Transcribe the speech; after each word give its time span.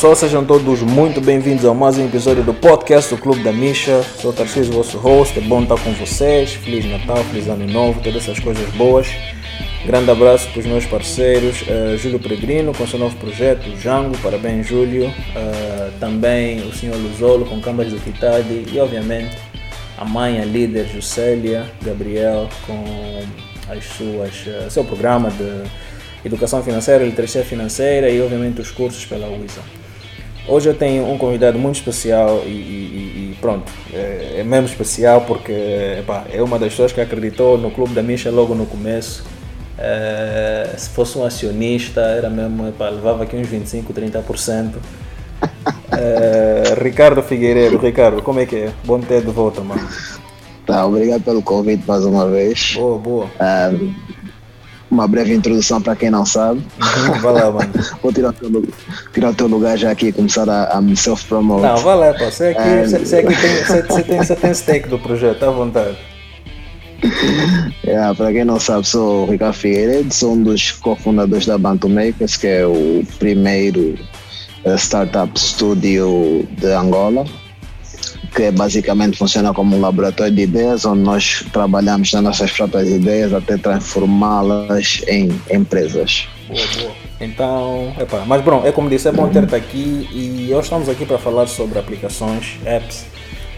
pessoal, 0.00 0.16
sejam 0.16 0.42
todos 0.42 0.80
muito 0.80 1.20
bem-vindos 1.20 1.62
a 1.66 1.74
mais 1.74 1.98
um 1.98 2.06
episódio 2.06 2.42
do 2.42 2.54
podcast 2.54 3.14
do 3.14 3.20
Clube 3.20 3.42
da 3.42 3.52
Misha. 3.52 4.02
Sou 4.02 4.32
Tarcísio, 4.32 4.72
vosso 4.72 4.96
host, 4.96 5.38
é 5.38 5.42
bom 5.42 5.62
estar 5.62 5.78
com 5.78 5.92
vocês. 5.92 6.54
Feliz 6.54 6.86
Natal, 6.86 7.22
Feliz 7.24 7.46
Ano 7.48 7.66
Novo, 7.66 8.00
todas 8.00 8.22
essas 8.22 8.40
coisas 8.40 8.66
boas. 8.70 9.06
Grande 9.84 10.10
abraço 10.10 10.48
para 10.52 10.60
os 10.60 10.64
meus 10.64 10.86
parceiros, 10.86 11.60
uh, 11.60 11.98
Júlio 11.98 12.18
Peregrino 12.18 12.72
com 12.72 12.86
seu 12.86 12.98
novo 12.98 13.14
projeto, 13.16 13.76
Jango, 13.76 14.16
parabéns 14.22 14.68
Júlio. 14.68 15.08
Uh, 15.08 15.92
também 16.00 16.66
o 16.66 16.72
senhor 16.72 16.96
Luzolo 16.96 17.44
com 17.44 17.60
Câmaras 17.60 17.92
do 17.92 18.00
Kitadi 18.00 18.64
e 18.72 18.80
obviamente 18.80 19.36
a 19.98 20.04
mãe, 20.06 20.40
a 20.40 20.46
líder 20.46 20.86
Juscelia 20.86 21.70
Gabriel 21.82 22.48
com 22.66 22.82
as 23.68 23.84
suas, 23.84 24.46
uh, 24.46 24.70
seu 24.70 24.82
programa 24.82 25.30
de 25.30 25.64
educação 26.24 26.62
financeira, 26.62 27.04
literacia 27.04 27.44
financeira 27.44 28.08
e 28.08 28.18
obviamente 28.22 28.62
os 28.62 28.70
cursos 28.70 29.04
pela 29.04 29.28
UISA. 29.28 29.60
Hoje 30.50 30.68
eu 30.68 30.74
tenho 30.74 31.08
um 31.08 31.16
convidado 31.16 31.56
muito 31.60 31.76
especial 31.76 32.42
e, 32.44 32.48
e, 32.48 33.32
e 33.32 33.36
pronto, 33.40 33.70
é, 33.94 34.38
é, 34.38 34.42
mesmo 34.42 34.66
especial 34.66 35.20
porque 35.20 35.52
epá, 36.00 36.24
é 36.28 36.42
uma 36.42 36.58
das 36.58 36.70
pessoas 36.70 36.90
que 36.90 37.00
acreditou 37.00 37.56
no 37.56 37.70
Clube 37.70 37.94
da 37.94 38.02
Misha 38.02 38.32
logo 38.32 38.52
no 38.52 38.66
começo. 38.66 39.24
É, 39.78 40.74
se 40.76 40.90
fosse 40.90 41.16
um 41.16 41.24
acionista, 41.24 42.00
era 42.00 42.28
mesmo, 42.28 42.66
epá, 42.66 42.88
levava 42.88 43.22
aqui 43.22 43.36
uns 43.36 43.46
25, 43.46 43.94
30%. 43.94 44.72
É, 45.92 46.74
Ricardo 46.82 47.22
Figueiredo, 47.22 47.78
Ricardo, 47.78 48.20
como 48.20 48.40
é 48.40 48.46
que 48.46 48.56
é? 48.56 48.72
Bom 48.84 48.98
ter 49.00 49.20
de 49.20 49.30
volta, 49.30 49.60
mano. 49.60 49.88
Tá, 50.66 50.84
obrigado 50.84 51.22
pelo 51.22 51.42
convite 51.42 51.84
mais 51.86 52.04
uma 52.04 52.28
vez. 52.28 52.74
Boa, 52.74 52.98
boa. 52.98 53.30
Um, 53.72 53.94
uma 54.90 55.06
breve 55.06 55.32
introdução 55.34 55.80
para 55.80 55.94
quem 55.94 56.10
não 56.10 56.26
sabe. 56.26 56.60
Uhum, 56.80 57.20
vai 57.20 57.32
lá, 57.32 57.50
mano. 57.50 57.72
Vou 58.02 58.12
tirar 58.12 58.30
o, 58.30 58.32
teu, 58.32 58.64
tirar 59.12 59.30
o 59.30 59.34
teu 59.34 59.46
lugar 59.46 59.78
já 59.78 59.90
aqui 59.90 60.08
e 60.08 60.12
começar 60.12 60.48
a, 60.48 60.76
a 60.76 60.80
me 60.80 60.96
self-promote. 60.96 61.62
Não, 61.62 61.76
vai 61.76 61.96
lá, 61.96 62.14
pô. 62.14 62.24
Você 62.24 62.46
aqui, 62.48 62.60
é, 62.60 62.86
você, 62.86 63.16
aqui 63.16 63.40
tem, 63.40 63.64
você, 63.64 63.82
você, 63.82 64.02
tem, 64.02 64.18
você 64.18 64.36
tem 64.36 64.54
stake 64.54 64.88
do 64.88 64.98
projeto, 64.98 65.42
à 65.44 65.50
vontade. 65.50 65.96
Yeah, 67.82 68.14
para 68.14 68.30
quem 68.32 68.44
não 68.44 68.60
sabe, 68.60 68.86
sou 68.86 69.26
o 69.26 69.30
Ricardo 69.30 69.54
Figueiredo, 69.54 70.12
sou 70.12 70.34
um 70.34 70.42
dos 70.42 70.72
cofundadores 70.72 71.46
da 71.46 71.56
Bantu 71.56 71.88
Makers, 71.88 72.36
que 72.36 72.46
é 72.46 72.66
o 72.66 73.02
primeiro 73.18 73.98
uh, 74.66 74.76
startup 74.76 75.38
studio 75.40 76.46
de 76.58 76.66
Angola 76.66 77.24
que 78.34 78.50
basicamente 78.50 79.18
funciona 79.18 79.52
como 79.52 79.76
um 79.76 79.80
laboratório 79.80 80.32
de 80.32 80.42
ideias, 80.42 80.84
onde 80.84 81.02
nós 81.02 81.44
trabalhamos 81.52 82.12
nas 82.12 82.22
nossas 82.22 82.52
próprias 82.52 82.88
ideias 82.88 83.32
até 83.32 83.56
transformá-las 83.56 85.02
em 85.08 85.30
empresas. 85.50 86.28
Boa, 86.48 86.66
boa. 86.78 86.92
Então, 87.20 87.94
epa, 87.98 88.24
mas 88.26 88.42
bom, 88.42 88.62
é 88.64 88.72
como 88.72 88.88
disse, 88.88 89.08
é 89.08 89.12
bom 89.12 89.28
ter-te 89.28 89.54
aqui 89.54 90.08
e 90.10 90.48
hoje 90.52 90.62
estamos 90.62 90.88
aqui 90.88 91.04
para 91.04 91.18
falar 91.18 91.46
sobre 91.46 91.78
aplicações, 91.78 92.58
apps, 92.64 93.04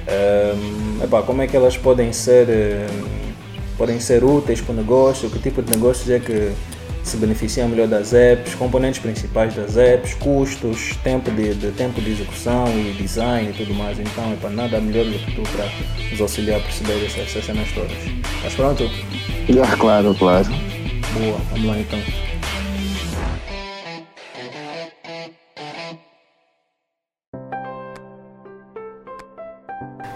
um, 0.09 1.05
epa, 1.05 1.23
como 1.23 1.43
é 1.43 1.47
que 1.47 1.57
elas 1.57 1.77
podem 1.77 2.13
ser, 2.13 2.49
um, 2.49 3.33
podem 3.79 4.01
ser 4.01 4.25
úteis 4.25 4.61
para 4.61 4.73
o 4.73 4.77
negócio, 4.77 5.31
que 5.31 5.39
tipo 5.39 5.63
de 5.63 5.71
negócios 5.71 6.11
é 6.11 6.19
que 6.19 6.53
se 7.03 7.17
beneficiam 7.17 7.69
melhor 7.69 7.89
das 7.89 8.13
apps, 8.13 8.55
componentes 8.55 9.01
principais 9.01 9.55
das 9.55 9.77
apps, 9.77 10.15
custos, 10.15 10.97
tempo 11.03 11.31
de, 11.31 11.55
de, 11.55 11.71
tempo 11.73 12.01
de 12.01 12.11
execução 12.11 12.67
e 12.69 12.93
design 12.93 13.51
e 13.51 13.53
tudo 13.53 13.75
mais. 13.75 13.99
Então, 13.99 14.33
é 14.33 14.37
para 14.37 14.51
nada 14.51 14.81
melhor 14.81 15.05
do 15.05 15.19
que 15.19 15.33
tu 15.35 15.43
para 15.51 15.69
nos 16.11 16.21
auxiliar 16.21 16.61
a 16.61 16.63
perceber 16.63 17.05
essas, 17.05 17.29
essas 17.29 17.45
cenas 17.45 17.69
todas. 17.73 17.99
Estás 18.37 18.55
pronto? 18.55 18.85
Ah, 19.63 19.77
claro, 19.77 20.15
claro. 20.15 20.49
Boa, 21.15 21.39
vamos 21.51 21.67
lá 21.67 21.79
então. 21.79 22.32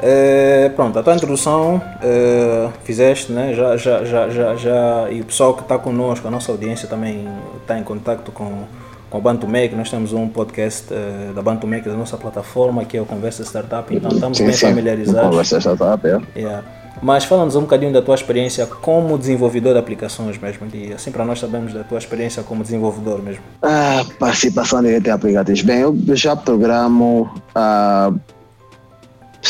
É, 0.09 0.69
pronto, 0.69 0.97
a 0.97 1.03
tua 1.03 1.17
introdução 1.17 1.83
é, 2.01 2.69
fizeste, 2.85 3.33
né? 3.33 3.53
Já, 3.53 3.77
já, 3.77 4.05
já, 4.05 4.29
já, 4.29 4.55
já, 4.55 5.11
e 5.11 5.21
o 5.21 5.25
pessoal 5.25 5.53
que 5.53 5.63
está 5.63 5.77
conosco, 5.77 6.29
a 6.29 6.31
nossa 6.31 6.53
audiência 6.53 6.87
também 6.87 7.27
está 7.61 7.77
em 7.77 7.83
contato 7.83 8.31
com, 8.31 8.63
com 9.11 9.19
a 9.19 9.21
Bantu 9.21 9.49
Make. 9.49 9.75
Nós 9.75 9.91
temos 9.91 10.13
um 10.13 10.29
podcast 10.29 10.95
é, 10.95 11.33
da 11.33 11.43
Bantu 11.43 11.67
Make, 11.67 11.89
da 11.89 11.97
nossa 11.97 12.17
plataforma, 12.17 12.85
que 12.85 12.97
é 12.97 13.03
o 13.03 13.05
Conversa 13.05 13.43
Startup, 13.43 13.93
então 13.93 14.13
estamos 14.13 14.39
sim, 14.39 14.45
bem 14.45 14.53
sim. 14.53 14.67
familiarizados. 14.69 15.29
Conversa 15.29 15.59
Startup, 15.59 16.07
é. 16.07 16.21
Yeah. 16.39 16.63
Mas 17.03 17.25
fala-nos 17.25 17.57
um 17.57 17.63
bocadinho 17.63 17.93
da 17.93 18.01
tua 18.01 18.15
experiência 18.15 18.65
como 18.65 19.19
desenvolvedor 19.19 19.73
de 19.73 19.81
aplicações 19.81 20.39
mesmo, 20.39 20.69
e 20.73 20.93
assim 20.93 21.11
para 21.11 21.25
nós 21.25 21.41
sabemos 21.41 21.75
da 21.75 21.83
tua 21.83 21.99
experiência 21.99 22.45
como 22.45 22.63
desenvolvedor 22.63 23.21
mesmo. 23.21 23.43
Ah, 23.61 24.05
participação 24.21 24.81
de 24.83 25.11
aplicativos. 25.11 25.63
Bem, 25.63 25.81
eu 25.81 25.97
já 26.15 26.37
programo. 26.37 27.29
Ah, 27.53 28.13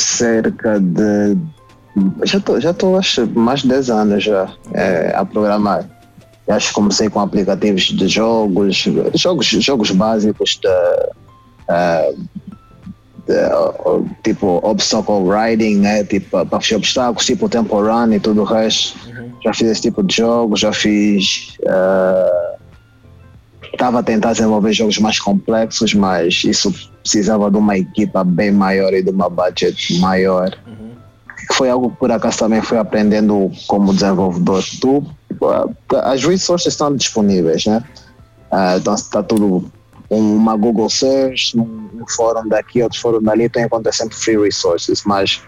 cerca 0.01 0.81
de. 0.81 1.37
Já 2.25 2.39
estou, 2.39 2.61
já 2.61 2.71
estou 2.71 2.99
acho, 2.99 3.27
mais 3.29 3.61
de 3.61 3.69
10 3.69 3.91
anos 3.91 4.25
já 4.25 4.53
é, 4.73 5.15
a 5.15 5.25
programar. 5.25 5.89
Acho 6.49 6.69
que 6.69 6.75
comecei 6.75 7.09
com 7.09 7.21
aplicativos 7.21 7.85
de 7.85 8.07
jogos, 8.07 8.87
jogos, 9.15 9.47
jogos 9.47 9.91
básicos 9.91 10.61
de, 10.63 10.69
uh, 10.69 12.29
de, 13.27 14.15
tipo 14.23 14.61
obstacle 14.63 15.25
riding, 15.29 15.79
né? 15.79 16.05
tipo, 16.05 16.47
para 16.47 16.61
fechar 16.61 16.77
obstáculos, 16.77 17.27
tipo 17.27 17.49
Temple 17.49 17.79
Run 17.79 18.13
e 18.13 18.21
tudo 18.21 18.43
o 18.43 18.45
resto. 18.45 18.97
Uhum. 19.09 19.33
Já 19.43 19.55
fiz 19.55 19.69
esse 19.69 19.83
tipo 19.83 20.05
de 20.05 20.17
jogos, 20.17 20.61
já 20.61 20.73
fiz. 20.73 21.57
Estava 23.73 23.97
uh, 23.97 24.01
a 24.01 24.03
tentar 24.05 24.33
desenvolver 24.33 24.73
jogos 24.73 24.99
mais 24.99 25.19
complexos, 25.19 25.95
mas 25.95 26.45
isso 26.45 26.73
precisava 27.07 27.49
de 27.49 27.57
uma 27.57 27.79
equipa 27.79 28.25
bem 28.25 28.51
maior 28.51 28.93
e 28.93 29.01
de 29.01 29.11
uma 29.11 29.31
budget 29.31 29.97
maior. 30.01 30.51
Uhum. 30.67 30.91
Foi 31.53 31.71
algo 31.71 31.91
que 31.91 31.97
por 31.99 32.11
acaso 32.11 32.39
também 32.39 32.61
fui 32.61 32.77
aprendendo 32.77 33.51
como 33.69 33.95
desenvolvedor. 33.95 34.65
Tu, 34.81 35.07
as 36.03 36.25
resources 36.25 36.73
estão 36.73 36.95
disponíveis, 36.95 37.65
né? 37.65 37.83
Uh, 38.51 38.79
então 38.79 38.95
está 38.95 39.23
tudo 39.23 39.71
uma 40.11 40.57
Google 40.57 40.91
Search, 40.91 41.57
um, 41.57 41.89
um 41.95 42.05
fórum 42.09 42.49
daqui, 42.49 42.83
outro 42.83 43.01
fórum 43.01 43.23
dali, 43.23 43.49
tu 43.49 43.61
encontra 43.61 43.93
sempre 43.93 44.17
free 44.17 44.39
resources, 44.39 45.03
mas 45.05 45.41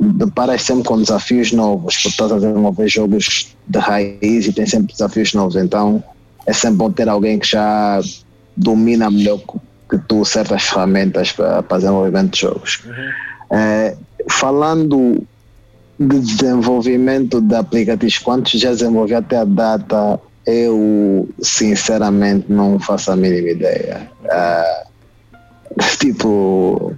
deparas 0.00 0.62
sempre 0.62 0.84
com 0.84 0.98
desafios 0.98 1.52
novos, 1.52 1.94
porque 1.96 2.08
estás 2.08 2.32
a 2.32 2.36
desenvolver 2.36 2.88
jogos 2.88 3.56
de 3.66 3.78
raiz 3.78 4.46
e 4.46 4.52
tem 4.52 4.66
sempre 4.66 4.92
desafios 4.92 5.32
novos, 5.32 5.56
então 5.56 6.02
é 6.46 6.52
sempre 6.52 6.78
bom 6.78 6.90
ter 6.90 7.08
alguém 7.08 7.38
que 7.38 7.46
já 7.46 8.00
domina 8.56 9.10
melhor 9.10 9.38
que 9.90 9.98
tu 9.98 10.24
certas 10.24 10.62
ferramentas 10.62 11.32
para, 11.32 11.62
para 11.62 11.78
desenvolvimento 11.78 12.32
de 12.32 12.40
jogos. 12.40 12.82
Uhum. 12.86 13.58
É, 13.58 13.96
falando 14.30 15.26
de 15.98 16.20
desenvolvimento 16.20 17.40
de 17.40 17.54
aplicativos, 17.54 18.18
quantos 18.18 18.52
já 18.52 18.70
desenvolvi 18.70 19.14
até 19.14 19.38
a 19.38 19.44
data, 19.44 20.18
eu 20.46 21.28
sinceramente 21.42 22.46
não 22.48 22.78
faço 22.78 23.12
a 23.12 23.16
mínima 23.16 23.50
ideia. 23.50 24.10
É, 24.24 24.84
tipo, 25.98 26.94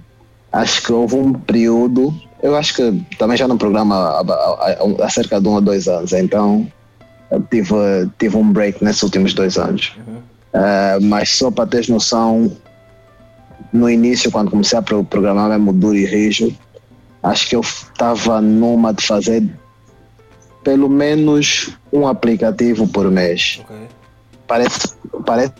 acho 0.51 0.83
que 0.83 0.93
houve 0.93 1.15
um 1.15 1.33
período, 1.33 2.13
eu 2.41 2.55
acho 2.55 2.75
que 2.75 3.05
também 3.17 3.35
já 3.35 3.47
no 3.47 3.57
programa 3.57 3.95
há, 3.95 4.21
há, 4.21 5.05
há 5.05 5.09
cerca 5.09 5.41
de 5.41 5.47
um 5.47 5.53
ou 5.53 5.61
dois 5.61 5.87
anos, 5.87 6.13
então 6.13 6.67
tive, 7.49 7.75
tive 8.19 8.37
um 8.37 8.51
break 8.51 8.83
nesses 8.83 9.03
últimos 9.03 9.33
dois 9.33 9.57
anos. 9.57 9.93
Uhum. 9.97 10.17
Uh, 10.53 11.01
mas 11.01 11.29
só 11.29 11.49
para 11.49 11.65
teres 11.65 11.89
noção, 11.89 12.55
no 13.73 13.89
início, 13.89 14.31
quando 14.31 14.51
comecei 14.51 14.77
a 14.77 14.81
programar 14.81 15.49
mesmo 15.49 15.73
duro 15.73 15.95
e 15.95 16.05
rijo, 16.05 16.55
acho 17.23 17.49
que 17.49 17.55
eu 17.55 17.61
estava 17.61 18.39
numa 18.39 18.93
de 18.93 19.05
fazer 19.05 19.43
pelo 20.63 20.87
menos 20.87 21.71
um 21.91 22.07
aplicativo 22.07 22.87
por 22.87 23.09
mês. 23.11 23.59
Okay. 23.63 23.87
Parece, 24.47 24.93
parece, 25.25 25.53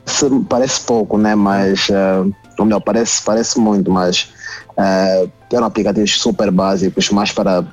parece 0.48 0.82
pouco, 0.82 1.18
né? 1.18 1.36
Mas, 1.36 1.90
uh, 1.90 2.34
ou 2.60 2.66
melhor, 2.66 2.80
parece, 2.82 3.22
parece 3.24 3.60
muito, 3.60 3.92
mas 3.92 4.32
uh, 4.78 5.30
eram 5.52 5.66
aplicativos 5.66 6.20
super 6.20 6.52
básicos, 6.52 7.10
mais 7.10 7.32
para, 7.32 7.66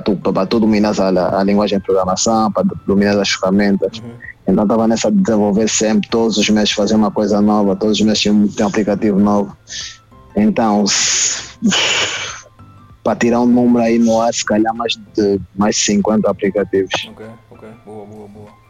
para, 0.00 0.46
tu, 0.46 0.60
dominar 0.60 0.94
a, 1.00 1.40
a 1.40 1.44
linguagem 1.44 1.78
de 1.78 1.84
programação, 1.84 2.50
para 2.52 2.64
dominar 2.86 3.18
as 3.18 3.30
ferramentas. 3.30 3.98
Uhum 3.98 4.32
então 4.46 4.64
estava 4.64 4.88
nessa 4.88 5.10
de 5.10 5.18
desenvolver 5.18 5.68
sempre, 5.68 6.08
todos 6.10 6.36
os 6.36 6.48
meses 6.50 6.72
fazer 6.72 6.94
uma 6.96 7.10
coisa 7.10 7.40
nova, 7.40 7.76
todos 7.76 7.98
os 7.98 8.04
meses 8.04 8.20
tinha 8.20 8.34
um, 8.34 8.48
um 8.60 8.66
aplicativo 8.66 9.18
novo. 9.18 9.56
Então, 10.34 10.84
para 13.04 13.16
tirar 13.16 13.40
um 13.40 13.46
número 13.46 13.84
aí 13.84 13.98
no 13.98 14.20
ar, 14.20 14.32
se 14.34 14.44
calhar 14.44 14.74
mais 14.74 14.98
de 15.16 15.40
mais 15.54 15.76
50 15.84 16.28
aplicativos. 16.28 16.92
Ok, 17.10 17.26
ok, 17.50 17.68
boa, 17.86 18.06
boa, 18.06 18.28
boa. 18.28 18.62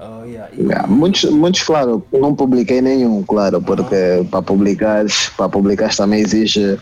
Uh, 0.00 0.26
yeah. 0.26 0.50
E... 0.52 0.62
Yeah, 0.62 0.86
muitos, 0.86 1.24
muitos, 1.24 1.62
claro, 1.62 2.04
não 2.12 2.34
publiquei 2.34 2.80
nenhum, 2.80 3.22
claro, 3.22 3.62
porque 3.62 3.94
uh 3.94 4.20
-huh. 4.22 4.28
para 4.28 4.42
publicar, 4.42 5.04
para 5.36 5.48
publicar 5.48 5.94
também 5.94 6.20
exige 6.20 6.78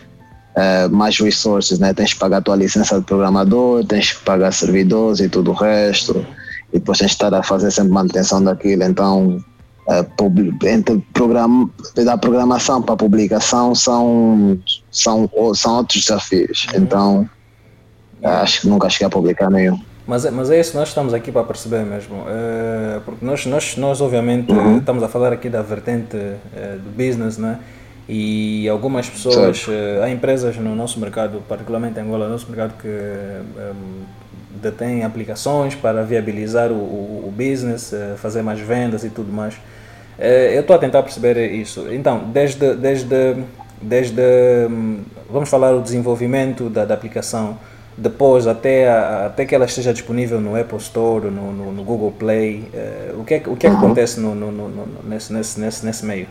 uh, 0.55 0.89
mais 0.89 1.19
resources, 1.19 1.79
né? 1.79 1.93
Tens 1.93 2.13
que 2.13 2.19
pagar 2.19 2.37
a 2.37 2.41
tua 2.41 2.55
licença 2.55 2.99
de 2.99 3.05
programador, 3.05 3.85
tens 3.85 4.11
que 4.11 4.23
pagar 4.23 4.51
servidores 4.51 5.19
e 5.19 5.29
tudo 5.29 5.51
o 5.51 5.53
resto. 5.53 6.25
E 6.71 6.79
depois 6.79 6.97
tens 6.97 7.07
de 7.07 7.13
estar 7.13 7.33
a 7.33 7.43
fazer 7.43 7.71
sempre 7.71 7.91
manutenção 7.91 8.43
daquilo, 8.43 8.83
então 8.83 9.43
uh, 9.87 10.67
entre 10.67 11.05
programa, 11.13 11.69
da 11.95 12.17
programação 12.17 12.81
para 12.81 12.95
a 12.95 12.97
publicação 12.97 13.75
são, 13.75 14.59
são, 14.91 15.29
são 15.53 15.75
outros 15.77 16.01
desafios. 16.01 16.67
Uhum. 16.73 16.81
Então, 16.81 17.29
acho 18.23 18.61
que 18.61 18.67
nunca 18.67 18.89
cheguei 18.89 19.07
a 19.07 19.09
publicar 19.09 19.49
nenhum. 19.49 19.79
Mas, 20.05 20.29
mas 20.31 20.51
é 20.51 20.59
isso 20.59 20.71
que 20.71 20.77
nós 20.77 20.89
estamos 20.89 21.13
aqui 21.13 21.31
para 21.31 21.43
perceber 21.43 21.85
mesmo. 21.85 22.15
Uh, 22.15 23.01
porque 23.05 23.25
nós, 23.25 23.45
nós, 23.45 23.77
nós 23.77 24.01
obviamente, 24.01 24.51
uhum. 24.51 24.77
estamos 24.77 25.01
a 25.01 25.07
falar 25.07 25.31
aqui 25.31 25.49
da 25.49 25.61
vertente 25.61 26.17
uh, 26.17 26.79
do 26.79 26.89
business, 26.89 27.37
né? 27.37 27.59
E 28.07 28.67
algumas 28.67 29.09
pessoas, 29.09 29.65
uh, 29.67 30.03
há 30.03 30.09
empresas 30.09 30.57
no 30.57 30.75
nosso 30.75 30.99
mercado, 30.99 31.41
particularmente 31.47 31.99
em 31.99 32.03
Angola, 32.03 32.25
no 32.25 32.31
nosso 32.31 32.47
mercado, 32.47 32.73
que 32.81 32.87
um, 32.87 34.03
detêm 34.61 35.03
aplicações 35.03 35.73
para 35.75 36.03
viabilizar 36.03 36.71
o, 36.71 36.75
o, 36.75 37.27
o 37.27 37.33
business, 37.35 37.93
fazer 38.17 38.41
mais 38.41 38.59
vendas 38.59 39.03
e 39.03 39.09
tudo 39.09 39.31
mais. 39.31 39.55
eu 40.17 40.61
estou 40.61 40.75
a 40.75 40.79
tentar 40.79 41.01
perceber 41.03 41.51
isso. 41.51 41.87
Então, 41.91 42.29
desde, 42.31 42.75
desde, 42.75 43.43
desde 43.81 44.21
um, 44.69 45.01
vamos 45.29 45.49
falar 45.49 45.73
o 45.73 45.81
desenvolvimento 45.81 46.69
da, 46.69 46.85
da 46.85 46.93
aplicação 46.93 47.57
depois 47.97 48.47
até, 48.47 48.89
a, 48.89 49.27
até 49.27 49.45
que 49.45 49.53
ela 49.53 49.65
esteja 49.65 49.93
disponível 49.93 50.39
no 50.39 50.59
Apple 50.59 50.77
Store, 50.77 51.29
no, 51.29 51.51
no, 51.51 51.71
no 51.71 51.83
Google 51.83 52.11
Play? 52.11 52.69
O 53.17 53.23
que 53.23 53.35
é, 53.35 53.37
o 53.45 53.55
que, 53.55 53.67
é 53.67 53.69
que 53.69 53.75
uhum. 53.75 53.77
acontece 53.77 54.19
no, 54.19 54.33
no, 54.33 54.51
no, 54.51 54.87
nesse, 55.03 55.33
nesse, 55.33 55.59
nesse, 55.59 55.85
nesse 55.85 56.05
meio? 56.05 56.27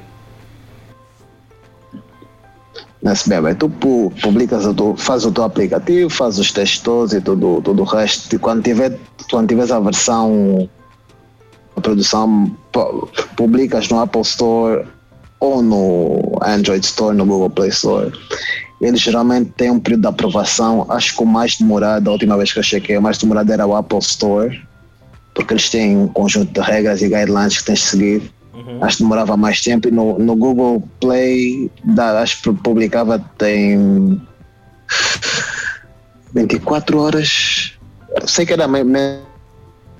Nesse 3.02 3.28
meio, 3.28 3.54
tu 3.56 3.68
publicas, 3.68 4.64
fazes 4.96 5.26
o 5.26 5.32
teu 5.32 5.44
aplicativo, 5.44 6.08
fazes 6.08 6.38
os 6.38 6.52
testes 6.52 6.80
todos 6.80 7.12
e 7.12 7.20
tudo, 7.20 7.60
tudo 7.62 7.82
o 7.82 7.84
resto. 7.84 8.34
E 8.34 8.38
quando 8.38 8.62
tiver, 8.62 8.96
quando 9.28 9.48
tiveres 9.48 9.72
a 9.72 9.80
versão, 9.80 10.68
a 11.76 11.80
produção, 11.80 12.56
publicas 13.36 13.88
no 13.88 13.98
Apple 13.98 14.20
Store 14.20 14.86
ou 15.40 15.60
no 15.60 16.38
Android 16.42 16.84
Store, 16.84 17.16
no 17.16 17.26
Google 17.26 17.50
Play 17.50 17.70
Store 17.70 18.12
eles 18.82 19.00
geralmente 19.00 19.52
têm 19.56 19.70
um 19.70 19.78
período 19.78 20.02
de 20.02 20.08
aprovação, 20.08 20.84
acho 20.90 21.16
que 21.16 21.22
o 21.22 21.26
mais 21.26 21.56
demorado, 21.56 22.08
a 22.08 22.12
última 22.12 22.36
vez 22.36 22.52
que 22.52 22.58
eu 22.58 22.62
chequei, 22.64 22.98
o 22.98 23.02
mais 23.02 23.16
demorado 23.16 23.50
era 23.52 23.64
o 23.64 23.76
Apple 23.76 23.98
Store, 23.98 24.60
porque 25.34 25.52
eles 25.52 25.70
têm 25.70 25.96
um 25.96 26.08
conjunto 26.08 26.52
de 26.52 26.60
regras 26.60 27.00
e 27.00 27.08
guidelines 27.08 27.58
que 27.58 27.64
tens 27.64 27.78
de 27.78 27.84
seguir. 27.86 28.34
Uhum. 28.66 28.84
Acho 28.84 28.98
que 28.98 29.02
demorava 29.02 29.36
mais 29.36 29.60
tempo. 29.60 29.88
E 29.88 29.90
no, 29.90 30.18
no 30.18 30.36
Google 30.36 30.82
Play, 31.00 31.70
da, 31.84 32.20
acho 32.20 32.42
que 32.42 32.52
publicava 32.52 33.18
tem 33.38 34.20
24 36.34 36.98
horas. 36.98 37.78
Sei 38.26 38.46
que 38.46 38.52
era 38.52 38.68
menos 38.68 39.32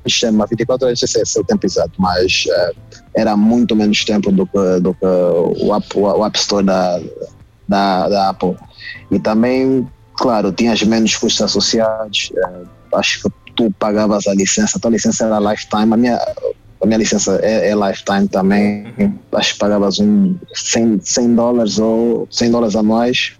chama 0.09 0.47
24 0.47 0.87
horas, 0.87 0.99
sei 0.99 1.25
se 1.25 1.39
é 1.39 1.41
o 1.41 1.45
tempo 1.45 1.65
exato, 1.65 1.93
mas 1.99 2.45
uh, 2.47 2.77
era 3.17 3.37
muito 3.37 3.77
menos 3.77 4.05
tempo 4.05 4.33
do 4.33 4.47
que, 4.47 4.81
do 4.81 4.95
que 4.95 5.05
o, 5.05 5.75
App, 5.75 5.87
o 5.97 6.25
App 6.25 6.39
Store 6.39 6.65
da, 6.65 7.01
da, 7.69 8.09
da 8.09 8.29
Apple. 8.31 8.57
E 9.11 9.19
também, 9.19 9.89
claro, 10.15 10.53
tinhas 10.53 10.83
menos 10.83 11.17
custos 11.17 11.43
associados. 11.43 12.33
É, 12.37 12.97
acho 12.97 13.23
que 13.23 13.31
tu 13.55 13.71
pagavas 13.79 14.27
a 14.27 14.35
licença, 14.35 14.79
a 14.79 14.81
tua 14.81 14.91
licença 14.91 15.25
era 15.25 15.39
lifetime, 15.39 15.93
a 15.93 15.97
minha, 15.97 16.19
a 16.83 16.87
minha 16.87 16.99
licença 16.99 17.39
é, 17.43 17.71
é 17.71 17.75
lifetime 17.75 18.27
também. 18.29 18.93
Acho 19.33 19.53
que 19.55 19.59
pagavas 19.59 20.01
um 20.01 20.37
100, 20.53 21.01
100 21.03 21.35
dólares 21.35 21.79
ou 21.79 22.27
100 22.31 22.51
dólares 22.51 22.77
anuais. 22.77 23.37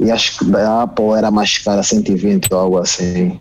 E 0.00 0.10
acho 0.10 0.38
que 0.38 0.56
a 0.56 0.82
Apple 0.82 1.12
era 1.16 1.30
mais 1.30 1.58
cara, 1.58 1.82
120 1.82 2.52
ou 2.52 2.58
algo 2.58 2.78
assim. 2.78 3.38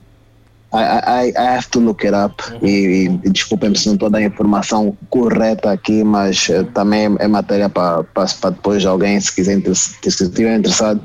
I, 0.74 1.30
I, 1.30 1.34
I 1.38 1.48
have 1.56 1.70
to 1.70 1.80
look 1.80 2.06
it 2.06 2.14
up 2.14 2.44
uhum. 2.52 2.68
e, 2.68 3.06
e 3.24 3.30
desculpem-me 3.30 3.78
se 3.78 3.88
não 3.88 3.94
estou 3.94 4.10
dar 4.10 4.18
a 4.18 4.24
informação 4.24 4.96
correta 5.10 5.72
aqui, 5.72 6.04
mas 6.04 6.50
uh, 6.50 6.66
também 6.74 7.16
é 7.20 7.28
matéria 7.28 7.70
para 7.70 8.04
depois 8.52 8.86
alguém, 8.86 9.20
se 9.20 9.34
quiser 9.34 9.62
se 9.64 9.96
estiver 10.04 10.58
interessado, 10.58 11.02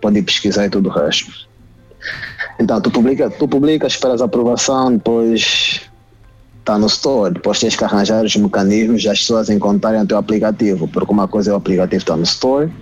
pode 0.00 0.22
pesquisar 0.22 0.66
e 0.66 0.70
tudo 0.70 0.88
o 0.88 0.92
resto. 0.92 1.30
Então, 2.58 2.80
tu 2.80 2.90
publica, 2.90 3.28
tu 3.28 3.46
publica, 3.46 3.86
esperas 3.86 4.22
a 4.22 4.24
aprovação, 4.24 4.92
depois 4.92 5.89
está 6.70 6.78
no 6.78 6.86
store, 6.86 7.34
depois 7.34 7.58
tens 7.58 7.74
que 7.74 7.84
arranjar 7.84 8.24
os 8.24 8.36
mecanismos 8.36 9.02
das 9.02 9.18
pessoas 9.20 9.50
encontrarem 9.50 10.02
o 10.02 10.06
teu 10.06 10.18
aplicativo, 10.18 10.86
porque 10.88 11.12
uma 11.12 11.26
coisa 11.26 11.50
é 11.50 11.52
o 11.52 11.56
aplicativo 11.56 11.98
estar 11.98 12.12
tá 12.12 12.16
no 12.16 12.22
store, 12.22 12.72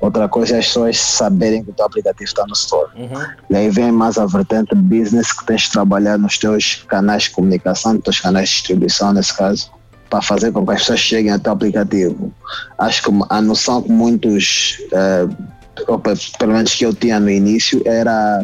Outra 0.00 0.26
coisa 0.30 0.56
é 0.56 0.58
as 0.60 0.66
pessoas 0.66 0.98
saberem 0.98 1.62
que 1.62 1.70
o 1.70 1.74
teu 1.74 1.84
aplicativo 1.84 2.24
está 2.24 2.46
no 2.46 2.54
store. 2.54 2.90
Uhum. 2.96 3.22
E 3.50 3.54
aí 3.54 3.68
vem 3.68 3.92
mais 3.92 4.16
a 4.16 4.24
vertente 4.24 4.74
business 4.74 5.30
que 5.30 5.44
tens 5.44 5.62
de 5.62 5.72
trabalhar 5.72 6.18
nos 6.18 6.38
teus 6.38 6.76
canais 6.88 7.24
de 7.24 7.30
comunicação, 7.32 7.92
nos 7.92 8.04
teus 8.04 8.18
canais 8.18 8.48
de 8.48 8.54
distribuição, 8.54 9.12
nesse 9.12 9.36
caso, 9.36 9.70
para 10.08 10.22
fazer 10.22 10.52
com 10.52 10.64
que 10.64 10.72
as 10.72 10.80
pessoas 10.80 11.00
cheguem 11.00 11.30
ao 11.30 11.38
teu 11.38 11.52
aplicativo. 11.52 12.32
Acho 12.78 13.02
que 13.02 13.10
a 13.28 13.42
noção 13.42 13.82
que 13.82 13.92
muitos, 13.92 14.78
uh, 14.86 15.98
pelo 16.38 16.52
menos 16.54 16.74
que 16.74 16.86
eu 16.86 16.94
tinha 16.94 17.20
no 17.20 17.28
início, 17.28 17.82
era 17.84 18.42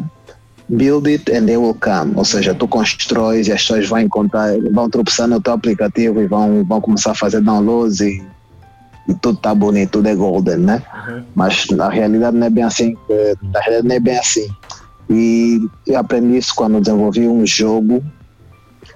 build 0.68 1.08
it 1.08 1.30
and 1.30 1.46
they 1.46 1.56
will 1.56 1.74
come. 1.74 2.12
Ou 2.16 2.24
seja, 2.24 2.54
tu 2.54 2.66
constróis 2.66 3.48
e 3.48 3.52
as 3.52 3.62
pessoas 3.62 3.88
vão 3.88 4.00
encontrar, 4.00 4.58
vão 4.72 4.90
tropeçar 4.90 5.28
no 5.28 5.40
teu 5.40 5.52
aplicativo 5.52 6.20
e 6.20 6.26
vão, 6.26 6.64
vão 6.64 6.80
começar 6.80 7.12
a 7.12 7.14
fazer 7.14 7.40
downloads 7.40 8.00
e 8.00 8.22
e 9.08 9.14
tudo 9.14 9.38
tá 9.38 9.54
bonito, 9.54 9.92
tudo 9.92 10.08
é 10.08 10.14
golden, 10.14 10.56
né? 10.56 10.82
Uhum. 11.08 11.22
Mas 11.34 11.66
na 11.70 11.88
realidade 11.88 12.36
não 12.36 12.46
é 12.46 12.50
bem 12.50 12.64
assim, 12.64 12.96
na 13.40 13.60
realidade 13.60 13.88
não 13.88 13.94
é 13.94 14.00
bem 14.00 14.18
assim. 14.18 14.48
E 15.08 15.60
eu 15.86 15.98
aprendi 15.98 16.36
isso 16.36 16.52
quando 16.54 16.80
desenvolvi 16.80 17.28
um 17.28 17.46
jogo 17.46 18.02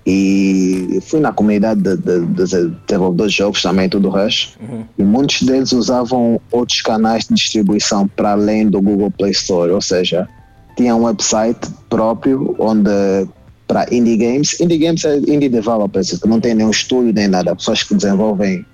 e 0.05 0.99
fui 1.02 1.20
na 1.20 1.32
comunidade 1.32 1.81
de, 1.81 1.96
de, 1.96 2.26
de 2.26 2.75
desenvolvedores 2.87 3.32
de 3.32 3.38
jogos 3.38 3.62
também 3.62 3.88
tudo 3.88 4.08
o 4.08 4.11
resto 4.11 4.58
uhum. 4.61 4.84
e 4.99 5.02
muitos 5.02 5.43
deles 5.43 5.73
usavam 5.73 6.40
outros 6.50 6.81
canais 6.81 7.26
de 7.26 7.34
distribuição 7.34 8.08
para 8.08 8.32
além 8.32 8.66
do 8.69 8.81
Google 8.81 9.11
Play 9.11 9.32
Store, 9.32 9.70
ou 9.70 9.81
seja, 9.81 10.26
tinha 10.80 10.96
um 10.96 11.04
website 11.04 11.60
próprio 11.90 12.56
onde 12.58 12.90
para 13.68 13.86
indie 13.94 14.16
games, 14.16 14.58
indie 14.58 14.78
games 14.78 15.04
é 15.04 15.18
indie 15.18 15.48
developers, 15.48 16.18
que 16.18 16.26
não 16.26 16.40
tem 16.40 16.54
nenhum 16.54 16.70
estúdio 16.70 17.12
nem 17.12 17.28
nada, 17.28 17.54
pessoas 17.54 17.82
que 17.82 17.94
desenvolvem 17.94 18.64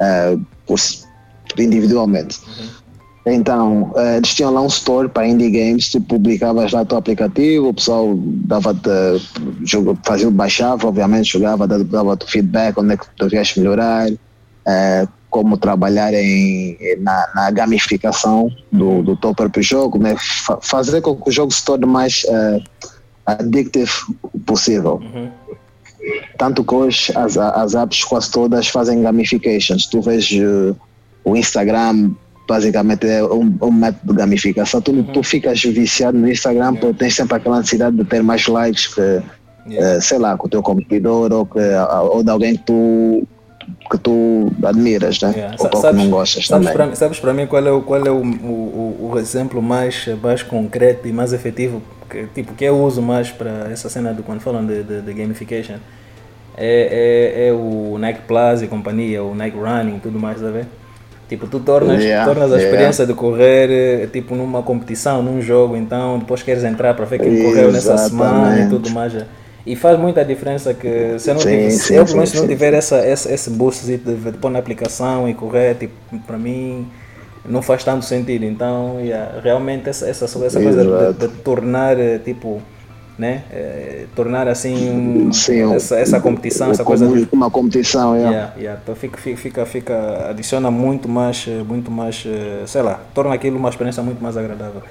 uh, 0.00 0.40
por, 0.64 0.78
individualmente. 1.58 2.38
Uhum. 2.46 3.34
Então, 3.34 3.92
uh, 3.96 4.16
eles 4.16 4.32
tinham 4.34 4.52
lá 4.52 4.62
um 4.62 4.68
store 4.68 5.08
para 5.08 5.26
indie 5.26 5.50
games, 5.50 5.90
tu 5.90 6.00
publicavas 6.00 6.70
lá 6.70 6.82
o 6.82 6.86
teu 6.86 6.98
aplicativo, 6.98 7.68
o 7.68 7.74
pessoal 7.74 8.14
dava-te, 8.16 8.88
fazia, 10.04 10.30
baixava, 10.30 10.86
obviamente, 10.86 11.32
jogava, 11.32 11.66
dava-te 11.66 12.30
feedback, 12.30 12.78
onde 12.78 12.94
é 12.94 12.96
que 12.96 13.04
tu 13.16 13.24
devias 13.24 13.54
melhorar, 13.56 14.08
uh, 14.08 15.08
como 15.36 15.58
trabalhar 15.58 16.14
em, 16.14 16.78
na, 16.98 17.28
na 17.34 17.50
gamificação 17.50 18.50
do, 18.72 19.02
do 19.02 19.16
teu 19.16 19.34
próprio 19.34 19.62
jogo, 19.62 19.98
né? 19.98 20.16
fazer 20.62 21.02
com 21.02 21.14
que 21.14 21.28
o 21.28 21.32
jogo 21.32 21.52
se 21.52 21.62
torne 21.62 21.84
mais 21.84 22.24
uh, 22.24 22.62
addictive 23.26 23.92
possível. 24.46 24.94
Uhum. 24.94 25.30
Tanto 26.38 26.64
que 26.64 26.74
hoje 26.74 27.12
as, 27.14 27.36
as 27.36 27.74
apps 27.74 28.02
quase 28.02 28.30
todas 28.30 28.66
fazem 28.68 29.02
gamifications. 29.02 29.84
Tu 29.84 30.00
vês 30.00 30.30
uh, 30.30 30.74
o 31.22 31.36
Instagram, 31.36 32.12
basicamente 32.48 33.06
é 33.06 33.22
um, 33.22 33.54
um, 33.60 33.70
método 33.70 34.14
de 34.14 34.18
gamificação. 34.18 34.80
Tu, 34.80 34.92
uhum. 34.92 35.04
tu 35.04 35.22
ficas 35.22 35.62
viciado 35.62 36.16
no 36.16 36.30
Instagram 36.30 36.68
yeah. 36.68 36.80
porque 36.80 36.98
tens 36.98 37.14
sempre 37.14 37.36
aquela 37.36 37.58
necessidade 37.58 37.94
de 37.94 38.04
ter 38.06 38.22
mais 38.22 38.46
likes 38.46 38.86
que, 38.86 39.22
yeah. 39.68 39.98
uh, 39.98 40.00
sei 40.00 40.18
lá, 40.18 40.34
com 40.34 40.46
o 40.46 40.50
teu 40.50 40.62
competidor 40.62 41.30
ou, 41.30 41.44
que, 41.44 41.60
ou 42.10 42.22
de 42.24 42.30
alguém 42.30 42.56
que 42.56 42.62
tu 42.64 43.28
que 43.88 43.98
tu 43.98 44.52
admiras, 44.62 45.20
né? 45.20 45.32
Yeah. 45.34 45.56
Ou 45.58 45.80
sabes, 45.80 46.00
que 46.00 46.04
não 46.04 46.10
gostas 46.10 46.46
sabes 46.46 46.66
também. 46.66 46.86
Para, 46.86 46.96
sabes 46.96 47.20
para 47.20 47.32
mim 47.32 47.46
qual 47.46 47.66
é, 47.66 47.70
o, 47.70 47.82
qual 47.82 48.04
é 48.04 48.10
o, 48.10 48.22
o, 48.22 49.10
o 49.12 49.18
exemplo 49.18 49.62
mais, 49.62 50.08
mais 50.22 50.42
concreto 50.42 51.06
e 51.08 51.12
mais 51.12 51.32
efetivo 51.32 51.82
que, 52.08 52.26
tipo, 52.34 52.54
que 52.54 52.64
eu 52.64 52.80
uso 52.82 53.02
mais 53.02 53.30
para 53.30 53.68
essa 53.70 53.88
cena 53.88 54.14
de 54.14 54.22
quando 54.22 54.40
falam 54.40 54.64
de, 54.64 54.82
de, 54.82 55.02
de 55.02 55.12
gamification? 55.12 55.76
É, 56.56 57.42
é, 57.44 57.48
é, 57.48 57.52
o 57.52 57.98
Nike 57.98 58.20
Plus 58.26 58.62
e 58.62 58.66
companhia, 58.66 59.22
o 59.22 59.34
Nike 59.34 59.58
Running 59.58 59.96
e 59.96 60.00
tudo 60.00 60.18
mais, 60.18 60.40
tá 60.40 60.48
ver? 60.50 60.66
Tipo, 61.28 61.48
tu 61.48 61.58
tornas, 61.58 62.02
yeah, 62.02 62.24
tornas 62.24 62.52
a 62.52 62.56
experiência 62.56 63.02
yeah. 63.02 63.12
de 63.12 63.18
correr 63.18 63.68
eh, 63.68 64.06
tipo 64.06 64.36
numa 64.36 64.62
competição, 64.62 65.20
num 65.22 65.42
jogo, 65.42 65.76
então 65.76 66.20
depois 66.20 66.40
queres 66.40 66.62
entrar 66.62 66.94
para 66.94 67.04
ver 67.04 67.18
quem 67.18 67.42
correu 67.42 67.72
nessa 67.72 67.98
semana 67.98 68.60
e 68.60 68.68
tudo 68.68 68.90
mais. 68.90 69.12
E 69.66 69.74
faz 69.74 69.98
muita 69.98 70.24
diferença 70.24 70.72
que 70.72 71.18
se 71.18 71.28
eu 71.28 71.34
não 71.34 71.40
sim, 71.40 71.48
tiver, 71.48 71.70
sim, 71.70 71.94
eu, 71.96 72.06
sim, 72.06 72.26
se 72.26 72.36
não 72.36 72.46
tiver 72.46 72.72
essa, 72.72 72.98
essa, 72.98 73.34
esse 73.34 73.50
boost 73.50 73.84
de, 73.84 73.96
de, 73.96 74.32
pôr 74.38 74.48
na 74.48 74.60
aplicação 74.60 75.28
e 75.28 75.34
correr, 75.34 75.74
tipo, 75.74 75.92
para 76.24 76.38
mim 76.38 76.86
não 77.44 77.60
faz 77.60 77.82
tanto 77.82 78.04
sentido. 78.04 78.44
Então, 78.44 79.00
yeah, 79.00 79.40
realmente 79.40 79.88
essa, 79.88 80.08
essa, 80.08 80.24
essa 80.24 80.60
coisa 80.60 81.12
de, 81.14 81.26
de, 81.26 81.34
tornar 81.42 81.98
eh, 81.98 82.18
tipo 82.18 82.62
né? 83.18 83.42
É, 83.50 84.04
tornar 84.14 84.46
assim 84.46 84.90
um, 84.90 85.32
Sim, 85.32 85.74
essa, 85.74 85.96
essa 85.96 86.20
competição, 86.20 86.70
essa 86.70 86.84
coisa 86.84 87.06
uma 87.32 87.50
competição, 87.50 88.14
yeah. 88.14 88.30
Yeah, 88.30 88.54
yeah. 88.58 88.80
Então 88.82 88.94
fica, 88.94 89.18
fica, 89.18 89.66
fica, 89.66 90.28
adiciona 90.28 90.70
muito 90.70 91.08
mais, 91.08 91.46
muito 91.66 91.90
mais, 91.90 92.24
eh, 92.26 92.62
sei 92.66 92.82
lá, 92.82 93.00
torna 93.14 93.34
aquilo 93.34 93.56
uma 93.56 93.70
experiência 93.70 94.02
muito 94.02 94.22
mais 94.22 94.36
agradável. 94.36 94.82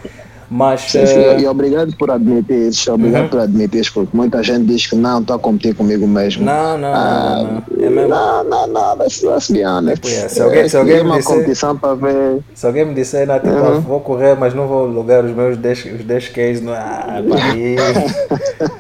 Mas, 0.50 0.82
sim, 0.82 1.06
sim, 1.06 1.20
uh... 1.20 1.40
e 1.40 1.48
obrigado 1.48 1.96
por 1.98 2.12
admitir 2.12 2.70
isso, 2.70 2.92
obrigado 2.94 3.24
uhum. 3.24 3.30
por 3.30 3.40
admitir 3.40 3.82
isso, 3.82 3.94
porque 3.94 4.16
muita 4.16 4.44
gente 4.44 4.66
diz 4.66 4.86
que 4.88 4.96
não, 4.96 5.22
está 5.22 5.36
a 5.36 5.40
competir 5.40 5.76
comigo 5.76 6.08
mesmo. 6.08 6.46
Não, 6.46 6.78
não, 6.78 6.94
ah, 6.94 7.36
não, 7.38 7.54
não. 7.78 7.85
É 7.85 7.85
mesmo? 7.96 8.10
Não, 8.10 8.44
não, 8.44 8.68
não, 8.68 8.98
be 8.98 9.64
honest. 9.66 10.06
Yeah, 10.08 10.30
se 10.30 10.42
alguém, 10.42 10.70
se 10.70 10.78
alguém 10.78 10.98
é 10.98 11.04
me 11.04 11.12
disser, 11.12 11.56
para 11.80 11.96
ver. 11.96 12.44
se 12.54 12.66
alguém 12.68 12.86
me 12.86 12.94
disser, 12.94 13.28
não, 13.28 13.40
tipo, 13.40 13.50
Uhum. 13.52 13.80
vou 13.82 14.00
correr, 14.02 14.36
mas 14.36 14.54
não 14.54 14.68
vou 14.68 14.86
alugar 14.86 15.24
os 15.26 15.32
meus 15.32 15.58
10, 15.58 15.86
os 15.86 16.04
10 16.04 16.30
Ks, 16.30 16.62
não, 16.62 16.74
ah, 16.74 17.24
aí. 17.32 17.78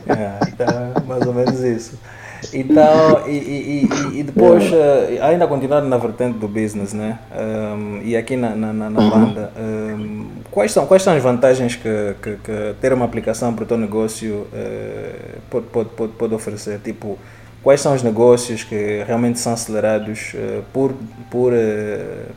Ah, 0.07 0.45
então, 0.47 0.97
mais 1.07 1.25
ou 1.25 1.33
menos 1.33 1.59
isso. 1.63 1.99
Então, 2.53 3.27
e, 3.27 3.31
e, 3.37 4.19
e, 4.19 4.23
depois, 4.23 4.71
eh, 4.71 5.19
ainda 5.21 5.47
continuando 5.47 5.87
na 5.87 5.97
vertente 5.97 6.37
do 6.37 6.47
business, 6.47 6.93
né? 6.93 7.19
Um, 7.35 8.01
e 8.03 8.15
aqui 8.15 8.37
na, 8.37 8.55
na, 8.55 8.71
na- 8.71 8.89
na 8.89 9.01
Uhum. 9.01 9.09
banda, 9.09 9.51
um, 9.57 10.27
quais, 10.51 10.71
são, 10.71 10.85
quais 10.85 11.01
são 11.03 11.13
as 11.15 11.21
vantagens 11.23 11.75
que, 11.75 12.15
que, 12.21 12.37
que 12.37 12.75
ter 12.79 12.93
uma 12.93 13.03
aplicação 13.05 13.53
para 13.53 13.63
o 13.63 13.67
teu 13.67 13.77
negócio 13.77 14.47
eh, 14.53 15.15
pode, 15.49 15.65
pode, 15.67 15.89
pode, 15.89 16.11
pode 16.13 16.33
oferecer? 16.33 16.79
Tipo, 16.79 17.17
quais 17.65 17.81
são 17.81 17.95
os 17.95 18.03
negócios 18.03 18.63
que 18.63 19.03
realmente 19.07 19.39
são 19.39 19.51
acelerados 19.51 20.33
eh, 20.35 20.61
por, 20.71 20.93
por 21.31 21.51
eh, 21.51 22.27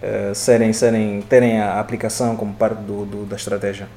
eh, 0.00 0.32
serem, 0.34 0.72
serem, 0.72 1.20
terem 1.22 1.60
a 1.60 1.80
aplicação 1.80 2.36
como 2.36 2.54
parte 2.54 2.80
do, 2.82 3.04
do- 3.04 3.26
da 3.26 3.34
estratégia? 3.34 3.88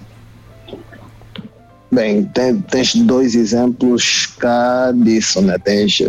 Bem, 1.92 2.24
tem, 2.26 2.60
tens 2.62 2.96
dois 2.96 3.36
exemplos 3.36 4.26
cá 4.40 4.92
disso, 4.92 5.40
né? 5.40 5.56
Tens 5.64 6.02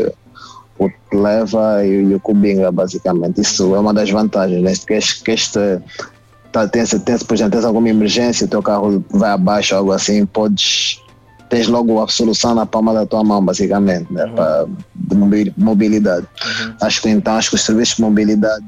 o 0.79 0.91
Leva 1.13 1.85
e 1.85 2.15
o 2.15 2.19
Cubinga, 2.21 2.73
basicamente. 2.73 3.43
Isso 3.43 3.75
é 3.75 3.79
uma 3.79 3.93
das 3.93 4.09
vantagens, 4.11 4.63
né? 4.63 4.73
Que 4.73 4.99
que 5.23 5.31
este 5.33 5.59
tá, 6.51 6.67
tens, 6.67 6.91
tens, 7.05 7.23
por 7.23 7.35
exemplo, 7.35 7.53
tens 7.53 7.67
alguma 7.67 7.91
emergência, 7.91 8.47
o 8.47 8.49
teu 8.49 8.63
carro 8.63 9.05
vai 9.11 9.33
abaixo, 9.33 9.75
algo 9.75 9.93
assim, 9.93 10.25
podes. 10.25 10.99
Tens 11.51 11.67
logo 11.69 12.01
a 12.03 12.07
solução 12.09 12.55
na 12.55 12.65
palma 12.65 12.95
da 12.95 13.05
tua 13.05 13.23
mão, 13.25 13.45
basicamente, 13.45 14.11
né? 14.13 14.25
Pra, 14.29 14.67
de 14.95 15.17
mobi- 15.17 15.53
mobilidade. 15.57 16.27
Acho 16.81 17.03
que 17.03 17.09
então, 17.11 17.35
acho 17.35 17.51
que 17.51 17.57
os 17.57 17.63
serviços 17.63 17.97
de 17.97 18.03
mobilidade 18.03 18.65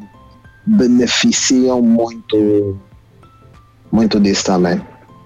beneficiam 0.67 1.81
muito, 1.81 2.77
muito 3.91 4.19
disso 4.21 4.45
também. 4.45 4.81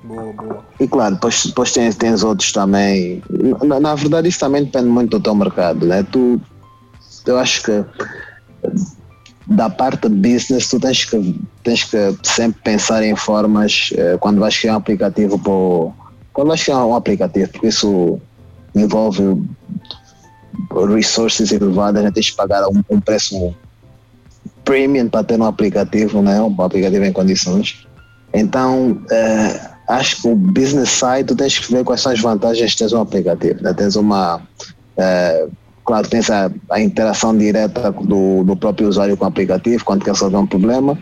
Boa, 0.05 0.33
boa. 0.35 0.65
E 0.79 0.87
claro, 0.87 1.15
depois, 1.15 1.47
depois 1.47 1.73
tens, 1.73 1.97
tens 1.97 2.23
outros 2.23 2.53
também. 2.53 3.23
Na, 3.65 3.81
na 3.81 3.95
verdade, 3.95 4.29
isso 4.29 4.39
também 4.39 4.65
depende 4.65 4.87
muito 4.89 5.19
do 5.19 5.23
teu 5.23 5.35
mercado, 5.35 5.87
né? 5.87 6.03
Tu, 6.13 6.39
eu 7.27 7.39
acho 7.39 7.63
que 7.63 7.85
da 9.47 9.71
parte 9.71 10.09
de 10.09 10.15
business, 10.15 10.69
tu 10.69 10.79
tens 10.79 11.05
que, 11.05 11.41
tens 11.63 11.85
que 11.85 11.97
sempre 12.23 12.61
pensar 12.63 13.03
em 13.03 13.17
formas 13.17 13.91
eh, 13.97 14.17
quando 14.21 14.41
vais 14.41 14.59
criar 14.59 14.75
um 14.75 14.77
aplicativo 14.77 15.39
para 15.39 16.06
quando 16.37 16.49
vais 16.49 16.63
criar 16.63 16.85
um 16.85 16.95
aplicativo, 16.95 17.51
porque 17.51 17.69
isso 17.69 18.21
envolve 18.75 19.43
resources 20.95 21.51
elevadas, 21.51 22.05
né? 22.05 22.11
tens 22.11 22.29
que 22.29 22.37
pagar 22.37 22.69
um, 22.69 22.85
um 22.91 23.01
preço 23.01 23.55
premium 24.63 25.09
para 25.09 25.25
ter 25.25 25.41
um 25.41 25.47
aplicativo, 25.47 26.21
né? 26.21 26.39
um 26.43 26.55
aplicativo 26.61 27.07
em 27.07 27.13
condições. 27.13 27.87
Então, 28.35 29.01
eh, 29.11 29.61
acho 29.89 30.21
que 30.21 30.29
o 30.29 30.37
business 30.37 30.91
side, 30.91 31.25
tu 31.25 31.35
tens 31.35 31.59
que 31.59 31.73
ver 31.73 31.83
quais 31.85 32.03
são 32.03 32.13
as 32.13 32.21
vantagens 32.21 32.73
de 32.73 32.77
teres 32.77 32.93
um 32.93 33.01
aplicativo. 33.01 33.63
Né? 33.63 33.73
Tens 33.73 33.97
uma. 33.97 34.43
eh, 34.99 35.49
claro, 35.87 36.07
tens 36.07 36.29
a, 36.29 36.51
a 36.71 36.79
interação 36.79 37.35
direta 37.35 37.91
do, 37.93 38.45
do 38.45 38.55
próprio 38.55 38.89
usuário 38.89 39.17
com 39.17 39.25
o 39.25 39.29
aplicativo 39.29 39.83
quando 39.87 40.05
quer 40.05 40.11
resolver 40.11 40.37
um 40.37 40.47
problema, 40.47 40.99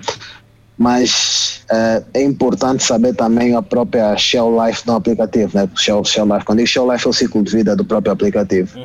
mas 0.76 1.64
eh, 1.70 2.02
é 2.14 2.22
importante 2.22 2.82
saber 2.82 3.14
também 3.14 3.54
a 3.54 3.62
própria 3.62 4.16
shelf 4.16 4.66
life 4.66 4.84
do 4.84 4.92
aplicativo. 4.92 5.56
Né? 5.56 5.68
Shelf, 5.76 6.08
shelf 6.08 6.32
life. 6.32 6.44
Quando 6.44 6.58
digo 6.58 6.68
shelf 6.68 6.90
life, 6.90 7.06
é 7.06 7.10
o 7.10 7.12
ciclo 7.12 7.42
de 7.42 7.52
vida 7.52 7.76
do 7.76 7.84
próprio 7.84 8.12
aplicativo. 8.12 8.76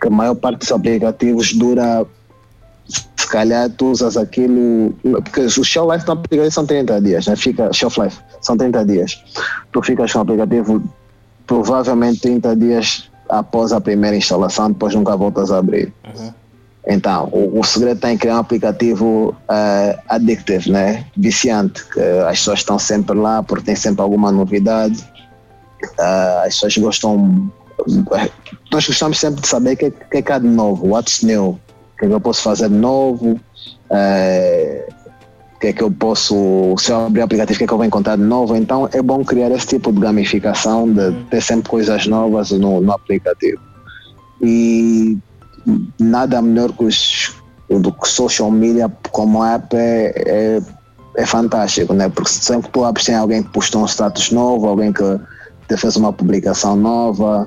Que 0.00 0.08
a 0.08 0.10
maior 0.10 0.34
parte 0.34 0.60
dos 0.60 0.72
aplicativos 0.72 1.52
dura 1.54 2.04
se 2.88 3.28
calhar 3.28 3.68
tu 3.70 3.90
usas 3.90 4.16
aquilo, 4.16 4.94
porque 5.02 5.42
o 5.42 5.64
shelf 5.64 5.92
life 5.92 6.06
do 6.06 6.12
aplicativo 6.12 6.50
são 6.50 6.66
30 6.66 7.00
dias, 7.02 7.26
né? 7.26 7.36
Fica, 7.36 7.70
shelf 7.72 7.98
life, 7.98 8.18
são 8.40 8.56
30 8.56 8.84
dias. 8.86 9.22
Tu 9.70 9.82
ficas 9.82 10.12
com 10.12 10.18
o 10.18 10.22
aplicativo 10.22 10.82
provavelmente 11.46 12.20
30 12.20 12.56
dias 12.56 13.10
após 13.28 13.72
a 13.72 13.80
primeira 13.80 14.16
instalação, 14.16 14.72
depois 14.72 14.94
nunca 14.94 15.16
voltas 15.16 15.50
a 15.50 15.58
abrir. 15.58 15.92
Então, 16.88 17.28
o, 17.30 17.60
o 17.60 17.64
segredo 17.64 17.96
está 17.96 18.10
em 18.10 18.16
criar 18.16 18.36
um 18.36 18.38
aplicativo 18.38 19.36
eh, 19.50 19.98
addictive, 20.08 20.70
né? 20.70 21.04
Viciante, 21.14 21.84
que 21.84 22.00
as 22.00 22.38
pessoas 22.38 22.60
estão 22.60 22.78
sempre 22.78 23.14
lá 23.14 23.42
porque 23.42 23.66
tem 23.66 23.76
sempre 23.76 24.00
alguma 24.00 24.32
novidade. 24.32 25.06
Ah, 26.00 26.44
as 26.46 26.54
pessoas 26.54 26.78
gostam. 26.78 27.52
Nós 28.72 28.86
gostamos 28.86 29.18
sempre 29.18 29.42
de 29.42 29.46
saber 29.46 29.74
o 29.74 29.76
que, 29.76 29.90
que 29.90 30.16
é 30.16 30.22
que 30.22 30.32
há 30.32 30.38
de 30.38 30.48
novo, 30.48 30.88
what's 30.88 31.22
new, 31.22 31.50
o 31.50 31.98
que 31.98 32.06
é 32.06 32.08
que 32.08 32.14
eu 32.14 32.20
posso 32.20 32.42
fazer 32.42 32.70
de 32.70 32.74
novo, 32.74 33.38
eh, 33.90 34.88
o 35.56 35.58
que 35.60 35.66
é 35.66 35.72
que 35.74 35.82
eu 35.82 35.90
posso, 35.90 36.74
se 36.78 36.90
eu 36.90 37.04
abrir 37.04 37.20
o 37.20 37.24
aplicativo, 37.24 37.54
o 37.54 37.58
que 37.58 37.64
é 37.64 37.66
que 37.66 37.72
eu 37.72 37.78
vou 37.78 37.86
encontrar 37.86 38.16
de 38.16 38.22
novo. 38.22 38.56
Então 38.56 38.88
é 38.94 39.02
bom 39.02 39.22
criar 39.22 39.50
esse 39.50 39.66
tipo 39.66 39.92
de 39.92 40.00
gamificação, 40.00 40.90
de 40.90 41.12
ter 41.24 41.42
sempre 41.42 41.68
coisas 41.68 42.06
novas 42.06 42.50
no, 42.50 42.80
no 42.80 42.92
aplicativo. 42.92 43.60
E 44.40 45.18
nada 45.98 46.40
melhor 46.42 46.72
que 46.72 46.84
os 46.84 47.34
do 47.68 47.92
que 47.92 48.08
social 48.08 48.50
media 48.50 48.90
como 49.12 49.44
app 49.44 49.76
é, 49.76 50.12
é, 50.26 50.62
é 51.16 51.26
fantástico, 51.26 51.92
né? 51.92 52.08
Porque 52.08 52.30
sempre 52.30 52.68
que 52.68 52.72
tu 52.72 52.84
abres 52.84 53.04
tem 53.04 53.14
alguém 53.14 53.42
que 53.42 53.50
postou 53.50 53.82
um 53.82 53.86
status 53.86 54.30
novo, 54.30 54.66
alguém 54.66 54.92
que 54.92 55.20
te 55.68 55.76
fez 55.76 55.96
uma 55.96 56.12
publicação 56.12 56.76
nova, 56.76 57.46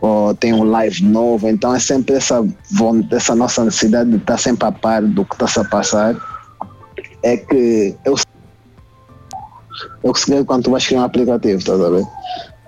ou 0.00 0.34
tem 0.34 0.52
um 0.52 0.64
live 0.64 1.04
novo, 1.04 1.48
então 1.48 1.74
é 1.74 1.78
sempre 1.78 2.16
essa, 2.16 2.44
essa 3.12 3.34
nossa 3.34 3.64
necessidade 3.64 4.10
de 4.10 4.16
estar 4.16 4.38
sempre 4.38 4.66
a 4.66 4.72
par 4.72 5.02
do 5.02 5.24
que 5.24 5.34
está-se 5.34 5.60
a 5.60 5.64
passar, 5.64 6.16
é 7.22 7.36
que 7.36 7.94
eu 8.04 8.16
eu 10.02 10.12
consegui 10.12 10.44
quando 10.44 10.64
tu 10.64 10.70
vais 10.70 10.86
criar 10.86 11.00
um 11.00 11.04
aplicativo, 11.04 11.58
estás 11.58 11.80
a 11.80 11.90
ver? 11.90 12.06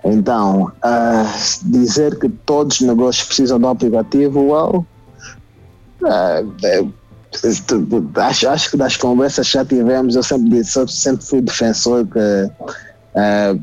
Então, 0.04 0.70
ah, 0.82 1.24
dizer 1.62 2.18
que 2.18 2.28
todos 2.28 2.80
os 2.80 2.86
negócios 2.86 3.26
precisam 3.26 3.58
de 3.58 3.64
um 3.64 3.68
aplicativo, 3.68 4.40
well, 4.40 4.86
ah, 6.04 6.42
é, 6.64 6.84
acho, 8.20 8.48
acho 8.48 8.70
que 8.70 8.76
das 8.76 8.96
conversas 8.96 9.46
que 9.46 9.54
já 9.54 9.64
tivemos, 9.64 10.16
eu 10.16 10.22
sempre, 10.22 10.62
sempre 10.64 11.24
fui 11.24 11.40
defensor 11.40 12.06
que 12.06 12.50
ah, 13.14 13.56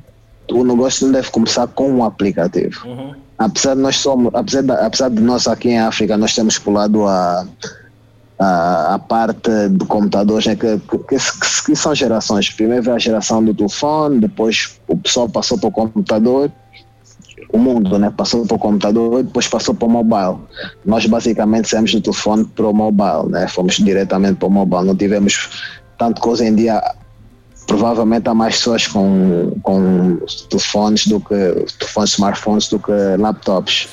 o 0.51 0.63
negócio 0.63 1.05
não 1.05 1.13
deve 1.13 1.29
começar 1.29 1.67
com 1.67 1.89
um 1.91 2.03
aplicativo. 2.03 3.15
Apesar 3.37 3.75
de 3.75 3.81
nós 3.81 3.97
somos, 3.97 4.33
apesar 4.33 4.63
de, 4.63 4.71
apesar 4.71 5.09
de 5.09 5.21
nós 5.21 5.47
aqui 5.47 5.69
em 5.69 5.79
África, 5.79 6.17
nós 6.17 6.35
temos 6.35 6.57
pulado 6.59 7.07
a, 7.07 7.47
a, 8.37 8.95
a 8.95 8.99
parte 8.99 9.49
de 9.69 9.85
computadores, 9.85 10.45
né, 10.45 10.55
que, 10.55 10.77
que, 10.79 10.97
que, 10.97 11.17
que 11.65 11.75
são 11.75 11.95
gerações. 11.95 12.49
Primeiro 12.49 12.83
veio 12.83 12.95
a 12.95 12.99
geração 12.99 13.43
do 13.43 13.53
telefone, 13.53 14.19
depois 14.19 14.79
o 14.87 14.97
pessoal 14.97 15.29
passou 15.29 15.57
para 15.57 15.69
o 15.69 15.71
computador, 15.71 16.51
o 17.51 17.57
mundo 17.57 17.97
né, 17.97 18.13
passou 18.15 18.45
para 18.45 18.55
o 18.55 18.59
computador, 18.59 19.23
depois 19.23 19.47
passou 19.47 19.73
para 19.73 19.87
o 19.87 19.89
mobile. 19.91 20.37
Nós 20.85 21.05
basicamente 21.05 21.67
saímos 21.69 21.91
do 21.93 22.01
telefone 22.01 22.45
para 22.45 22.67
o 22.67 22.73
mobile, 22.73 23.29
né, 23.29 23.47
fomos 23.47 23.75
diretamente 23.77 24.35
para 24.35 24.47
o 24.47 24.51
mobile, 24.51 24.85
não 24.85 24.95
tivemos 24.95 25.63
tanto 25.97 26.21
coisa 26.21 26.45
em 26.45 26.53
dia. 26.55 26.81
Provavelmente 27.67 28.27
há 28.27 28.33
mais 28.33 28.55
pessoas 28.57 28.87
com, 28.87 29.51
com 29.61 30.17
telefones 30.49 31.05
do 31.07 31.19
que 31.19 31.65
telefones 31.77 32.11
smartphones 32.13 32.67
do 32.67 32.79
que 32.79 32.91
laptops 33.19 33.89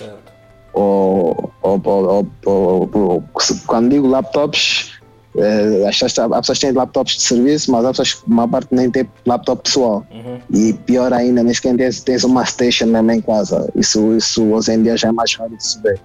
ou, 0.72 1.52
ou, 1.62 1.80
ou, 1.84 2.26
ou- 2.46 2.90
ou- 2.94 3.25
quando 3.66 3.90
digo 3.90 4.06
laptops, 4.06 4.92
eh, 5.38 5.87
as 5.88 5.99
pessoas, 5.99 6.33
há 6.33 6.40
pessoas 6.40 6.59
que 6.59 6.66
têm 6.66 6.75
laptops 6.75 7.16
de 7.16 7.23
serviço, 7.23 7.71
mas 7.73 7.85
há 7.85 7.88
pessoas 7.90 8.14
que 8.14 8.26
uma 8.31 8.47
parte 8.49 8.69
nem 8.75 8.90
tem 8.90 9.09
laptop 9.26 9.62
pessoal. 9.62 10.07
E 10.52 10.73
pior 10.73 11.12
ainda, 11.12 11.43
nem 11.43 11.52
sequer 11.55 11.76
tens, 11.76 12.00
tens 12.00 12.25
uma 12.25 12.45
station 12.45 12.87
mesmo 12.87 13.11
em 13.12 13.21
casa. 13.21 13.69
Isso, 13.76 14.14
isso 14.16 14.43
hoje 14.45 14.73
em 14.73 14.83
dia 14.83 14.97
já 14.97 15.09
é 15.09 15.12
mais 15.12 15.35
raro 15.35 15.57
de 15.57 15.64
se 15.66 15.81
ver. 15.83 16.00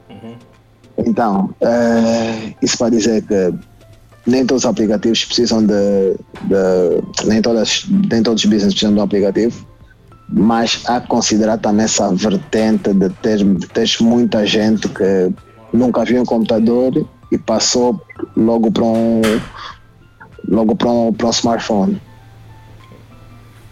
Então, 0.98 1.50
eh, 1.62 2.54
isso 2.62 2.78
para 2.78 2.90
dizer 2.90 3.24
que 3.24 3.54
nem 4.28 4.46
todos 4.46 4.64
os 4.66 4.70
aplicativos 4.70 5.26
precisam 5.26 5.66
de, 5.66 5.74
de- 6.44 7.26
nem, 7.28 7.42
todas, 7.42 7.86
nem 8.12 8.22
todos 8.22 8.44
os 8.44 8.50
business 8.50 8.74
precisam 8.74 8.94
de 8.94 9.00
um 9.00 9.04
aplicativo, 9.04 9.66
mas 10.30 10.82
há 10.86 11.02
que 11.02 11.08
considerar 11.08 11.58
também 11.58 11.86
essa 11.86 12.14
vertente 12.14 12.94
de 12.94 13.10
ter, 13.10 13.38
de 13.44 13.68
teres 13.68 14.00
muita 14.00 14.46
gente 14.46 14.88
que 14.90 15.32
nunca 15.74 16.06
viu 16.06 16.22
um 16.22 16.26
computador 16.26 17.06
e 17.32 17.38
passou 17.38 18.02
logo 18.36 18.72
para 18.72 18.84
um 18.84 19.22
logo 20.48 20.76
para 20.76 20.90
um, 20.90 21.08
um 21.24 21.30
smartphone. 21.30 22.02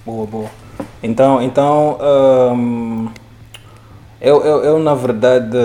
Boa, 0.05 0.25
boa. 0.25 0.49
Então, 1.03 1.41
então 1.41 1.97
hum, 2.55 3.07
eu, 4.21 4.41
eu, 4.43 4.63
eu, 4.63 4.79
na 4.79 4.95
verdade, 4.95 5.57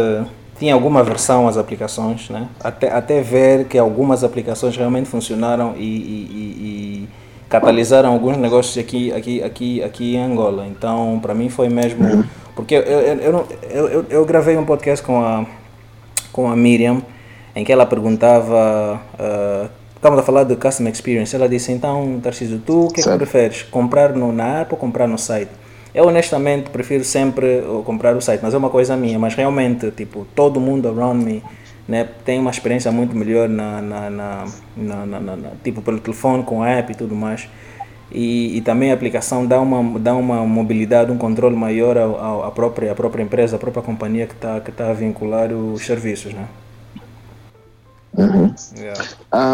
tinha 0.58 0.74
alguma 0.74 1.00
aversão 1.00 1.46
às 1.48 1.56
aplicações, 1.56 2.28
né? 2.30 2.48
até, 2.62 2.90
até 2.92 3.20
ver 3.20 3.66
que 3.66 3.78
algumas 3.78 4.24
aplicações 4.24 4.76
realmente 4.76 5.08
funcionaram 5.08 5.74
e, 5.76 5.82
e, 5.82 5.84
e- 5.84 7.08
e 7.08 7.08
catalisaram 7.48 8.12
alguns 8.12 8.36
negócios 8.36 8.76
aqui, 8.76 9.12
aqui, 9.12 9.42
aqui, 9.42 9.82
aqui 9.82 10.16
em 10.16 10.22
Angola. 10.22 10.66
Então, 10.66 11.18
para 11.22 11.34
mim 11.34 11.48
foi 11.48 11.68
mesmo. 11.68 12.24
Porque 12.56 12.74
eu, 12.74 12.82
eu, 12.82 13.46
eu, 13.70 13.88
eu, 13.88 14.06
eu 14.10 14.24
gravei 14.24 14.56
um 14.56 14.64
podcast 14.64 15.04
com 15.04 15.20
a, 15.20 15.44
com 16.32 16.50
a 16.50 16.56
Miriam 16.56 17.02
em 17.54 17.64
que 17.64 17.72
ela 17.72 17.86
perguntava, 17.86 19.00
uh, 19.14 19.68
estávamos 19.94 20.22
a 20.22 20.26
falar 20.26 20.44
de 20.44 20.56
Customer 20.56 20.92
Experience, 20.92 21.34
ela 21.34 21.48
disse, 21.48 21.72
então, 21.72 22.20
Tarcísio, 22.22 22.60
tu 22.64 22.86
o 22.86 22.92
que, 22.92 23.00
é 23.00 23.04
que 23.04 23.16
preferes, 23.16 23.62
comprar 23.62 24.12
no, 24.12 24.32
na 24.32 24.60
app 24.60 24.72
ou 24.72 24.78
comprar 24.78 25.06
no 25.06 25.18
site? 25.18 25.50
Eu 25.94 26.06
honestamente 26.06 26.70
prefiro 26.70 27.04
sempre 27.04 27.62
comprar 27.84 28.16
o 28.16 28.20
site, 28.20 28.40
mas 28.42 28.52
é 28.52 28.58
uma 28.58 28.70
coisa 28.70 28.96
minha, 28.96 29.18
mas 29.18 29.34
realmente, 29.34 29.92
tipo, 29.92 30.26
todo 30.34 30.58
mundo 30.58 30.88
around 30.88 31.24
me 31.24 31.42
né, 31.86 32.08
tem 32.24 32.40
uma 32.40 32.50
experiência 32.50 32.90
muito 32.90 33.14
melhor 33.16 33.48
na, 33.48 33.80
na, 33.80 34.10
na, 34.10 35.06
na, 35.06 35.50
tipo 35.62 35.82
pelo 35.82 36.00
telefone 36.00 36.42
com 36.42 36.62
a 36.62 36.70
app 36.70 36.92
e 36.92 36.94
tudo 36.94 37.14
mais. 37.14 37.48
E, 38.10 38.56
e, 38.56 38.60
também 38.60 38.90
a 38.90 38.94
aplicação 38.94 39.46
dá 39.46 39.60
uma 39.60 39.98
dá 39.98 40.14
uma 40.14 40.46
mobilidade 40.46 41.10
um 41.10 41.18
controle 41.18 41.56
maior 41.56 41.96
à, 41.96 42.48
à 42.48 42.50
própria 42.50 42.92
à 42.92 42.94
própria 42.94 43.22
empresa 43.22 43.56
à 43.56 43.58
própria 43.58 43.82
companhia 43.82 44.26
que 44.26 44.34
está 44.34 44.60
que 44.60 44.70
está 44.70 44.90
a 44.90 44.92
vincular 44.92 45.50
os 45.50 45.84
serviços 45.84 46.32
né 46.32 46.46
uhum. 48.16 48.54
yeah. 48.76 49.04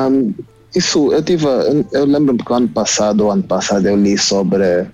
um, 0.08 0.34
isso 0.74 1.12
eu 1.12 1.22
tive 1.22 1.46
eu 1.92 2.04
lembro 2.04 2.36
que 2.36 2.52
ano 2.52 2.68
passado 2.68 3.30
ano 3.30 3.42
passado 3.42 3.86
eu 3.86 3.96
li 3.96 4.16
sobre 4.16 4.88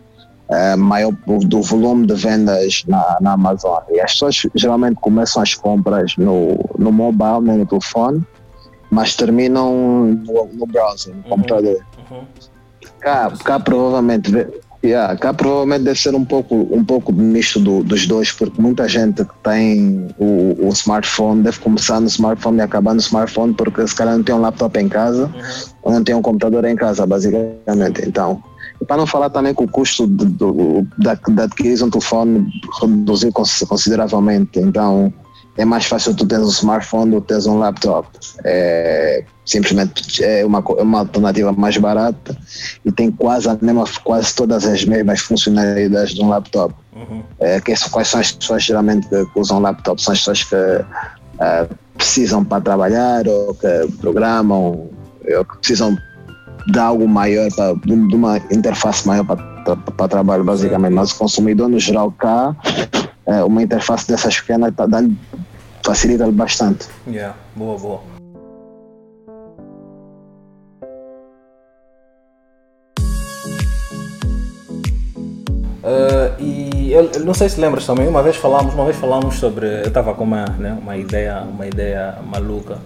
uh, 0.48 0.76
maior 0.76 1.12
do 1.26 1.62
volume 1.62 2.06
de 2.06 2.14
vendas 2.14 2.84
na, 2.86 3.18
na 3.20 3.32
Amazon. 3.32 3.78
E 3.90 4.00
as 4.00 4.12
pessoas 4.12 4.42
geralmente 4.54 4.96
começam 4.96 5.42
as 5.42 5.54
compras 5.54 6.14
no, 6.16 6.58
no 6.78 6.92
mobile, 6.92 7.40
né, 7.42 7.56
no 7.56 7.66
telefone, 7.66 8.24
mas 8.90 9.14
terminam 9.14 10.16
no, 10.24 10.46
no 10.52 10.66
browser, 10.66 11.14
no 11.14 11.22
uhum. 11.22 11.28
computador. 11.28 11.84
Uhum. 12.10 12.24
Cá, 13.00 13.32
cá 13.44 13.60
provavelmente 13.60 14.30
Yeah, 14.86 15.16
cá 15.16 15.34
provavelmente 15.34 15.82
deve 15.82 15.98
ser 15.98 16.14
um 16.14 16.24
pouco, 16.24 16.54
um 16.70 16.84
pouco 16.84 17.12
misto 17.12 17.58
do, 17.58 17.82
dos 17.82 18.06
dois, 18.06 18.30
porque 18.30 18.62
muita 18.62 18.86
gente 18.88 19.24
que 19.24 19.34
tem 19.42 20.06
o, 20.16 20.56
o, 20.64 20.68
smartphone 20.68 21.42
deve 21.42 21.58
começar 21.58 22.00
no 22.00 22.06
smartphone 22.06 22.58
e 22.58 22.60
acabar 22.60 22.94
no 22.94 23.00
smartphone, 23.00 23.52
porque 23.52 23.84
se 23.84 23.96
calhar 23.96 24.16
não 24.16 24.22
tem 24.22 24.32
um 24.32 24.40
laptop 24.40 24.78
em 24.78 24.88
casa 24.88 25.26
uhum. 25.26 25.72
ou 25.82 25.92
não 25.92 26.04
tem 26.04 26.14
um 26.14 26.22
computador 26.22 26.64
em 26.66 26.76
casa, 26.76 27.04
basicamente. 27.04 28.06
Então, 28.06 28.40
e 28.80 28.84
para 28.84 28.96
não 28.98 29.08
falar 29.08 29.28
também 29.28 29.52
que 29.52 29.64
o 29.64 29.68
custo 29.68 30.06
de, 30.06 30.24
de, 30.24 30.86
da, 30.98 31.18
da 31.30 31.44
adquisição 31.44 31.88
um 31.88 31.90
telefone 31.90 32.46
reduziu 32.80 33.32
consideravelmente. 33.32 34.60
Então, 34.60 35.12
é 35.56 35.64
mais 35.64 35.86
fácil 35.86 36.14
tu 36.14 36.26
tens 36.26 36.42
um 36.42 36.48
smartphone 36.48 37.12
do 37.12 37.20
que 37.20 37.28
tens 37.28 37.46
um 37.46 37.58
laptop. 37.58 38.08
É, 38.44 39.24
simplesmente 39.44 40.22
é 40.22 40.44
uma, 40.44 40.62
é 40.76 40.82
uma 40.82 41.00
alternativa 41.00 41.52
mais 41.52 41.76
barata 41.76 42.36
e 42.84 42.92
tem 42.92 43.10
quase, 43.10 43.48
a 43.48 43.56
mesma, 43.60 43.84
quase 44.04 44.34
todas 44.34 44.66
as 44.66 44.84
mesmas 44.84 45.20
funcionalidades 45.20 46.14
de 46.14 46.22
um 46.22 46.28
laptop. 46.28 46.74
Uhum. 46.94 47.22
É, 47.40 47.60
que, 47.60 47.74
quais 47.90 48.08
são 48.08 48.20
as 48.20 48.32
pessoas 48.32 48.64
geralmente 48.64 49.08
que 49.08 49.26
usam 49.36 49.60
laptop? 49.60 50.02
São 50.02 50.12
as 50.12 50.18
pessoas 50.18 50.44
que 50.44 50.56
uh, 50.56 51.74
precisam 51.96 52.44
para 52.44 52.62
trabalhar 52.62 53.26
ou 53.26 53.54
que 53.54 53.92
programam 54.00 54.90
ou 55.36 55.44
que 55.44 55.58
precisam 55.58 55.96
de 56.66 56.78
algo 56.78 57.06
maior, 57.08 57.48
pra, 57.54 57.74
de 57.74 57.92
uma 57.92 58.38
interface 58.50 59.06
maior 59.06 59.24
para, 59.24 59.76
para 59.76 60.08
trabalho, 60.08 60.44
basicamente. 60.44 60.92
Mas 60.92 61.12
o 61.12 61.18
consumidor, 61.18 61.68
no 61.68 61.78
geral, 61.78 62.10
cá, 62.12 62.54
é, 63.26 63.42
uma 63.44 63.62
interface 63.62 64.06
dessas 64.08 64.40
pequenas 64.40 64.72
dando, 64.88 65.16
facilita 65.86 66.26
bastante. 66.32 66.88
Yeah, 67.06 67.36
boa, 67.54 67.78
boa. 67.78 68.00
Uh, 75.86 76.42
e 76.42 76.92
eu, 76.92 77.08
eu, 77.12 77.24
não 77.24 77.32
sei 77.32 77.48
se 77.48 77.60
lembras 77.60 77.86
também, 77.86 78.08
uma 78.08 78.20
vez 78.20 78.34
falamos, 78.34 78.74
uma 78.74 78.84
vez 78.84 78.96
falamos 78.96 79.36
sobre, 79.36 79.66
eu 79.66 79.86
estava 79.86 80.12
com 80.14 80.24
uma, 80.24 80.44
né, 80.58 80.76
uma 80.82 80.96
ideia, 80.96 81.42
uma 81.42 81.64
ideia 81.64 82.18
maluca 82.26 82.78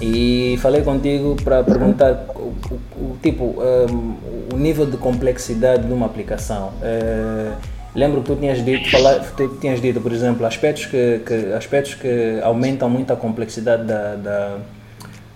e 0.00 0.58
falei 0.62 0.80
contigo 0.80 1.36
para 1.44 1.62
perguntar 1.62 2.24
o, 2.34 2.54
o, 2.70 2.80
o 2.96 3.18
tipo 3.22 3.44
um, 3.44 4.16
o 4.54 4.56
nível 4.56 4.86
de 4.86 4.96
complexidade 4.96 5.86
de 5.86 5.92
uma 5.92 6.06
aplicação. 6.06 6.72
Uh, 6.80 7.79
lembro 7.94 8.22
que 8.22 8.26
tu 8.26 8.36
tinhas 8.36 8.64
dito, 8.64 8.90
falar, 8.90 9.20
tu 9.36 9.48
tinhas 9.60 9.80
dito, 9.80 10.00
por 10.00 10.12
exemplo, 10.12 10.46
aspectos 10.46 10.86
que, 10.86 11.20
que, 11.26 11.52
aspectos 11.52 11.94
que 11.94 12.40
aumentam 12.42 12.88
muito 12.88 13.12
a 13.12 13.16
complexidade 13.16 13.84
da, 13.84 14.14
da, 14.16 14.56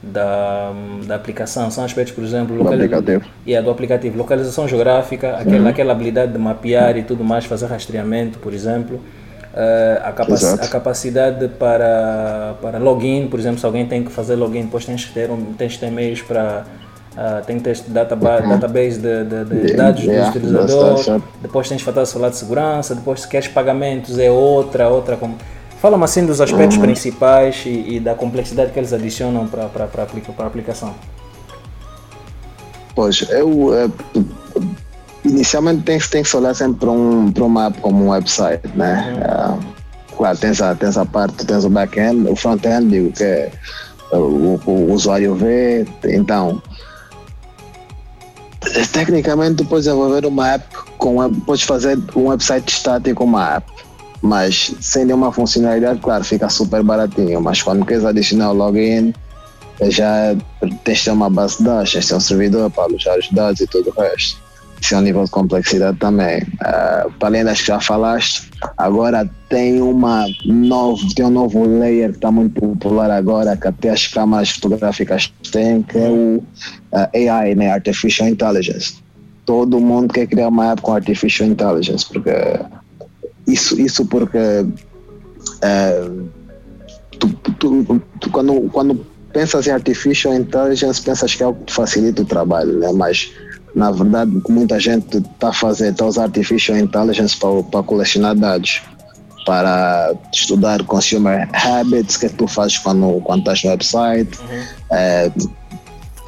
da, 0.02 0.72
da 1.06 1.14
aplicação. 1.14 1.70
São 1.70 1.84
aspectos, 1.84 2.14
por 2.14 2.24
exemplo, 2.24 2.56
do 2.56 2.68
aplicativo. 2.68 3.24
Yeah, 3.46 3.64
do 3.64 3.70
aplicativo. 3.70 4.16
Localização 4.16 4.68
geográfica, 4.68 5.36
aquela, 5.36 5.58
uhum. 5.58 5.68
aquela 5.68 5.92
habilidade 5.92 6.32
de 6.32 6.38
mapear 6.38 6.96
e 6.96 7.02
tudo 7.02 7.24
mais, 7.24 7.44
fazer 7.44 7.66
rastreamento, 7.66 8.38
por 8.38 8.52
exemplo. 8.52 9.00
Uh, 9.54 10.02
a, 10.02 10.12
capac 10.12 10.44
a, 10.44 10.68
capacidade 10.68 11.46
para, 11.46 12.56
para 12.60 12.76
login, 12.78 13.28
por 13.28 13.38
exemplo, 13.38 13.60
se 13.60 13.64
alguém 13.64 13.86
tem 13.86 14.02
que 14.02 14.10
fazer 14.10 14.34
login, 14.34 14.62
depois 14.62 14.84
tens 14.84 15.04
que 15.04 15.14
ter, 15.14 15.30
um, 15.30 15.54
tens 15.54 15.74
que 15.74 15.78
ter 15.80 15.92
meios 15.92 16.20
para. 16.22 16.64
Uh, 17.14 17.44
tem 17.46 17.58
que 17.58 17.62
ter 17.62 17.80
database, 17.86 18.48
database 18.48 18.98
de, 18.98 19.24
de, 19.24 19.44
de 19.44 19.54
yeah, 19.54 19.76
dados 19.76 20.02
yeah, 20.02 20.30
do 20.30 20.36
utilizador, 20.36 21.22
depois 21.40 21.68
tens 21.68 21.80
que 21.80 21.92
falar 22.10 22.30
de 22.30 22.36
segurança, 22.36 22.92
depois 22.92 23.20
se 23.20 23.28
queres 23.28 23.46
pagamentos 23.46 24.18
é 24.18 24.32
outra, 24.32 24.88
outra. 24.88 25.16
Fala-me 25.80 26.02
assim 26.02 26.26
dos 26.26 26.40
aspectos 26.40 26.76
uhum. 26.76 26.82
principais 26.82 27.62
e, 27.66 27.96
e, 27.96 28.00
da 28.00 28.16
complexidade 28.16 28.72
que 28.72 28.80
eles 28.80 28.92
adicionam 28.92 29.46
para 29.46 29.62
a 29.62 30.02
aplica, 30.02 30.32
aplicação. 30.38 30.92
Pois, 32.96 33.24
eu. 33.30 33.74
É, 33.74 33.88
inicialmente 35.24 35.82
tem, 35.82 35.98
tem 35.98 36.22
que 36.22 36.28
se 36.28 36.36
olhar 36.36 36.54
sempre 36.54 36.80
para 36.80 36.90
um, 36.90 37.30
para 37.30 37.44
uma 37.44 37.66
app 37.66 37.80
como 37.80 38.04
um 38.04 38.08
website, 38.10 38.66
né? 38.74 39.12
Uhum. 39.12 39.58
Uh, 39.58 40.16
claro, 40.16 40.38
tens 40.38 40.60
a, 40.60 40.74
tens 40.74 40.96
a 40.96 41.04
parte, 41.04 41.46
tens 41.46 41.64
o 41.64 41.70
back-end, 41.70 42.28
o 42.28 42.34
front-end, 42.34 42.98
o 43.00 43.12
que 43.12 43.22
é, 43.22 43.52
o, 44.12 44.60
o, 44.66 44.92
usuário 44.92 45.34
vê, 45.34 45.86
então 46.04 46.62
tecnicamente 48.92 49.56
tu 49.56 49.64
podes 49.64 49.84
desenvolver 49.84 50.26
uma 50.26 50.52
app 50.52 50.64
com 50.98 51.32
podes 51.46 51.62
fazer 51.62 51.98
um 52.14 52.28
website 52.28 52.72
estático 52.72 53.16
com 53.16 53.24
uma 53.24 53.56
app 53.56 53.70
mas 54.22 54.74
sem 54.80 55.04
nenhuma 55.04 55.32
funcionalidade 55.32 56.00
claro 56.00 56.24
fica 56.24 56.48
super 56.48 56.82
baratinho 56.82 57.40
mas 57.40 57.62
quando 57.62 57.84
queres 57.84 58.04
adicionar 58.04 58.50
o 58.50 58.54
login 58.54 59.14
já 59.82 60.34
tens 60.84 61.06
uma 61.06 61.30
base 61.30 61.58
de 61.58 61.64
dados 61.64 61.92
tens 61.92 62.10
um 62.12 62.20
servidor 62.20 62.70
para 62.70 62.84
alojar 62.84 63.18
os 63.18 63.30
dados 63.30 63.60
e 63.60 63.66
tudo 63.66 63.92
o 63.94 64.00
resto 64.00 64.43
um 64.92 65.00
nível 65.00 65.24
de 65.24 65.30
complexidade 65.30 65.96
também. 65.98 66.42
Uh, 66.42 67.10
para 67.18 67.28
além 67.28 67.44
das 67.44 67.60
que 67.60 67.68
já 67.68 67.80
falaste, 67.80 68.50
agora 68.76 69.28
tem 69.48 69.80
uma 69.80 70.26
novo, 70.44 71.14
tem 71.14 71.24
um 71.24 71.30
novo 71.30 71.64
layer 71.64 72.10
que 72.10 72.16
está 72.16 72.30
muito 72.30 72.60
popular 72.60 73.10
agora, 73.10 73.56
que 73.56 73.68
até 73.68 73.90
as 73.90 74.06
câmaras 74.06 74.50
fotográficas 74.50 75.32
têm, 75.50 75.82
que 75.82 75.96
é 75.96 76.08
o 76.10 76.36
uh, 76.36 76.44
ah, 76.92 77.10
AI, 77.14 77.54
né? 77.54 77.72
Artificial 77.72 78.28
Intelligence. 78.28 78.96
Todo 79.46 79.80
mundo 79.80 80.12
quer 80.12 80.26
criar 80.26 80.48
uma 80.48 80.72
app 80.72 80.82
com 80.82 80.92
Artificial 80.92 81.48
Intelligence, 81.48 82.04
porque 82.06 82.32
isso, 83.46 83.80
isso 83.80 84.04
porque 84.06 84.38
uh, 84.38 86.28
tu, 87.18 87.28
tu, 87.58 88.02
tu, 88.20 88.30
quando, 88.30 88.68
quando 88.70 89.06
pensas 89.32 89.66
em 89.66 89.70
Artificial 89.70 90.34
Intelligence, 90.34 91.02
pensas 91.02 91.34
que 91.34 91.42
é 91.42 91.46
algo 91.46 91.62
que 91.64 91.72
facilita 91.72 92.22
o 92.22 92.24
trabalho, 92.24 92.78
né? 92.78 92.90
mas 92.92 93.32
na 93.74 93.90
verdade, 93.90 94.40
que 94.40 94.52
muita 94.52 94.78
gente 94.78 95.18
está 95.18 95.48
a 95.48 95.52
fazer, 95.52 95.90
está 95.90 96.04
a 96.04 96.08
usar 96.08 96.22
Artificial 96.24 96.78
Intelligence 96.78 97.36
para, 97.36 97.62
para 97.64 97.82
colecionar 97.82 98.34
dados, 98.36 98.82
para 99.44 100.14
estudar 100.32 100.82
consumer 100.84 101.48
habits, 101.52 102.16
o 102.16 102.20
que 102.20 102.26
é 102.26 102.28
que 102.28 102.36
tu 102.36 102.46
fazes 102.46 102.78
quando, 102.78 103.20
quando 103.22 103.40
estás 103.40 103.64
no 103.64 103.70
website, 103.70 104.38
uhum. 104.40 104.62
é, 104.92 105.32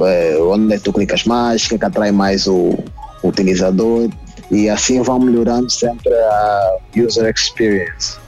é, 0.00 0.38
onde 0.38 0.74
é 0.74 0.76
que 0.76 0.82
tu 0.82 0.92
clicas 0.92 1.24
mais, 1.24 1.64
o 1.64 1.68
que 1.68 1.74
é 1.76 1.78
que 1.78 1.84
atrai 1.84 2.10
mais 2.10 2.46
o, 2.46 2.76
o 3.22 3.28
utilizador, 3.28 4.10
e 4.50 4.68
assim 4.68 5.00
vão 5.02 5.20
melhorando 5.20 5.70
sempre 5.70 6.12
a 6.12 6.76
user 6.96 7.32
experience. 7.32 8.18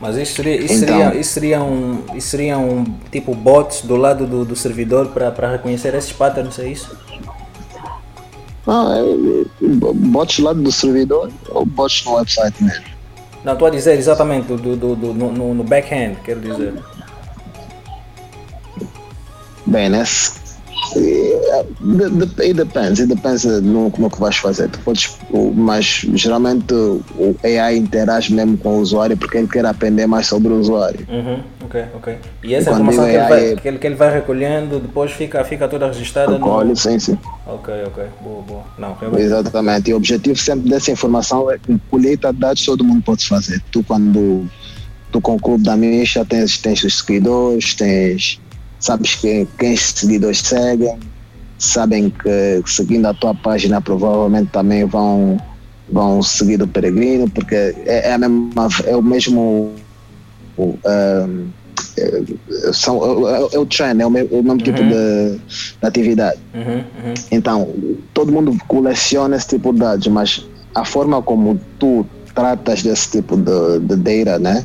Mas 0.00 0.16
isso 0.16 0.36
seria, 0.36 0.56
isso 0.56 0.84
então, 0.84 0.96
seria, 0.96 1.20
isso 1.20 1.32
seria, 1.32 1.62
um, 1.62 2.04
isso 2.14 2.28
seria 2.28 2.58
um 2.58 2.84
tipo 3.12 3.34
bots 3.34 3.82
do 3.82 3.96
lado 3.96 4.26
do, 4.26 4.46
do 4.46 4.56
servidor 4.56 5.08
para 5.08 5.50
reconhecer 5.50 5.94
esses 5.94 6.12
patterns, 6.12 6.58
é 6.58 6.68
isso? 6.68 6.96
Ah, 8.72 8.94
é, 8.98 9.44
bote 9.66 10.40
lá 10.40 10.52
do 10.52 10.70
servidor 10.70 11.28
ou 11.48 11.66
bote 11.66 12.06
no 12.06 12.14
website 12.14 12.62
mesmo? 12.62 12.84
Não, 13.42 13.54
estou 13.54 13.66
a 13.66 13.70
dizer 13.70 13.98
exatamente 13.98 14.46
do, 14.46 14.76
do, 14.76 14.94
do, 14.94 15.12
no, 15.12 15.54
no 15.54 15.64
back-end, 15.64 16.20
quero 16.20 16.40
dizer. 16.40 16.74
Bem, 19.66 19.88
nesse, 19.88 20.38
It 22.38 22.54
depends, 22.54 23.00
it 23.00 23.08
depends 23.08 23.44
no, 23.44 23.92
no 23.96 24.10
que 24.10 24.20
vais 24.20 24.36
fazer. 24.36 24.68
Tu 24.68 24.78
podes, 24.80 25.18
mas 25.54 26.06
geralmente 26.14 26.72
o 26.72 27.36
AI 27.42 27.76
interage 27.76 28.32
mesmo 28.32 28.56
com 28.58 28.76
o 28.76 28.80
usuário 28.80 29.16
porque 29.16 29.38
ele 29.38 29.48
quer 29.48 29.64
aprender 29.64 30.06
mais 30.06 30.26
sobre 30.26 30.52
o 30.52 30.60
usuário. 30.60 31.06
Uhum, 31.08 31.42
ok, 31.64 31.84
ok. 31.94 32.18
E 32.42 32.54
essa 32.54 32.70
e 32.70 32.72
informação 32.72 33.04
que 33.04 33.10
ele, 33.10 33.28
vai, 33.28 33.56
que, 33.56 33.68
ele, 33.68 33.78
que 33.78 33.86
ele 33.86 33.96
vai 33.96 34.12
recolhendo 34.12 34.78
depois 34.80 35.12
fica, 35.12 35.44
fica 35.44 35.66
toda 35.66 35.86
registrada 35.86 36.32
recolhe, 36.32 36.70
no... 36.70 36.76
sim, 36.76 36.98
sim. 36.98 37.18
Ok, 37.46 37.74
ok, 37.86 38.04
boa, 38.20 38.42
boa. 38.42 38.62
Não, 38.78 38.94
realmente... 38.94 39.22
Exatamente, 39.22 39.90
e 39.90 39.94
o 39.94 39.96
objetivo 39.96 40.38
sempre 40.38 40.68
dessa 40.68 40.90
informação 40.90 41.50
é 41.50 41.58
que 41.58 41.78
colheita 41.90 42.32
de 42.32 42.38
dados 42.38 42.64
todo 42.64 42.84
mundo 42.84 43.02
pode 43.02 43.26
fazer. 43.26 43.62
Tu 43.72 43.82
quando 43.82 44.46
tu 45.10 45.20
com 45.20 45.36
o 45.36 45.40
clube 45.40 45.64
da 45.64 45.76
Misha 45.76 46.24
tens, 46.24 46.58
tens 46.58 46.84
os 46.84 46.98
seguidores, 46.98 47.74
tens 47.74 48.40
sabes 48.80 49.14
quem, 49.14 49.46
quem 49.58 49.76
seguidores 49.76 50.38
seguem, 50.38 50.98
sabem 51.60 52.10
que 52.10 52.62
seguindo 52.66 53.06
a 53.06 53.14
tua 53.14 53.34
página 53.34 53.80
provavelmente 53.80 54.50
também 54.50 54.84
vão, 54.86 55.38
vão 55.92 56.22
seguir 56.22 56.60
o 56.62 56.66
peregrino, 56.66 57.30
porque 57.30 57.54
é, 57.54 58.10
é, 58.10 58.18
mesma, 58.18 58.68
é 58.86 58.96
o 58.96 59.02
mesmo. 59.02 59.70
Uh, 60.58 61.46
é, 61.98 62.72
são, 62.72 63.28
é, 63.28 63.54
é, 63.54 63.58
o 63.58 63.66
trend, 63.66 64.00
é 64.00 64.06
o 64.06 64.10
mesmo, 64.10 64.38
o 64.38 64.42
mesmo 64.42 64.58
tipo 64.58 64.80
uhum. 64.80 64.88
tipo 64.88 64.94
de, 64.94 65.38
de 65.80 65.86
atividade. 65.86 66.38
Uhum, 66.54 66.76
uhum. 66.76 67.14
Então, 67.30 67.68
todo 68.14 68.32
mundo 68.32 68.56
coleciona 68.66 69.36
esse 69.36 69.48
tipo 69.48 69.72
de 69.72 69.80
dados, 69.80 70.06
mas 70.06 70.46
a 70.74 70.84
forma 70.84 71.20
como 71.22 71.60
tu 71.78 72.06
tratas 72.34 72.82
desse 72.82 73.10
tipo 73.10 73.36
de, 73.36 73.80
de 73.80 73.96
data, 73.96 74.38
né? 74.38 74.64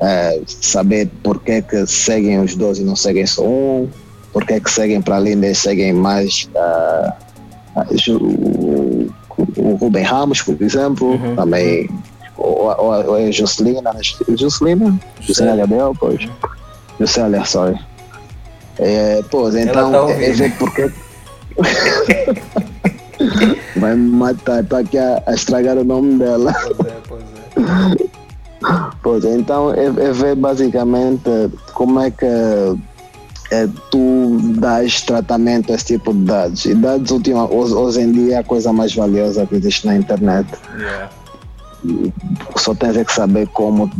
É, 0.00 0.40
saber 0.46 1.10
por 1.24 1.42
que, 1.42 1.60
que 1.62 1.84
seguem 1.86 2.40
os 2.40 2.54
dois 2.54 2.78
e 2.78 2.84
não 2.84 2.94
seguem 2.94 3.26
só 3.26 3.44
um, 3.44 3.88
por 4.32 4.44
que, 4.44 4.60
que 4.60 4.70
seguem 4.70 5.00
para 5.00 5.16
além 5.16 5.42
e 5.44 5.54
seguem 5.54 5.92
mais 5.92 6.48
uh, 6.54 7.12
o, 8.10 9.10
o 9.56 9.74
Rubem 9.76 10.04
Ramos, 10.04 10.42
por 10.42 10.60
exemplo, 10.60 11.12
uhum. 11.12 11.36
também, 11.36 11.88
ou, 12.36 12.66
ou, 12.66 13.06
ou 13.06 13.14
a 13.14 13.30
Juscelina, 13.30 13.92
Juscelina? 14.36 14.98
Juscelina 15.20 15.56
Gabriel, 15.56 15.94
pois. 15.98 16.24
Uhum. 16.24 16.30
Juscelina, 17.00 17.44
sorry. 17.44 17.78
É, 18.78 19.22
pois, 19.30 19.54
então, 19.54 19.90
tá 19.90 20.12
é 20.12 20.32
ver 20.32 20.56
porque. 20.58 20.90
Vai 23.76 23.94
me 23.96 24.10
matar, 24.10 24.62
estou 24.62 24.78
aqui 24.78 24.96
a, 24.98 25.20
a, 25.26 25.34
estragar 25.34 25.76
o 25.76 25.84
nome 25.84 26.18
dela. 26.18 26.52
Pois 26.52 26.86
é, 26.86 26.94
pois 27.08 27.22
é. 27.22 28.08
Pois 29.02 29.24
é, 29.24 29.34
então 29.34 29.72
é, 29.72 29.86
é 29.86 30.12
ver 30.12 30.34
basicamente 30.36 31.50
como 31.74 32.00
é 32.00 32.10
que 32.10 32.26
é, 33.50 33.68
tu 33.90 34.38
dás 34.58 35.00
tratamento 35.02 35.72
a 35.72 35.74
esse 35.74 35.86
tipo 35.86 36.12
de 36.12 36.24
dados. 36.24 36.64
E 36.64 36.74
dados 36.74 37.10
ultima, 37.10 37.50
hoje, 37.50 38.00
em 38.00 38.12
dia 38.12 38.36
é 38.36 38.38
a 38.38 38.44
coisa 38.44 38.72
mais 38.72 38.94
valiosa 38.94 39.46
que 39.46 39.56
existe 39.56 39.86
na 39.86 39.96
internet. 39.96 40.48
Yeah. 40.76 41.10
Só 42.56 42.74
tens 42.74 42.96
é 42.96 43.04
que 43.04 43.12
saber 43.12 43.46
como 43.48 43.90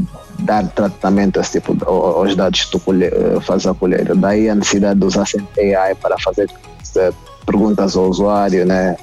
dar 0.40 0.66
tratamento 0.68 1.38
a 1.38 1.42
esse 1.42 1.52
tipo 1.52 1.74
de, 1.74 1.84
aos 1.84 2.34
dados 2.36 2.64
que 2.64 2.70
tu 2.72 2.80
colhe, 2.80 3.10
fazes 3.42 3.66
a 3.66 3.74
colheita. 3.74 4.14
Daí 4.14 4.48
a 4.48 4.54
necessidade 4.54 5.00
de 5.00 5.06
usar 5.06 5.26
sempre 5.26 5.74
AI 5.74 5.94
para 5.94 6.16
fazer 6.18 6.50
eh, 6.96 7.12
perguntas 7.46 7.96
ao 7.96 8.08
usuário, 8.08 8.66
né? 8.66 8.96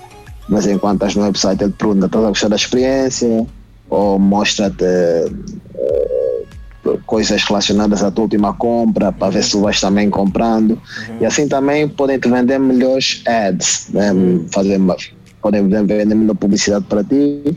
Mas 0.48 0.68
enquanto 0.68 0.96
estás 0.96 1.16
no 1.16 1.24
website 1.24 1.64
ele 1.64 1.74
pergunta, 1.74 2.06
estás 2.06 2.24
a 2.24 2.28
gostar 2.28 2.50
da 2.50 2.56
experiência? 2.56 3.48
Ou 3.90 4.20
mostra-te 4.20 4.86
coisas 7.06 7.44
relacionadas 7.44 8.04
à 8.04 8.12
tua 8.12 8.24
última 8.24 8.54
compra 8.54 9.12
para 9.12 9.30
ver 9.30 9.44
se 9.44 9.52
tu 9.52 9.62
vais 9.62 9.80
também 9.80 10.10
comprando. 10.10 10.72
Uhum. 10.72 11.18
E 11.22 11.26
assim 11.26 11.48
também 11.48 11.88
podem 11.88 12.20
te 12.20 12.30
vender 12.30 12.60
melhores 12.60 13.22
ads, 13.26 13.90
né? 13.92 14.12
fazer 14.52 14.80
podem 15.46 15.68
vender 15.68 16.06
melhor 16.06 16.36
publicidade 16.36 16.86
para 16.86 17.04
ti, 17.04 17.56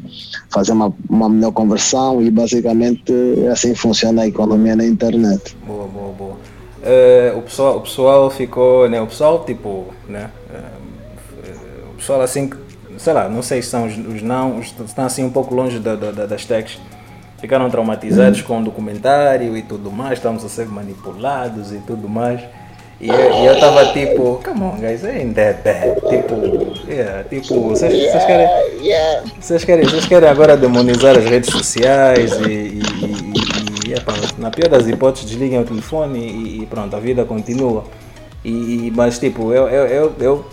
fazer 0.51 0.73
uma, 0.73 0.93
uma 1.09 1.27
melhor 1.27 1.53
conversão 1.53 2.21
e 2.21 2.31
basicamente 2.31 3.15
assim 3.51 3.75
funciona 3.75 4.23
a 4.23 4.27
economia 4.27 4.77
na 4.77 4.85
internet. 4.85 5.57
Boa, 5.67 5.87
boa, 5.87 6.13
boa. 6.13 6.37
Uh, 6.83 7.39
o, 7.39 7.43
pessoal, 7.43 7.79
o 7.79 7.81
pessoal 7.81 8.31
ficou, 8.31 8.89
né, 8.91 9.01
o 9.01 9.07
pessoal 9.07 9.43
tipo, 9.45 9.87
né, 10.07 10.31
uh, 10.51 11.93
o 11.93 11.97
pessoal 11.97 12.21
assim, 12.21 12.51
sei 12.99 13.13
lá, 13.15 13.27
não 13.27 13.41
sei 13.41 13.63
se 13.63 13.71
são 13.71 13.87
os, 13.87 13.97
os 13.97 14.23
não, 14.23 14.59
os, 14.59 14.67
estão 14.67 15.07
assim 15.07 15.25
um 15.25 15.31
pouco 15.31 15.55
longe 15.55 15.79
da, 15.79 15.97
da, 15.97 16.27
das 16.27 16.45
techs, 16.45 16.79
ficaram 17.41 17.69
traumatizados 17.71 18.43
com 18.43 18.61
o 18.61 18.65
documentário 18.65 19.57
e 19.57 19.63
tudo 19.63 19.91
mais, 19.91 20.19
estamos 20.19 20.45
a 20.45 20.49
ser 20.49 20.67
manipulados 20.67 21.73
e 21.73 21.79
tudo 21.79 22.09
mais. 22.09 22.41
E 23.01 23.09
eu, 23.09 23.15
eu 23.15 23.61
tava 23.61 23.87
tipo, 23.93 24.41
come 24.45 24.63
on 24.63 24.77
guys, 24.77 25.05
ain't 25.05 25.35
that 25.35 25.63
bad. 25.63 26.01
Tipo, 26.09 26.91
yeah, 26.91 27.23
tipo, 27.29 27.61
vocês, 27.69 27.93
vocês 27.93 28.25
querem. 28.25 28.49
Vocês 29.41 29.65
querem, 29.65 29.85
vocês 29.85 30.07
querem 30.07 30.29
agora 30.29 30.57
demonizar 30.57 31.17
as 31.17 31.25
redes 31.25 31.51
sociais 31.51 32.33
e, 32.41 32.51
e, 32.51 32.81
e, 32.81 33.91
e 33.91 33.95
epa, 33.95 34.13
na 34.39 34.51
pior 34.51 34.69
das 34.69 34.89
hipóteses 34.89 35.31
desliguem 35.31 35.61
o 35.61 35.65
telefone 35.65 36.19
e, 36.19 36.63
e 36.63 36.67
pronto, 36.67 36.97
a 36.97 36.99
vida 36.99 37.25
continua. 37.25 37.85
E, 38.45 38.93
mas 38.97 39.19
tipo, 39.19 39.53
eu, 39.53 39.69
eu, 39.69 39.87
eu, 39.87 40.13
eu 40.19 40.45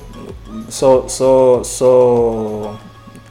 sou, 0.69 1.09
sou, 1.09 1.63
sou. 1.63 2.75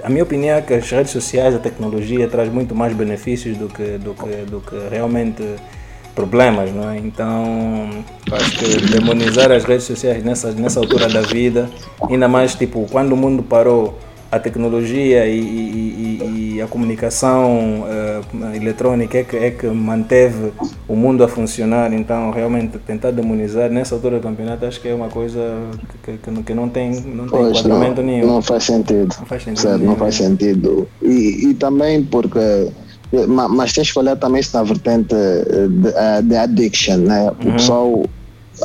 A 0.04 0.10
minha 0.10 0.22
opinião 0.22 0.58
é 0.58 0.60
que 0.60 0.74
as 0.74 0.90
redes 0.90 1.12
sociais, 1.12 1.54
a 1.54 1.58
tecnologia 1.58 2.28
traz 2.28 2.52
muito 2.52 2.74
mais 2.74 2.92
benefícios 2.92 3.56
do 3.56 3.68
que, 3.68 3.96
do 3.96 4.12
que, 4.12 4.50
do 4.50 4.60
que 4.60 4.76
realmente 4.90 5.42
problemas, 6.14 6.70
não 6.70 6.90
é? 6.90 6.98
Então, 6.98 7.88
acho 8.30 8.58
que 8.58 8.82
demonizar 8.92 9.50
as 9.50 9.64
redes 9.64 9.86
sociais 9.86 10.22
nessa, 10.22 10.52
nessa 10.52 10.78
altura 10.78 11.08
da 11.08 11.22
vida, 11.22 11.70
ainda 12.06 12.28
mais 12.28 12.54
tipo, 12.54 12.86
quando 12.92 13.12
o 13.12 13.16
mundo 13.16 13.42
parou, 13.42 13.98
a 14.34 14.40
tecnologia 14.40 15.26
e, 15.26 15.38
e, 15.38 16.54
e 16.56 16.62
a 16.62 16.66
comunicação 16.66 17.84
uh, 17.84 18.54
eletrônica 18.56 19.16
é 19.18 19.22
que, 19.22 19.36
é 19.36 19.50
que 19.52 19.66
manteve 19.68 20.52
o 20.88 20.96
mundo 20.96 21.22
a 21.22 21.28
funcionar, 21.28 21.92
então 21.92 22.32
realmente 22.32 22.78
tentar 22.78 23.12
demonizar 23.12 23.70
nessa 23.70 23.94
altura 23.94 24.18
do 24.18 24.22
campeonato 24.22 24.66
acho 24.66 24.80
que 24.80 24.88
é 24.88 24.94
uma 24.94 25.08
coisa 25.08 25.40
que, 26.02 26.18
que, 26.18 26.42
que 26.42 26.54
não 26.54 26.68
tem, 26.68 26.90
não 26.90 27.28
tem 27.28 27.50
enquadramento 27.50 28.02
não, 28.02 28.08
nenhum. 28.08 28.26
Não 28.26 28.42
faz 28.42 28.64
sentido. 28.64 29.14
Não 29.18 29.26
faz 29.26 29.44
sentido. 29.44 29.60
Certo, 29.60 29.84
não 29.84 29.96
faz 29.96 30.14
sentido. 30.16 30.88
E, 31.00 31.50
e 31.50 31.54
também 31.54 32.02
porque 32.02 32.72
mas 33.28 33.72
tens 33.72 33.92
que 33.92 33.98
olhar 33.98 34.16
também 34.16 34.40
isso 34.40 34.56
na 34.56 34.64
vertente 34.64 35.14
de, 35.14 35.88
eh, 35.88 36.22
de 36.22 36.36
addiction, 36.36 36.96
né? 36.96 37.30
O 37.30 37.46
uhum. 37.46 37.52
pessoal, 37.52 38.04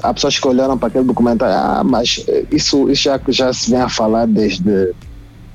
há 0.02 0.12
pessoas 0.12 0.40
que 0.40 0.48
olharam 0.48 0.76
para 0.76 0.88
aquele 0.88 1.04
documentário, 1.04 1.54
ah, 1.54 1.84
mas 1.84 2.26
isso, 2.52 2.90
isso 2.90 3.04
já, 3.04 3.22
já 3.28 3.54
se 3.54 3.70
vem 3.70 3.80
a 3.80 3.90
falar 3.90 4.26
desde, 4.26 4.92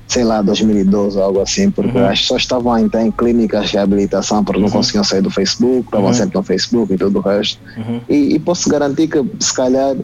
sei 0.07 0.23
lá, 0.23 0.41
2012 0.41 1.17
ou 1.17 1.23
algo 1.23 1.41
assim, 1.41 1.71
porque 1.71 1.97
uhum. 1.97 2.07
as 2.07 2.21
pessoas 2.21 2.43
estavam 2.43 2.73
a 2.73 2.81
entrar 2.81 3.03
em 3.03 3.11
clínicas 3.11 3.69
de 3.69 3.73
reabilitação 3.73 4.43
porque 4.43 4.59
uhum. 4.59 4.65
não 4.67 4.71
conseguiam 4.71 5.03
sair 5.03 5.21
do 5.21 5.29
Facebook, 5.29 5.85
estavam 5.85 6.07
uhum. 6.07 6.13
sempre 6.13 6.37
no 6.37 6.43
Facebook 6.43 6.93
e 6.93 6.97
tudo 6.97 7.19
o 7.19 7.21
resto. 7.21 7.59
Uhum. 7.77 8.01
E, 8.07 8.35
e, 8.35 8.39
posso 8.39 8.69
garantir 8.69 9.07
que, 9.07 9.23
se 9.39 9.53
calhar, 9.53 9.95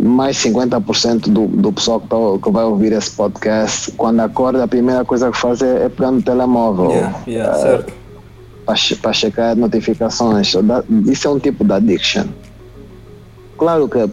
mais 0.00 0.36
50% 0.36 1.28
do, 1.28 1.46
do 1.46 1.72
pessoal 1.72 2.00
que, 2.00 2.08
tá, 2.08 2.16
que 2.42 2.50
vai 2.50 2.64
ouvir 2.64 2.92
esse 2.92 3.10
podcast, 3.10 3.90
quando 3.92 4.20
acorda, 4.20 4.62
a 4.62 4.68
primeira 4.68 5.04
coisa 5.04 5.30
que 5.30 5.38
faz 5.38 5.60
é, 5.62 5.86
é 5.86 5.88
pegar 5.88 6.10
no 6.10 6.22
telemóvel. 6.22 6.90
Yeah, 6.90 7.22
yeah, 7.26 7.56
uh, 7.56 7.60
certo 7.60 8.06
para 9.00 9.12
checar 9.12 9.56
notificações. 9.56 10.52
Isso 11.06 11.28
é 11.28 11.30
um 11.30 11.38
tipo 11.38 11.64
de 11.64 11.72
addiction. 11.72 12.26
Claro 13.56 13.88
que 13.88 14.10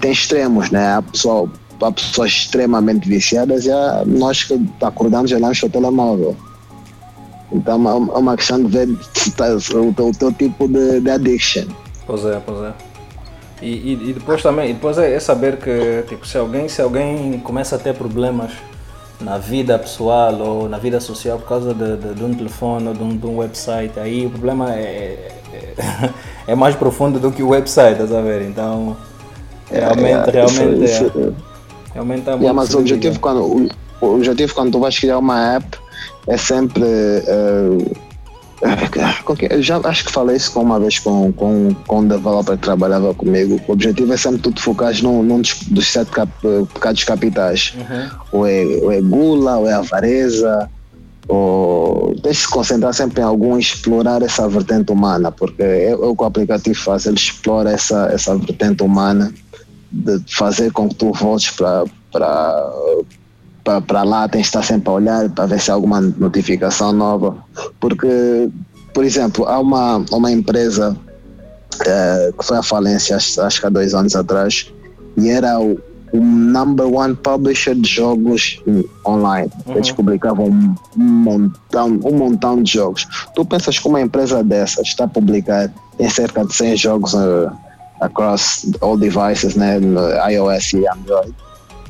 tem 0.00 0.12
extremos, 0.12 0.70
né? 0.70 0.96
A 0.96 1.02
pessoa, 1.02 1.50
a 1.80 1.92
pessoas 1.92 2.30
extremamente 2.30 3.08
viciadas 3.08 3.64
já 3.64 4.02
nós 4.06 4.44
que 4.44 4.60
acordamos 4.82 5.30
já 5.30 5.38
lança 5.38 5.66
o 5.66 5.70
telemóvel. 5.70 6.36
Então 7.50 7.88
é 7.88 8.18
uma 8.18 8.36
questão 8.36 8.62
de 8.62 8.68
ver 8.68 8.88
tá, 9.36 9.46
o, 9.54 9.92
teu, 9.92 10.08
o 10.08 10.12
teu 10.12 10.32
tipo 10.32 10.68
de, 10.68 11.00
de 11.00 11.10
addiction. 11.10 11.64
Pois 12.06 12.24
é, 12.24 12.40
pois 12.44 12.62
é. 12.64 12.72
E, 13.60 13.70
e, 13.70 14.10
e, 14.10 14.12
depois 14.12 14.42
também, 14.42 14.72
depois 14.72 14.98
é, 14.98 15.14
é 15.14 15.20
saber 15.20 15.56
que 15.56 16.04
tipo, 16.08 16.26
se 16.26 16.38
alguém, 16.38 16.68
se 16.68 16.80
alguém 16.80 17.40
começa 17.40 17.76
a 17.76 17.78
ter 17.78 17.94
problemas 17.94 18.52
na 19.20 19.36
vida 19.36 19.76
pessoal 19.78 20.34
ou 20.34 20.68
na 20.68 20.78
vida 20.78 21.00
social 21.00 21.38
por 21.38 21.48
causa 21.48 21.74
de, 21.74 21.96
de, 21.96 22.14
de 22.14 22.24
um 22.24 22.32
telefone 22.32 22.88
ou 22.88 22.94
de 22.94 23.02
um, 23.02 23.16
de 23.16 23.26
um, 23.26 23.38
website, 23.38 23.98
aí 23.98 24.26
o 24.26 24.30
problema 24.30 24.72
é, 24.74 25.32
é, 25.52 26.10
é, 26.46 26.54
mais 26.54 26.76
profundo 26.76 27.18
do 27.18 27.32
que 27.32 27.42
o 27.42 27.48
website, 27.48 27.92
estás 27.92 28.12
a 28.12 28.20
ver? 28.20 28.42
Então, 28.42 28.96
realmente, 29.70 30.28
é, 30.28 30.32
realmente, 30.32 31.34
é, 31.98 32.02
realmente 32.02 32.18
está 32.20 32.32
yeah, 32.32 32.52
Mas 32.52 32.74
o 32.74 32.78
objetivo, 32.78 33.18
quando, 33.20 33.40
o, 33.42 33.68
o 34.00 34.14
objetivo 34.14 34.54
quando 34.54 34.72
tu 34.72 34.80
vais 34.80 34.98
criar 34.98 35.18
uma 35.18 35.56
app 35.56 35.78
é 36.26 36.36
sempre... 36.36 36.84
Uh, 36.84 38.08
eu 39.50 39.62
já 39.62 39.80
acho 39.84 40.04
que 40.04 40.10
falei 40.10 40.36
isso 40.36 40.58
uma 40.58 40.80
vez 40.80 40.98
com, 40.98 41.32
com, 41.32 41.72
com 41.86 42.00
um 42.00 42.08
developer 42.08 42.56
que 42.56 42.62
trabalhava 42.62 43.14
comigo. 43.14 43.60
O 43.68 43.72
objetivo 43.72 44.12
é 44.12 44.16
sempre 44.16 44.40
tu 44.40 44.50
te 44.50 44.60
focares 44.60 45.00
num, 45.00 45.22
num 45.22 45.40
dos, 45.40 45.54
dos 45.68 45.86
sete 45.86 46.10
cap, 46.10 46.30
pecados 46.74 47.04
capitais. 47.04 47.72
Uhum. 47.76 48.10
Ou, 48.32 48.46
é, 48.46 48.64
ou 48.82 48.92
é 48.92 49.00
gula, 49.00 49.58
ou 49.58 49.68
é 49.68 49.74
avareza, 49.74 50.68
ou 51.28 52.16
deixe 52.20 52.40
se 52.40 52.48
concentrar 52.48 52.92
sempre 52.94 53.20
em 53.20 53.24
algum 53.24 53.56
explorar 53.58 54.22
essa 54.22 54.48
vertente 54.48 54.90
humana, 54.90 55.30
porque 55.30 55.62
é, 55.62 55.90
é 55.90 55.94
o 55.94 56.16
que 56.16 56.22
o 56.22 56.26
aplicativo 56.26 56.80
faz, 56.80 57.06
ele 57.06 57.16
explora 57.16 57.70
essa, 57.70 58.08
essa 58.12 58.36
vertente 58.36 58.82
humana 58.82 59.32
de 59.90 60.22
fazer 60.34 60.72
com 60.72 60.88
que 60.88 60.94
tu 60.94 61.12
voltes 61.12 61.50
para 61.50 61.84
para 63.86 64.02
lá, 64.02 64.26
tens 64.26 64.42
de 64.42 64.46
estar 64.46 64.62
sempre 64.62 64.88
a 64.88 64.92
olhar 64.92 65.28
para 65.28 65.44
ver 65.44 65.60
se 65.60 65.70
há 65.70 65.74
alguma 65.74 66.00
notificação 66.00 66.90
nova. 66.90 67.36
Porque, 67.78 68.48
por 68.94 69.04
exemplo, 69.04 69.44
há 69.46 69.58
uma, 69.58 70.02
uma 70.10 70.32
empresa 70.32 70.96
é, 71.84 72.32
que 72.38 72.44
foi 72.44 72.56
à 72.56 72.62
falência, 72.62 73.16
acho, 73.16 73.40
acho 73.42 73.60
que 73.60 73.66
há 73.66 73.70
dois 73.70 73.94
anos 73.94 74.16
atrás, 74.16 74.72
e 75.16 75.28
era 75.28 75.60
o, 75.60 75.78
o 76.12 76.20
number 76.20 76.86
one 76.86 77.14
publisher 77.16 77.74
de 77.74 77.88
jogos 77.88 78.60
online. 79.06 79.50
Uhum. 79.66 79.74
Eles 79.74 79.92
publicavam 79.92 80.46
um, 80.46 80.74
montão, 80.96 82.00
um 82.04 82.16
montão 82.16 82.62
de 82.62 82.72
jogos. 82.72 83.06
Tu 83.34 83.44
pensas 83.44 83.78
que 83.78 83.86
uma 83.86 84.00
empresa 84.00 84.42
dessa 84.42 84.80
está 84.82 85.04
a 85.04 85.08
publicar 85.08 85.70
em 85.98 86.08
cerca 86.08 86.44
de 86.44 86.54
100 86.54 86.76
jogos 86.76 87.14
uh, 87.14 87.50
across 88.00 88.70
all 88.80 88.96
devices, 88.96 89.54
né, 89.54 89.78
iOS 90.30 90.72
e 90.74 90.86
Android, 90.88 91.34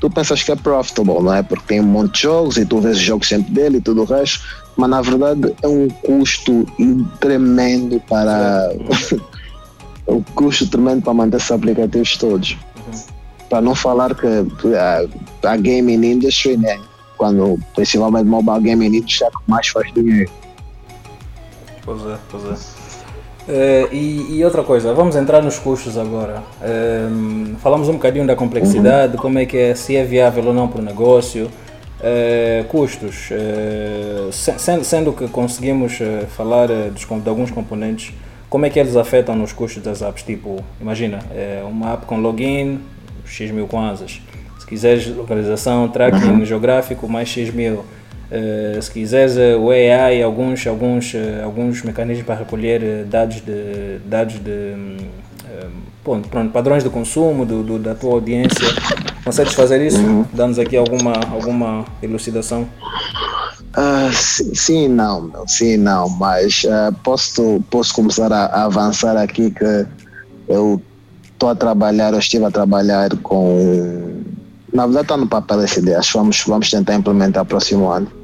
tu 0.01 0.11
pensas 0.11 0.43
que 0.43 0.53
é 0.53 0.57
profitable, 0.57 1.21
não 1.21 1.35
é? 1.35 1.43
Porque 1.43 1.65
tem 1.67 1.81
um 1.81 1.85
monte 1.85 2.15
de 2.15 2.23
jogos 2.23 2.57
e 2.57 2.65
tu 2.65 2.81
vês 2.81 2.97
os 2.97 3.03
jogos 3.03 3.29
sempre 3.29 3.53
dele 3.53 3.79
e 3.79 3.81
tudo 3.81 4.03
o 4.03 4.05
resto, 4.05 4.41
mas 4.77 4.91
na 4.91 5.03
verdade 5.03 5.55
é 5.63 5.69
um 5.69 5.89
custo 5.89 6.67
tremendo 7.21 8.01
para. 8.09 8.73
um 10.09 10.23
custo 10.35 10.67
tremendo 10.69 11.03
para 11.03 11.15
manter 11.15 11.37
esses 11.37 11.51
aplicativos 11.51 12.17
todos. 12.17 12.53
Uhum. 12.53 13.03
Para 13.51 13.61
não 13.61 13.75
falar 13.75 14.15
que 14.15 14.27
a, 14.75 15.51
a 15.51 15.57
gaming 15.57 16.13
industry, 16.13 16.57
né? 16.57 16.79
Quando 17.17 17.59
principalmente 17.75 18.27
mobile 18.27 18.61
gaming 18.61 18.97
industry 18.97 19.27
é 19.27 19.31
que 19.31 19.37
mais 19.49 19.67
faz 19.69 19.93
dinheiro. 19.93 20.31
Pois 21.85 22.01
é, 22.07 22.19
pois 22.31 22.45
é. 22.45 22.57
Uh, 23.49 23.89
e, 23.91 24.37
e, 24.37 24.45
outra 24.45 24.63
coisa, 24.63 24.93
vamos 24.93 25.17
entrar 25.17 25.43
nos 25.43 25.59
custos 25.59 25.97
agora. 25.97 26.43
Uh, 26.61 27.57
falamos 27.63 27.89
um 27.89 27.95
bocadinho 27.95 28.27
da 28.27 28.37
complexidade, 28.37 29.15
uhum. 29.15 29.23
como 29.23 29.39
é 29.39 29.47
que 29.47 29.57
é, 29.57 29.75
se 29.75 29.97
é 29.97 30.05
viável 30.05 30.45
ou 30.45 30.53
não 30.53 30.69
para 30.69 30.83
o 30.83 30.85
negócio. 30.85 31.47
Uh, 31.99 32.63
custos, 32.69 33.31
sendo, 34.59 34.85
sendo, 34.85 35.13
que 35.13 35.27
conseguimos 35.29 35.99
falar 36.37 36.69
dos, 36.69 37.05
de 37.05 37.29
alguns 37.29 37.51
componentes, 37.51 38.15
como 38.51 38.67
é 38.67 38.71
que 38.71 38.79
eles 38.79 38.95
afetam 38.97 39.35
nos 39.35 39.53
custos 39.53 39.83
das 39.83 40.03
apps? 40.03 40.23
Tipo, 40.23 40.63
imagina, 40.81 41.19
uma 41.69 41.95
app 41.95 42.07
com 42.07 42.21
login, 42.21 42.81
X 43.25 43.51
mil 43.51 43.67
kwanzas. 43.67 44.21
Se 44.61 44.67
quiseres 44.67 45.09
localização, 45.09 45.89
tracking 45.89 46.29
uhum. 46.29 46.45
geográfico, 46.45 47.09
mais 47.09 47.29
X 47.29 47.53
mil. 47.53 47.85
Uh, 48.31 48.81
se 48.83 48.91
quiseres 48.91 49.37
uh, 49.37 49.59
o 49.59 49.71
AI, 49.71 50.23
alguns, 50.23 50.67
alguns, 50.67 51.15
uh, 51.15 51.45
alguns 51.45 51.83
mecanismos 51.83 52.27
para 52.27 52.35
recolher 52.35 53.07
dados 53.07 53.37
de, 53.41 54.01
dados 54.05 54.35
de 54.39 54.51
um, 54.51 54.97
pronto, 56.05 56.29
pronto, 56.29 56.53
padrões 56.53 56.85
de 56.85 56.91
consumo 56.91 57.47
do, 57.47 57.63
do, 57.63 57.79
da 57.79 57.95
tua 57.95 58.13
audiência. 58.13 58.69
Consegues 59.25 59.55
fazer 59.55 59.81
isso? 59.81 59.99
Uhum. 59.99 60.27
Dá-nos 60.31 60.59
aqui 60.59 60.77
alguma, 60.77 61.15
alguma 61.33 61.87
elucidação? 62.03 62.69
Uh, 63.75 64.13
sim, 64.13 64.55
sim, 64.55 64.89
não, 64.89 65.33
sim, 65.47 65.79
não, 65.79 66.11
mas 66.11 66.67
posso, 67.03 67.63
posso 67.71 67.95
começar 67.95 68.31
a, 68.31 68.45
a, 68.45 68.65
avançar 68.65 69.17
aqui 69.17 69.51
que 69.51 69.87
eu 70.49 70.83
estou 71.25 71.49
a 71.49 71.55
trabalhar, 71.55 72.13
eu 72.13 72.19
estive 72.19 72.45
a 72.45 72.51
trabalhar 72.51 73.09
com. 73.23 74.19
Na 74.71 74.85
verdade, 74.85 75.05
está 75.05 75.17
no 75.17 75.27
papel 75.27 75.63
essa 75.63 75.81
ideia, 75.81 75.99
acho 75.99 76.13
que 76.13 76.19
vamos, 76.19 76.45
vamos 76.47 76.71
tentar 76.71 76.95
implementar 76.95 77.45
próximo 77.47 77.89
ano 77.89 78.18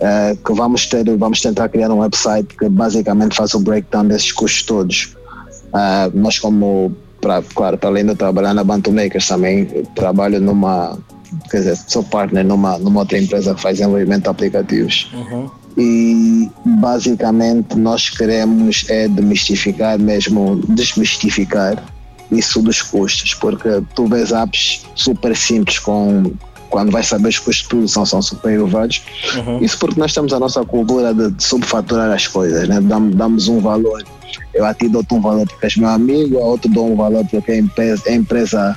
uh, 0.00 0.36
que 0.36 0.52
vamos 0.52 0.86
ter, 0.86 1.04
vamos 1.16 1.40
tentar 1.40 1.68
criar 1.68 1.90
um 1.90 1.98
website 1.98 2.54
que 2.56 2.68
basicamente 2.68 3.36
faz 3.36 3.54
o 3.54 3.60
breakdown 3.60 4.06
desses 4.06 4.32
custos 4.32 4.62
todos. 4.62 5.16
Uh, 5.72 6.10
nós 6.14 6.38
como, 6.38 6.94
pra, 7.20 7.42
claro, 7.54 7.76
para 7.78 7.88
além 7.88 8.06
de 8.06 8.14
trabalhar 8.14 8.54
na 8.54 8.64
Bantu 8.64 8.92
Makers 8.92 9.26
também 9.26 9.66
trabalho 9.94 10.40
numa, 10.40 10.98
quer 11.50 11.58
dizer, 11.58 11.76
sou 11.76 12.02
partner 12.02 12.44
numa, 12.44 12.78
numa 12.78 13.00
outra 13.00 13.18
empresa 13.18 13.54
que 13.54 13.60
faz 13.60 13.78
desenvolvimento 13.78 14.24
de 14.24 14.28
aplicativos. 14.28 15.10
Uhum. 15.12 15.50
E 15.76 16.48
basicamente 16.64 17.76
nós 17.76 18.08
queremos 18.08 18.86
é 18.88 19.08
demistificar 19.08 19.98
mesmo, 19.98 20.60
desmistificar 20.68 21.82
isso 22.30 22.62
dos 22.62 22.80
custos, 22.80 23.34
porque 23.34 23.82
tu 23.94 24.06
vês 24.06 24.32
apps 24.32 24.86
super 24.94 25.36
simples 25.36 25.78
com 25.80 26.32
quando 26.74 26.90
vai 26.90 27.04
saber 27.04 27.28
os 27.28 27.38
custos 27.38 27.62
de 27.62 27.68
produção 27.68 28.04
são 28.04 28.20
super 28.20 28.52
elevados. 28.52 29.00
Uhum. 29.36 29.60
Isso 29.60 29.78
porque 29.78 30.00
nós 30.00 30.12
temos 30.12 30.32
a 30.32 30.40
nossa 30.40 30.64
cultura 30.64 31.14
de, 31.14 31.32
subfaturar 31.38 32.10
as 32.10 32.26
coisas, 32.26 32.68
né? 32.68 32.80
Damos, 32.80 33.14
damos 33.14 33.46
um 33.46 33.60
valor. 33.60 34.02
Eu 34.52 34.64
a 34.64 34.74
ti 34.74 34.88
dou-te 34.88 35.14
um 35.14 35.20
valor 35.20 35.46
porque 35.46 35.66
és 35.66 35.76
meu 35.76 35.88
amigo, 35.88 36.36
a 36.36 36.40
outro 36.40 36.68
dou 36.68 36.90
um 36.90 36.96
valor 36.96 37.24
porque 37.30 37.52
é 37.52 37.58
empresa, 37.58 38.02
é 38.06 38.14
empresa 38.16 38.76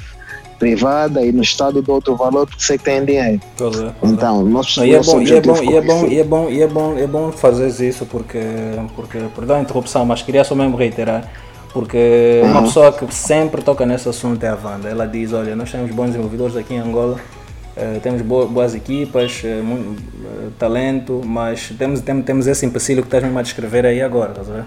privada 0.59 1.25
e 1.25 1.31
no 1.31 1.41
Estado 1.41 1.81
dou 1.81 1.95
outro 1.95 2.15
valor 2.15 2.45
porque 2.45 2.63
sei 2.63 2.77
que 2.77 2.83
tem 2.83 3.03
dinheiro. 3.03 3.41
É, 3.59 4.07
então, 4.07 4.47
e 4.85 4.93
é 4.93 5.01
bom, 5.01 5.19
e 5.19 5.33
é 5.33 5.41
bom, 5.41 5.63
e 5.63 5.75
é 5.75 5.81
bom, 5.81 6.05
e 6.07 6.19
é 6.19 6.23
bom, 6.23 6.49
e 6.51 6.61
é 6.61 6.67
bom, 6.67 6.97
é 6.99 7.07
bom 7.07 7.31
fazer 7.31 7.67
isso 7.89 8.05
porque, 8.05 8.39
porque, 8.95 9.17
perdão 9.35 9.55
a 9.55 9.61
interrupção, 9.61 10.05
mas 10.05 10.21
queria 10.21 10.43
só 10.43 10.53
mesmo 10.53 10.77
reiterar 10.77 11.27
porque 11.73 12.41
uhum. 12.43 12.51
uma 12.51 12.61
pessoa 12.63 12.91
que 12.91 13.13
sempre 13.13 13.63
toca 13.63 13.85
nesse 13.87 14.07
assunto 14.07 14.43
é 14.43 14.49
a 14.49 14.55
Wanda. 14.55 14.87
Ela 14.87 15.07
diz, 15.07 15.33
olha, 15.33 15.55
nós 15.55 15.71
temos 15.71 15.91
bons 15.91 16.07
desenvolvedores 16.07 16.55
aqui 16.55 16.73
em 16.73 16.79
Angola, 16.79 17.19
Uh, 17.77 17.99
temos 17.99 18.23
boas 18.23 18.73
equipas, 18.73 19.43
uh, 19.43 19.63
muito, 19.63 20.01
uh, 20.01 20.51
talento, 20.57 21.21
mas 21.23 21.71
temos, 21.77 22.01
temos, 22.01 22.25
temos 22.25 22.47
esse 22.47 22.65
empecilho 22.65 23.03
que 23.03 23.07
estás 23.07 23.21
mesmo 23.21 23.37
a 23.37 23.43
descrever 23.43 23.85
aí 23.85 24.01
agora, 24.01 24.31
estás 24.31 24.49
a 24.49 24.53
ver? 24.53 24.65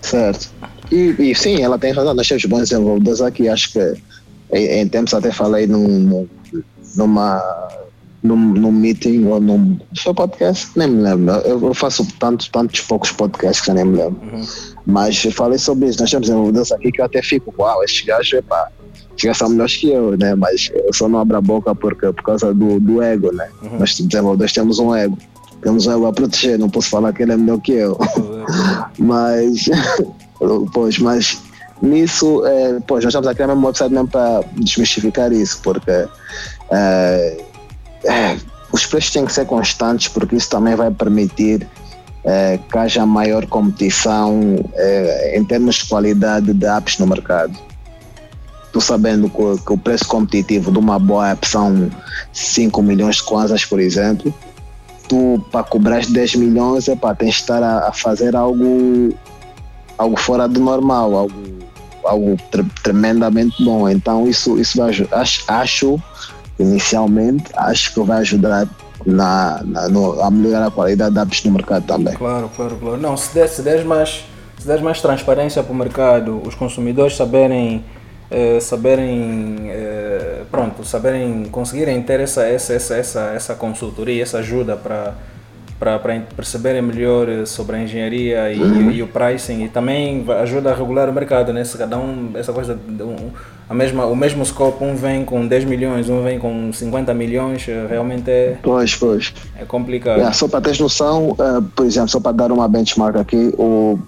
Certo. 0.00 0.52
E, 0.92 1.16
e, 1.18 1.34
sim, 1.34 1.62
ela 1.62 1.76
tem 1.76 1.92
razão, 1.92 2.14
nós 2.14 2.28
temos 2.28 2.44
bons 2.44 2.68
desenvolvedores 2.68 3.20
aqui, 3.20 3.48
acho 3.48 3.72
que 3.72 3.94
em, 4.52 4.82
em 4.82 4.88
tempos 4.88 5.14
até 5.14 5.32
falei 5.32 5.66
num, 5.66 6.28
numa, 6.94 7.42
num, 8.22 8.36
num 8.36 8.70
meeting 8.70 9.24
ou 9.24 9.40
num 9.40 9.76
seu 9.96 10.14
podcast, 10.14 10.70
nem 10.76 10.86
me 10.86 11.02
lembro, 11.02 11.34
eu, 11.38 11.60
eu 11.60 11.74
faço 11.74 12.06
tantos, 12.20 12.46
tantos 12.46 12.82
poucos 12.82 13.10
podcasts 13.10 13.62
que 13.62 13.66
já 13.66 13.74
nem 13.74 13.84
me 13.84 13.96
lembro, 13.96 14.20
uhum. 14.22 14.46
mas 14.86 15.20
falei 15.32 15.58
sobre 15.58 15.88
isso, 15.88 15.98
nós 15.98 16.08
temos 16.08 16.28
desenvolvedores 16.28 16.70
aqui 16.70 16.92
que 16.92 17.00
eu 17.00 17.04
até 17.06 17.20
fico, 17.20 17.52
uau, 17.58 17.82
este 17.82 18.06
gajo, 18.06 18.36
epá, 18.36 18.70
já 19.16 19.34
são 19.34 19.48
melhores 19.48 19.76
que 19.76 19.90
eu, 19.90 20.16
né? 20.16 20.34
Mas 20.34 20.70
eu 20.72 20.92
só 20.92 21.08
não 21.08 21.18
abro 21.18 21.36
a 21.36 21.40
boca 21.40 21.74
porque, 21.74 22.12
por 22.12 22.22
causa 22.22 22.52
do, 22.52 22.80
do 22.80 23.02
ego, 23.02 23.32
né? 23.32 23.48
Uhum. 23.62 23.78
Nós 23.78 23.94
desenvolvedores 23.94 24.52
temos 24.52 24.78
um 24.78 24.94
ego. 24.94 25.16
Temos 25.62 25.86
um 25.86 25.92
ego 25.92 26.06
a 26.06 26.12
proteger, 26.12 26.58
não 26.58 26.68
posso 26.68 26.90
falar 26.90 27.12
que 27.12 27.22
ele 27.22 27.32
é 27.32 27.36
melhor 27.36 27.60
que 27.60 27.72
eu. 27.72 27.98
Uhum. 28.16 28.44
mas, 29.06 29.64
pois, 30.72 30.98
mas 30.98 31.42
nisso, 31.80 32.44
é, 32.46 32.80
pois, 32.86 33.04
nós 33.04 33.12
estamos 33.12 33.28
a 33.28 33.34
criar 33.34 33.48
mesmo 33.48 33.66
website 33.66 33.92
mesmo 33.92 34.08
para 34.08 34.42
desmistificar 34.56 35.32
isso, 35.32 35.60
porque 35.62 35.90
é, 36.70 37.44
é, 38.04 38.36
os 38.72 38.86
preços 38.86 39.10
têm 39.10 39.24
que 39.24 39.32
ser 39.32 39.46
constantes, 39.46 40.08
porque 40.08 40.36
isso 40.36 40.50
também 40.50 40.74
vai 40.74 40.90
permitir 40.90 41.66
é, 42.24 42.58
que 42.58 42.78
haja 42.78 43.04
maior 43.06 43.46
competição 43.46 44.56
é, 44.74 45.38
em 45.38 45.44
termos 45.44 45.76
de 45.76 45.84
qualidade 45.86 46.52
de 46.52 46.66
apps 46.66 46.98
no 46.98 47.06
mercado 47.06 47.58
tu 48.74 48.80
sabendo 48.80 49.30
que, 49.30 49.64
que, 49.64 49.72
o 49.72 49.78
preço 49.78 50.04
competitivo 50.08 50.72
de 50.72 50.78
uma 50.78 50.98
boa 50.98 51.30
app 51.30 51.46
são 51.46 51.88
5 52.32 52.82
milhões 52.82 53.16
de 53.16 53.22
kwanzas, 53.22 53.64
por 53.64 53.78
exemplo, 53.78 54.34
tu 55.08 55.40
para 55.52 55.62
cobrar 55.62 56.04
10 56.04 56.34
milhões, 56.34 56.88
epa, 56.88 57.14
tens 57.14 57.36
de 57.36 57.40
estar 57.42 57.62
a, 57.62 57.88
a, 57.88 57.92
fazer 57.92 58.34
algo, 58.34 59.14
algo 59.96 60.18
fora 60.18 60.48
do 60.48 60.58
normal, 60.58 61.14
algo, 61.14 61.42
algo 62.04 62.36
tre 62.50 62.64
tremendamente 62.82 63.62
bom. 63.62 63.88
Então 63.88 64.26
isso, 64.26 64.58
isso 64.58 64.76
vai 64.76 64.90
acho, 65.12 65.44
acho, 65.46 66.02
inicialmente, 66.58 67.44
acho 67.56 67.94
que 67.94 68.00
vai 68.00 68.22
ajudar 68.22 68.68
na, 69.06 69.62
na 69.64 69.88
no, 69.88 70.20
a 70.20 70.28
melhorar 70.32 70.66
a 70.66 70.70
qualidade 70.72 71.14
da 71.14 71.22
apps 71.22 71.44
no 71.44 71.52
mercado 71.52 71.86
também. 71.86 72.14
Claro, 72.14 72.50
claro, 72.56 72.74
claro. 72.74 72.96
Não, 72.96 73.16
se 73.16 73.32
der, 73.32 73.48
se 73.48 73.62
der 73.62 73.84
mais 73.84 74.24
se 74.58 74.66
der 74.66 74.82
mais 74.82 75.00
transparência 75.00 75.62
para 75.62 75.72
o 75.72 75.76
mercado, 75.76 76.42
os 76.44 76.56
consumidores 76.56 77.16
saberem 77.16 77.84
eh, 78.30 78.58
saberem 78.60 79.70
uh, 79.70 80.44
pronto 80.50 80.84
saberem 80.84 81.44
conseguirem 81.50 82.02
ter 82.02 82.20
essa 82.20 82.42
essa 82.44 82.72
essa 82.72 82.96
essa, 82.96 83.20
essa 83.34 83.54
consultoria 83.54 84.22
essa 84.22 84.38
ajuda 84.38 84.76
para 84.76 85.14
para 85.78 85.98
perceberem 86.36 86.80
melhor 86.80 87.28
eh, 87.28 87.44
sobre 87.44 87.76
a 87.76 87.82
engenharia 87.82 88.52
e, 88.52 88.62
uhum. 88.62 88.90
e, 88.90 89.02
o 89.02 89.08
pricing. 89.08 89.64
E 89.64 89.68
também 89.68 90.24
ajuda 90.40 90.70
a 90.70 90.74
regular 90.74 91.10
o 91.10 91.12
mercado 91.12 91.52
né? 91.52 91.64
Se 91.64 91.76
cada 91.76 91.98
um 91.98 92.30
essa 92.34 92.52
coisa 92.52 92.78
um, 93.00 93.30
a 93.68 93.74
mesma 93.74 94.06
o 94.06 94.16
mesmo 94.16 94.44
scope 94.46 94.82
um 94.82 94.94
vem 94.94 95.24
com 95.24 95.46
10 95.46 95.64
milhões 95.64 96.08
um 96.08 96.22
vem 96.22 96.38
com 96.38 96.72
50 96.72 97.12
milhões 97.12 97.66
realmente 97.88 98.30
é 98.30 98.58
pois 98.62 98.94
pois. 98.94 99.34
é 99.58 99.64
complicado. 99.64 100.16
Yeah, 100.16 100.32
só 100.32 100.48
para 100.48 100.60
ter 100.60 100.78
noção 100.80 101.30
uh, 101.32 101.62
por 101.74 101.84
exemplo 101.84 102.08
só 102.08 102.20
para 102.20 102.32
dar 102.32 102.52
uma 102.52 102.68
benchmark 102.68 103.16
aqui 103.16 103.52
o 103.58 103.98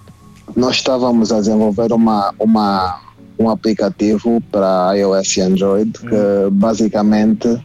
nós 0.55 0.77
estávamos 0.77 1.31
a 1.31 1.39
desenvolver 1.39 1.91
uma 1.91 2.33
uma 2.39 3.06
um 3.39 3.49
aplicativo 3.49 4.41
para 4.51 4.93
iOS 4.95 5.37
e 5.37 5.41
Android 5.41 5.91
que 5.91 6.07
uhum. 6.07 6.51
basicamente 6.51 7.59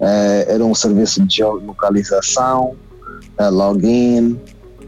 é, 0.00 0.46
era 0.48 0.64
um 0.64 0.74
serviço 0.74 1.24
de 1.24 1.36
geolocalização, 1.36 2.74
é, 3.38 3.48
login 3.48 4.38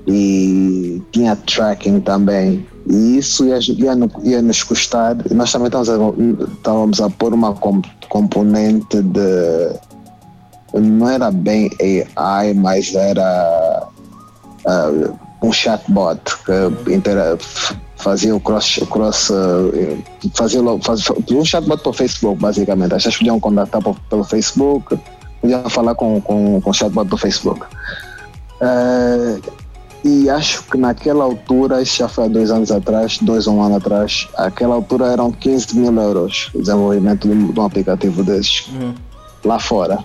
e 0.07 1.03
tinha 1.13 1.37
tracking 1.37 2.01
também. 2.01 2.67
E 2.87 3.19
isso 3.19 3.45
ia, 3.45 3.59
ia, 3.59 3.93
ia 4.23 4.43
nos 4.43 4.63
custar. 4.63 5.17
Nós 5.31 5.53
também 5.53 5.69
estávamos 5.69 5.91
a, 5.91 6.53
estávamos 6.53 7.01
a 7.01 7.11
pôr 7.11 7.35
uma 7.35 7.55
componente 8.09 9.03
de. 9.03 9.81
Não 10.73 11.09
era 11.09 11.31
bem 11.31 11.69
AI, 12.17 12.55
mas 12.55 12.95
era 12.95 13.89
uh, 14.65 15.19
um 15.43 15.53
chatbot 15.53 16.21
que 16.45 16.93
intera, 16.93 17.37
fazia 18.01 18.35
o 18.35 18.41
cross, 18.41 18.81
cross 18.91 19.31
uh, 19.31 20.03
fazia, 20.35 20.61
faz, 20.83 21.05
um 21.31 21.45
chatbot 21.45 21.83
para 21.83 21.91
o 21.91 21.93
Facebook, 21.93 22.41
basicamente. 22.41 22.95
As 22.95 23.05
pessoas 23.05 23.17
podiam 23.19 23.41
contatar 23.41 23.81
pelo 24.09 24.25
Facebook, 24.25 24.99
podiam 25.41 25.71
falar 25.71 25.95
com, 25.95 26.21
com, 26.21 26.61
com 26.61 26.71
o 26.71 26.75
chatbot 26.75 27.09
do 27.09 27.17
Facebook. 27.17 27.65
Uh, 28.61 29.41
E 30.03 30.31
acho 30.31 30.63
que 30.65 30.79
naquela 30.79 31.25
altura, 31.25 31.83
isso 31.83 31.99
já 31.99 32.09
foi 32.09 32.25
há 32.25 32.29
dois 32.29 32.51
anos 32.51 32.71
atrás, 32.71 33.19
dois 33.19 33.47
ou 33.47 33.57
um 33.57 33.63
ano 33.63 33.77
atrás, 33.77 34.27
aquela 34.35 34.75
altura 34.75 35.07
eram 35.09 35.31
15 35.31 35.77
mil 35.77 35.95
euros 36.01 36.51
o 36.55 36.61
desenvolvimento 36.61 37.29
de 37.29 37.61
um 37.61 37.65
aplicativo 37.65 38.25
desses 38.25 38.67
uhum. 38.69 38.95
lá 39.45 39.59
fora. 39.59 39.99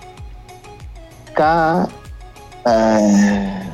Cá, 1.34 1.88
é, 2.66 3.66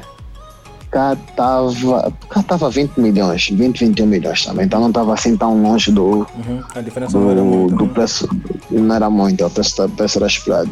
cá 0.92 1.14
estava 1.14 2.12
cá 2.28 2.42
tava 2.42 2.70
20 2.70 2.98
milhões, 2.98 3.48
20, 3.48 3.86
21 3.86 4.06
milhões 4.06 4.44
também, 4.44 4.66
então 4.66 4.78
não 4.78 4.88
estava 4.88 5.14
assim 5.14 5.36
tão 5.36 5.60
longe 5.60 5.90
do, 5.90 6.04
uhum. 6.04 6.62
A 6.74 6.80
diferença 6.82 7.18
do, 7.18 7.24
não 7.24 7.30
era 7.30 7.42
muito, 7.42 7.76
do 7.76 7.88
preço, 7.88 8.28
não 8.70 8.94
era 8.94 9.10
muito, 9.10 9.44
o 9.44 9.50
preço, 9.50 9.84
o 9.84 9.88
preço 9.88 10.18
era 10.18 10.26
esperado. 10.26 10.70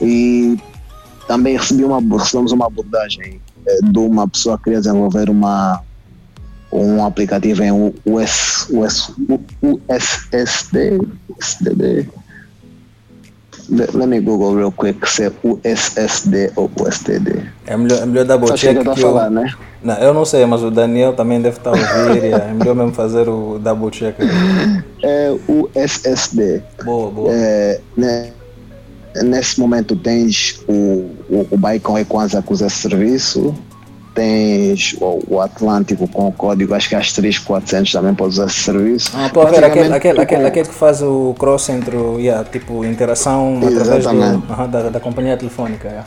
E 0.00 0.58
também 1.28 1.56
recebi 1.56 1.84
uma, 1.84 2.00
recebemos 2.18 2.52
uma 2.52 2.66
abordagem 2.66 3.40
eh, 3.66 3.78
de 3.84 3.98
uma 3.98 4.26
pessoa 4.26 4.56
que 4.56 4.64
queria 4.64 4.80
desenvolver 4.80 5.28
uma, 5.28 5.82
um 6.72 7.04
aplicativo 7.04 7.62
em 7.62 7.70
US, 8.06 8.66
US, 8.70 9.12
USSD, 9.62 10.98
USDD. 11.38 12.08
Let 13.70 13.94
me 13.94 14.20
Google 14.20 14.56
real 14.56 14.72
quick 14.72 15.08
se 15.08 15.24
é 15.24 15.32
USSD 15.44 16.52
ou 16.56 16.68
USDD. 16.80 17.40
É 17.66 17.76
melhor, 17.76 18.02
é 18.02 18.06
melhor 18.06 18.24
double 18.24 18.48
Só 18.48 18.56
check. 18.56 18.76
Chega 18.76 18.92
a 18.92 18.96
falar, 18.96 19.26
eu, 19.26 19.30
né? 19.30 19.54
Não, 19.82 19.94
eu 19.94 20.12
não 20.12 20.24
sei, 20.24 20.44
mas 20.44 20.62
o 20.62 20.70
Daniel 20.70 21.12
também 21.12 21.40
deve 21.40 21.56
estar 21.56 21.70
a 21.70 21.72
ouvir. 21.72 22.24
é 22.24 22.50
melhor 22.52 22.74
mesmo 22.74 22.92
fazer 22.92 23.28
o 23.28 23.60
double 23.60 23.90
check. 23.90 24.16
É 25.02 25.32
USSD. 25.48 26.62
Boa, 26.84 27.10
boa. 27.10 27.28
É, 27.32 27.80
né? 27.96 28.32
Nesse 29.22 29.58
momento 29.58 29.94
tens 29.96 30.62
o, 30.68 31.10
o, 31.28 31.46
o 31.50 31.56
Bicon 31.56 31.98
Equanza 31.98 32.42
com 32.42 32.54
esse 32.54 32.70
serviço, 32.70 33.54
tens 34.14 34.96
o, 35.00 35.40
Atlântico 35.40 36.08
com 36.08 36.28
o 36.28 36.32
código, 36.32 36.74
acho 36.74 36.88
que 36.88 36.94
é 36.94 36.98
as 36.98 37.12
3400 37.12 37.92
também 37.92 38.14
pode 38.14 38.34
usar 38.34 38.46
esse 38.46 38.60
serviço. 38.60 39.12
Ah, 39.14 39.30
pode 39.32 39.50
ver, 39.52 39.64
aquele, 39.64 39.92
aquele, 39.92 40.20
aquele, 40.20 40.46
aquele 40.46 40.68
que 40.68 40.74
faz 40.74 41.02
o 41.02 41.34
cross 41.38 41.68
entre, 41.68 41.96
yeah, 42.18 42.44
tipo, 42.44 42.84
interação 42.84 43.58
através 43.58 44.04
do, 44.04 44.10
uh, 44.10 44.68
da, 44.68 44.90
da 44.90 45.00
companhia 45.00 45.36
telefônica. 45.36 45.88
Yeah. 45.88 46.06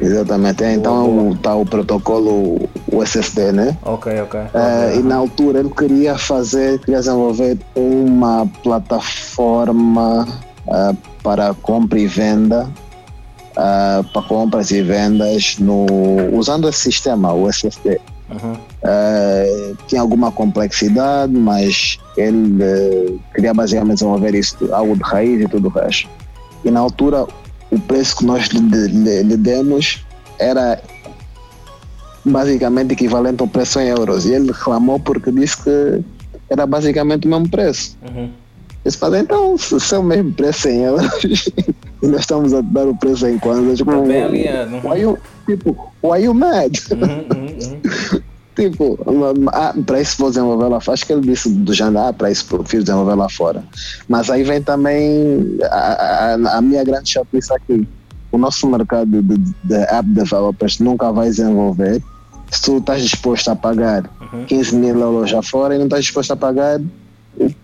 Exatamente, 0.00 0.62
é, 0.62 0.74
então 0.74 1.32
está 1.32 1.54
o 1.54 1.64
protocolo 1.64 2.68
o 2.92 3.02
SSD, 3.02 3.52
né? 3.52 3.76
Ok, 3.82 4.20
ok. 4.20 4.40
Uh, 4.40 4.98
e 4.98 5.02
na 5.02 5.16
altura 5.16 5.60
ele 5.60 5.70
queria 5.70 6.18
fazer, 6.18 6.78
queria 6.80 6.98
desenvolver 6.98 7.58
uma 7.74 8.46
plataforma 8.62 10.26
uh, 10.66 10.96
para 11.22 11.54
compra 11.54 11.98
e 11.98 12.06
venda, 12.06 12.68
uh, 13.56 14.04
para 14.04 14.22
compras 14.22 14.70
e 14.70 14.82
vendas 14.82 15.56
no, 15.58 15.86
usando 16.32 16.68
esse 16.68 16.80
sistema, 16.80 17.32
o 17.32 17.48
SSD. 17.48 18.00
Uhum. 18.28 18.52
Uh, 18.52 19.76
tinha 19.86 20.00
alguma 20.00 20.32
complexidade, 20.32 21.32
mas 21.32 21.98
ele 22.16 22.62
uh, 22.62 23.20
queria 23.34 23.54
basicamente 23.54 23.98
desenvolver 23.98 24.34
isso, 24.34 24.56
algo 24.72 24.96
de 24.96 25.02
raiz 25.02 25.40
e 25.40 25.48
tudo 25.48 25.68
o 25.68 25.70
resto. 25.70 26.08
E 26.64 26.70
na 26.70 26.80
altura, 26.80 27.26
o 27.70 27.78
preço 27.78 28.16
que 28.16 28.24
nós 28.24 28.48
lhe, 28.48 28.60
lhe, 28.60 29.22
lhe 29.22 29.36
demos 29.36 30.04
era 30.38 30.80
basicamente 32.24 32.92
equivalente 32.92 33.40
ao 33.40 33.48
preço 33.48 33.78
em 33.78 33.88
euros. 33.88 34.26
E 34.26 34.32
ele 34.32 34.50
reclamou 34.50 34.98
porque 34.98 35.30
disse 35.30 35.62
que 35.62 36.02
era 36.50 36.66
basicamente 36.66 37.26
o 37.26 37.30
mesmo 37.30 37.48
preço. 37.48 37.96
Uhum. 38.02 38.30
Eles 38.84 38.94
falam, 38.96 39.20
então, 39.20 39.56
se 39.58 39.94
é 39.94 39.98
o 39.98 40.02
mesmo 40.02 40.32
preço 40.32 40.68
em 40.68 40.82
euros 40.82 41.50
e 42.02 42.06
nós 42.06 42.20
estamos 42.20 42.52
a 42.52 42.60
dar 42.60 42.86
o 42.86 42.96
preço 42.96 43.26
em 43.26 43.38
kwanzas, 43.38 43.78
tipo, 43.78 44.02
bem 44.02 44.22
alinhado. 44.22 44.76
Why 44.86 45.00
you, 45.00 45.18
tipo, 45.46 45.92
why 46.02 46.22
you 46.22 46.34
mad? 46.34 46.72
Uhum, 46.90 47.00
uhum, 47.02 47.46
uhum. 48.12 48.22
tipo, 48.54 48.98
ah, 49.52 49.74
para 49.84 50.00
isso 50.00 50.16
vou 50.18 50.28
desenvolver 50.28 50.68
lá 50.68 50.80
fora. 50.80 50.94
Acho 50.94 51.06
que 51.06 51.12
ele 51.12 51.22
disse 51.22 51.48
do 51.50 51.72
jantar, 51.72 52.08
ah, 52.08 52.12
para 52.12 52.30
isso 52.30 52.46
prefiro 52.46 52.82
desenvolver 52.82 53.14
lá 53.14 53.28
fora. 53.28 53.64
Mas 54.08 54.30
aí 54.30 54.42
vem 54.42 54.62
também 54.62 55.58
a, 55.64 56.34
a, 56.34 56.58
a 56.58 56.62
minha 56.62 56.84
grande 56.84 57.10
chatice 57.10 57.52
aqui. 57.52 57.86
O 58.32 58.38
nosso 58.38 58.66
mercado 58.68 59.22
de, 59.22 59.38
de 59.64 59.74
app 59.74 60.08
developers 60.08 60.78
nunca 60.78 61.10
vai 61.12 61.28
desenvolver 61.28 62.02
se 62.50 62.62
tu 62.62 62.78
estás 62.78 63.02
disposto 63.02 63.48
a 63.50 63.56
pagar 63.56 64.08
uhum. 64.32 64.44
15 64.44 64.76
mil 64.76 64.98
euros 65.00 65.30
já 65.30 65.42
fora 65.42 65.74
e 65.74 65.78
não 65.78 65.86
estás 65.86 66.04
disposto 66.04 66.32
a 66.32 66.36
pagar 66.36 66.80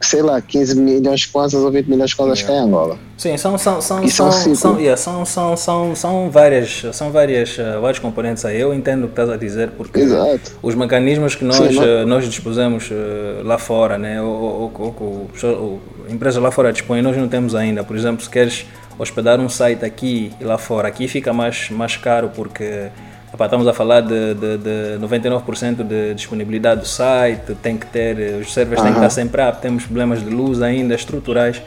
sei 0.00 0.22
lá, 0.22 0.40
15 0.40 0.78
milhões 0.78 1.20
de 1.20 1.28
kwanzas 1.28 1.62
ou 1.62 1.70
20 1.70 1.87
milhões 1.87 2.11
de 2.11 2.16
kwanzas 2.16 2.40
yeah. 2.40 2.54
que 2.54 2.61
é 2.61 2.66
Angola. 2.68 2.98
Sim, 3.16 3.37
são, 3.37 3.56
são, 3.56 3.80
são, 3.80 4.08
são, 4.08 4.32
são, 4.32 4.54
são, 4.54 4.78
yeah, 4.78 4.96
são, 4.96 5.24
são, 5.24 5.56
são, 5.56 5.96
são 5.96 6.30
várias, 6.30 6.85
são 6.92 7.11
várias, 7.11 7.56
uh, 7.56 7.80
vários 7.80 7.98
componentes 7.98 8.44
aí. 8.44 8.61
Eu 8.61 8.74
entendo 8.74 9.04
o 9.04 9.06
que 9.06 9.12
estás 9.12 9.30
a 9.30 9.37
dizer, 9.37 9.70
porque 9.70 10.00
Exato. 10.00 10.52
os 10.62 10.74
mecanismos 10.74 11.35
que 11.35 11.44
nós, 11.44 11.56
Sim, 11.56 11.78
uh, 11.78 12.06
nós 12.06 12.24
dispusemos 12.28 12.90
uh, 12.90 13.42
lá 13.44 13.58
fora, 13.58 13.96
né, 13.96 14.20
ou, 14.20 14.72
ou, 14.78 15.80
empresas 16.08 16.42
lá 16.42 16.50
fora 16.50 16.72
dispõem, 16.72 17.00
nós 17.00 17.16
não 17.16 17.28
temos 17.28 17.54
ainda. 17.54 17.85
Por 17.85 17.96
exemplo, 17.96 18.22
se 18.22 18.30
queres 18.30 18.66
hospedar 18.98 19.40
um 19.40 19.48
site 19.48 19.85
aqui 19.85 20.32
e 20.40 20.44
lá 20.44 20.58
fora, 20.58 20.88
aqui 20.88 21.08
fica 21.08 21.32
mais, 21.32 21.70
mais 21.70 21.96
caro 21.96 22.30
porque 22.35 22.88
Epá, 23.32 23.46
estamos 23.46 23.66
a 23.66 23.72
falar 23.72 24.02
de, 24.02 24.34
de, 24.34 24.58
de 24.58 24.98
99% 25.00 25.82
de 25.82 26.14
disponibilidade 26.14 26.82
do 26.82 26.86
site, 26.86 27.54
tem 27.62 27.78
que 27.78 27.86
ter, 27.86 28.40
os 28.40 28.52
servers 28.52 28.80
uhum. 28.80 28.86
têm 28.86 28.92
que 28.92 28.98
estar 28.98 29.10
sempre 29.10 29.48
up, 29.48 29.62
temos 29.62 29.84
problemas 29.84 30.22
de 30.22 30.28
luz 30.28 30.60
ainda 30.60 30.94
estruturais. 30.94 31.62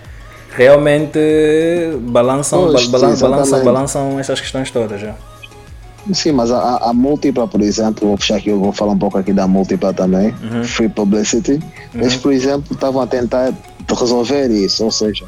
Realmente 0.51 1.19
balançam, 2.01 2.71
balançam, 2.71 3.29
balançam, 3.29 3.63
balançam 3.63 4.19
essas 4.19 4.39
questões 4.39 4.69
todas 4.69 5.01
já. 5.01 5.15
Sim, 6.13 6.33
mas 6.33 6.51
a, 6.51 6.77
a 6.77 6.93
múltipla, 6.93 7.47
por 7.47 7.59
exemplo, 7.61 8.07
vou 8.07 8.17
puxar 8.17 8.35
aqui, 8.35 8.49
eu 8.49 8.59
vou 8.59 8.71
falar 8.71 8.93
um 8.93 8.97
pouco 8.97 9.17
aqui 9.17 9.33
da 9.33 9.47
múltipla 9.47 9.91
também, 9.91 10.35
uhum. 10.43 10.63
Free 10.63 10.87
Publicity. 10.87 11.53
Uhum. 11.53 12.01
Eles, 12.01 12.15
por 12.15 12.31
exemplo, 12.31 12.73
estavam 12.73 13.01
a 13.01 13.07
tentar 13.07 13.51
resolver 13.89 14.49
isso, 14.49 14.83
ou 14.85 14.91
seja, 14.91 15.25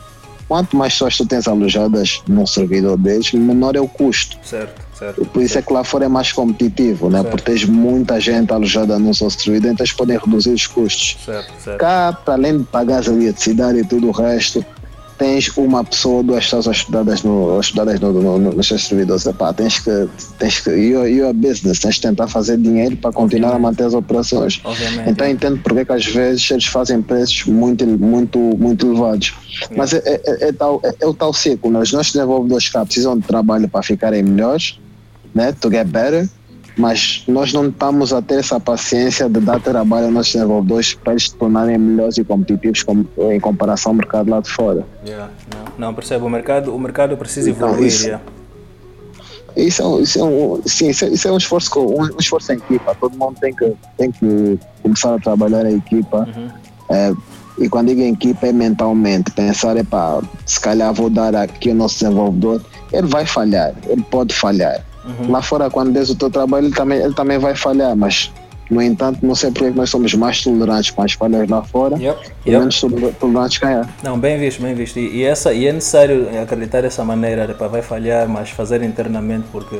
quanto 0.47 0.77
mais 0.77 0.93
pessoas 0.93 1.17
tu 1.17 1.25
tens 1.25 1.47
alojadas 1.47 2.21
no 2.27 2.45
servidor 2.45 2.95
deles, 2.95 3.33
menor 3.33 3.75
é 3.75 3.81
o 3.81 3.87
custo. 3.87 4.37
Certo. 4.43 4.86
Certo, 4.97 5.25
Por 5.25 5.43
isso 5.43 5.59
é 5.59 5.61
que 5.61 5.71
lá 5.71 5.83
fora 5.83 6.05
é 6.05 6.07
mais 6.07 6.31
competitivo, 6.31 7.09
né? 7.09 7.23
porque 7.23 7.51
tens 7.51 7.65
muita 7.65 8.19
gente 8.19 8.51
alojada 8.51 8.97
no 8.97 9.13
servidor, 9.13 9.71
então 9.71 9.83
eles 9.83 9.93
podem 9.93 10.17
reduzir 10.17 10.51
os 10.51 10.65
custos. 10.65 11.17
Certo, 11.23 11.53
certo. 11.63 11.77
Cá, 11.77 12.17
para 12.25 12.33
além 12.33 12.57
de 12.57 12.63
pagar 12.63 13.07
a 13.07 13.11
eletricidade 13.11 13.77
e 13.77 13.85
tudo 13.85 14.07
o 14.07 14.11
resto, 14.11 14.65
tens 15.17 15.55
uma 15.55 15.83
pessoa, 15.83 16.23
duas 16.23 16.45
pessoas 16.45 16.67
hospedadas, 16.67 17.21
no, 17.21 17.57
hospedadas 17.57 17.99
no, 17.99 18.11
no, 18.11 18.39
no, 18.39 18.51
nos 18.53 18.67
seus 18.67 18.87
servidores. 18.87 19.25
Epá, 19.25 19.53
tens 19.53 19.79
que, 19.79 20.09
tens 20.39 20.59
que, 20.61 20.71
you're, 20.71 21.09
you're 21.09 21.33
business, 21.33 21.79
tens 21.79 21.95
que 21.95 22.01
tentar 22.01 22.27
fazer 22.27 22.57
dinheiro 22.57 22.97
para 22.97 23.11
continuar 23.11 23.49
Obviamente. 23.49 23.67
a 23.67 23.71
manter 23.71 23.83
as 23.83 23.93
operações. 23.93 24.61
Obviamente. 24.63 25.09
Então 25.09 25.27
entendo 25.27 25.59
porque 25.63 25.85
que 25.85 25.91
às 25.91 26.05
vezes 26.05 26.49
eles 26.49 26.65
fazem 26.65 27.01
preços 27.03 27.45
muito, 27.45 27.85
muito, 27.85 28.39
muito 28.39 28.87
elevados. 28.87 29.33
Mas 29.75 29.93
é, 29.93 30.01
é, 30.05 30.21
é, 30.25 30.49
é 30.49 30.51
tal, 30.51 30.81
é, 30.83 30.95
é, 30.99 31.07
o 31.07 31.13
tal 31.13 31.33
ciclo, 31.33 31.71
né? 31.71 31.79
os 31.79 31.91
nossos 31.91 32.13
desenvolvedores 32.13 32.69
cá 32.69 32.85
precisam 32.85 33.17
de 33.17 33.27
trabalho 33.27 33.67
para 33.67 33.83
ficarem 33.83 34.23
melhores 34.23 34.79
né, 35.33 35.51
to 35.51 35.69
get 35.69 35.87
better, 35.87 36.27
mas 36.77 37.23
nós 37.27 37.51
não 37.51 37.67
estamos 37.67 38.13
a 38.13 38.21
ter 38.21 38.39
essa 38.39 38.59
paciência 38.59 39.27
de 39.27 39.39
dar 39.39 39.59
trabalho 39.59 40.05
aos 40.05 40.13
nossos 40.13 40.33
desenvolvedores 40.33 40.93
para 40.93 41.13
eles 41.13 41.23
se 41.23 41.35
tornarem 41.35 41.77
melhores 41.77 42.17
e 42.17 42.23
competitivos 42.23 42.83
com, 42.83 43.03
em 43.31 43.39
comparação 43.39 43.91
ao 43.91 43.95
mercado 43.95 44.29
lá 44.29 44.39
de 44.39 44.49
fora. 44.49 44.85
Yeah, 45.03 45.31
não, 45.51 45.87
não, 45.87 45.93
percebo, 45.93 46.27
o 46.27 46.29
mercado, 46.29 46.73
o 46.73 46.79
mercado 46.79 47.17
precisa 47.17 47.49
então, 47.49 47.69
evoluir. 47.69 47.87
Isso, 47.87 48.05
yeah. 48.05 48.23
isso, 49.55 49.81
é, 49.81 49.85
um, 49.85 50.01
isso, 50.01 50.19
é 50.19 50.23
um, 50.23 50.61
sim, 50.65 50.89
isso, 50.89 51.05
é, 51.05 51.09
isso 51.09 51.27
é 51.27 51.31
um 51.31 51.37
esforço, 51.37 51.79
um, 51.79 52.03
um, 52.03 52.17
esforço 52.19 52.53
em 52.53 52.57
equipa, 52.57 52.95
todo 52.99 53.17
mundo 53.17 53.37
tem 53.39 53.55
que, 53.55 53.73
tem 53.97 54.11
que 54.11 54.59
começar 54.83 55.15
a 55.15 55.19
trabalhar 55.19 55.65
em 55.65 55.77
equipa. 55.77 56.27
Uhum. 56.35 56.49
É, 56.89 57.13
e 57.57 57.67
quando 57.67 57.87
digo 57.87 58.01
em 58.01 58.13
equipa 58.13 58.45
é 58.45 58.53
mentalmente, 58.53 59.31
pensar, 59.31 59.75
epá, 59.77 60.21
se 60.45 60.59
calhar 60.59 60.93
vou 60.93 61.09
dar 61.09 61.35
aqui 61.35 61.71
o 61.71 61.75
nosso 61.75 61.97
desenvolvedor, 61.97 62.61
ele 62.93 63.07
vai 63.07 63.25
falhar, 63.25 63.73
ele 63.89 64.03
pode 64.03 64.31
falhar 64.35 64.85
Uhum. 65.07 65.31
Lá 65.31 65.41
fora, 65.41 65.69
quando 65.69 65.91
des 65.91 66.09
o 66.09 66.15
teu 66.15 66.29
trabalho, 66.29 66.67
ele 66.67 66.75
também, 66.75 66.99
ele 66.99 67.13
também 67.13 67.39
vai 67.39 67.55
falhar, 67.55 67.95
mas 67.95 68.31
no 68.69 68.81
entanto, 68.81 69.25
não 69.25 69.33
sei 69.33 69.51
porque 69.51 69.69
nós 69.69 69.89
somos 69.89 70.13
mais 70.13 70.43
tolerantes 70.43 70.91
com 70.91 71.01
as 71.01 71.13
falhas 71.13 71.47
lá 71.47 71.63
fora 71.63 71.97
yep. 71.97 72.19
e 72.45 72.49
yep. 72.49 72.59
menos 72.59 72.81
tolerantes 73.19 73.57
cá. 73.59 73.87
Não, 74.03 74.19
bem 74.19 74.37
visto, 74.37 74.61
bem 74.61 74.75
visto. 74.75 74.99
E, 74.99 75.17
e, 75.17 75.23
essa, 75.23 75.53
e 75.53 75.65
é 75.67 75.71
necessário 75.71 76.27
acreditar 76.41 76.81
dessa 76.81 77.03
maneira, 77.03 77.45
epa, 77.45 77.67
vai 77.67 77.81
falhar, 77.81 78.27
mas 78.27 78.49
fazer 78.49 78.83
internamente, 78.83 79.45
porque 79.51 79.79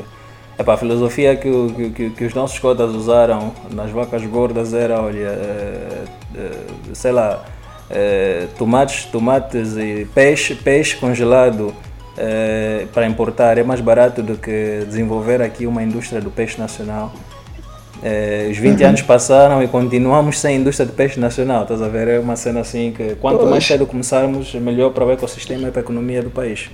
epa, 0.58 0.74
a 0.74 0.78
filosofia 0.78 1.36
que, 1.36 1.50
que, 1.76 1.90
que, 1.90 2.10
que 2.12 2.26
os 2.26 2.34
nossos 2.34 2.58
cotas 2.60 2.92
usaram 2.92 3.52
nas 3.72 3.92
vacas 3.92 4.24
gordas 4.24 4.74
era, 4.74 5.02
olha, 5.02 5.28
é, 5.28 6.04
é, 6.36 6.52
sei 6.94 7.12
lá, 7.12 7.44
é, 7.90 8.48
tomates, 8.58 9.06
tomates 9.06 9.76
e 9.76 10.08
peixe, 10.14 10.56
peixe 10.56 10.96
congelado 10.96 11.74
eh, 12.18 12.86
para 12.94 13.06
importar 13.06 13.58
é 13.58 13.64
mais 13.64 13.80
barato 13.80 14.24
do 14.24 14.36
que 14.36 14.84
desenvolver 14.88 15.42
aqui 15.42 15.68
uma 15.68 15.84
indústria 15.84 16.20
do 16.20 16.32
peixe 16.32 16.60
nacional. 16.60 17.14
Eh, 18.04 18.50
os 18.52 18.58
20 18.58 18.82
uhum. 18.82 18.90
anos 18.90 19.02
passaram 19.02 19.64
e 19.64 19.68
continuamos 19.68 20.40
sem 20.40 20.58
indústria 20.58 20.86
de 20.86 20.94
peixe 20.94 21.20
nacional, 21.20 21.64
estás 21.64 21.82
a 21.82 21.88
ver? 21.88 22.08
É 22.08 22.20
uma 22.20 22.36
cena 22.36 22.60
assim 22.60 22.92
que 22.96 23.16
quanto 23.16 23.46
mais 23.46 23.66
cedo 23.66 23.86
começarmos, 23.86 24.54
melhor 24.56 24.92
para 24.92 25.06
o 25.06 25.12
ecossistema 25.12 25.68
e 25.68 25.72
para 25.72 25.82
a 25.82 25.84
economia 25.84 26.22
do 26.22 26.30
país. 26.30 26.70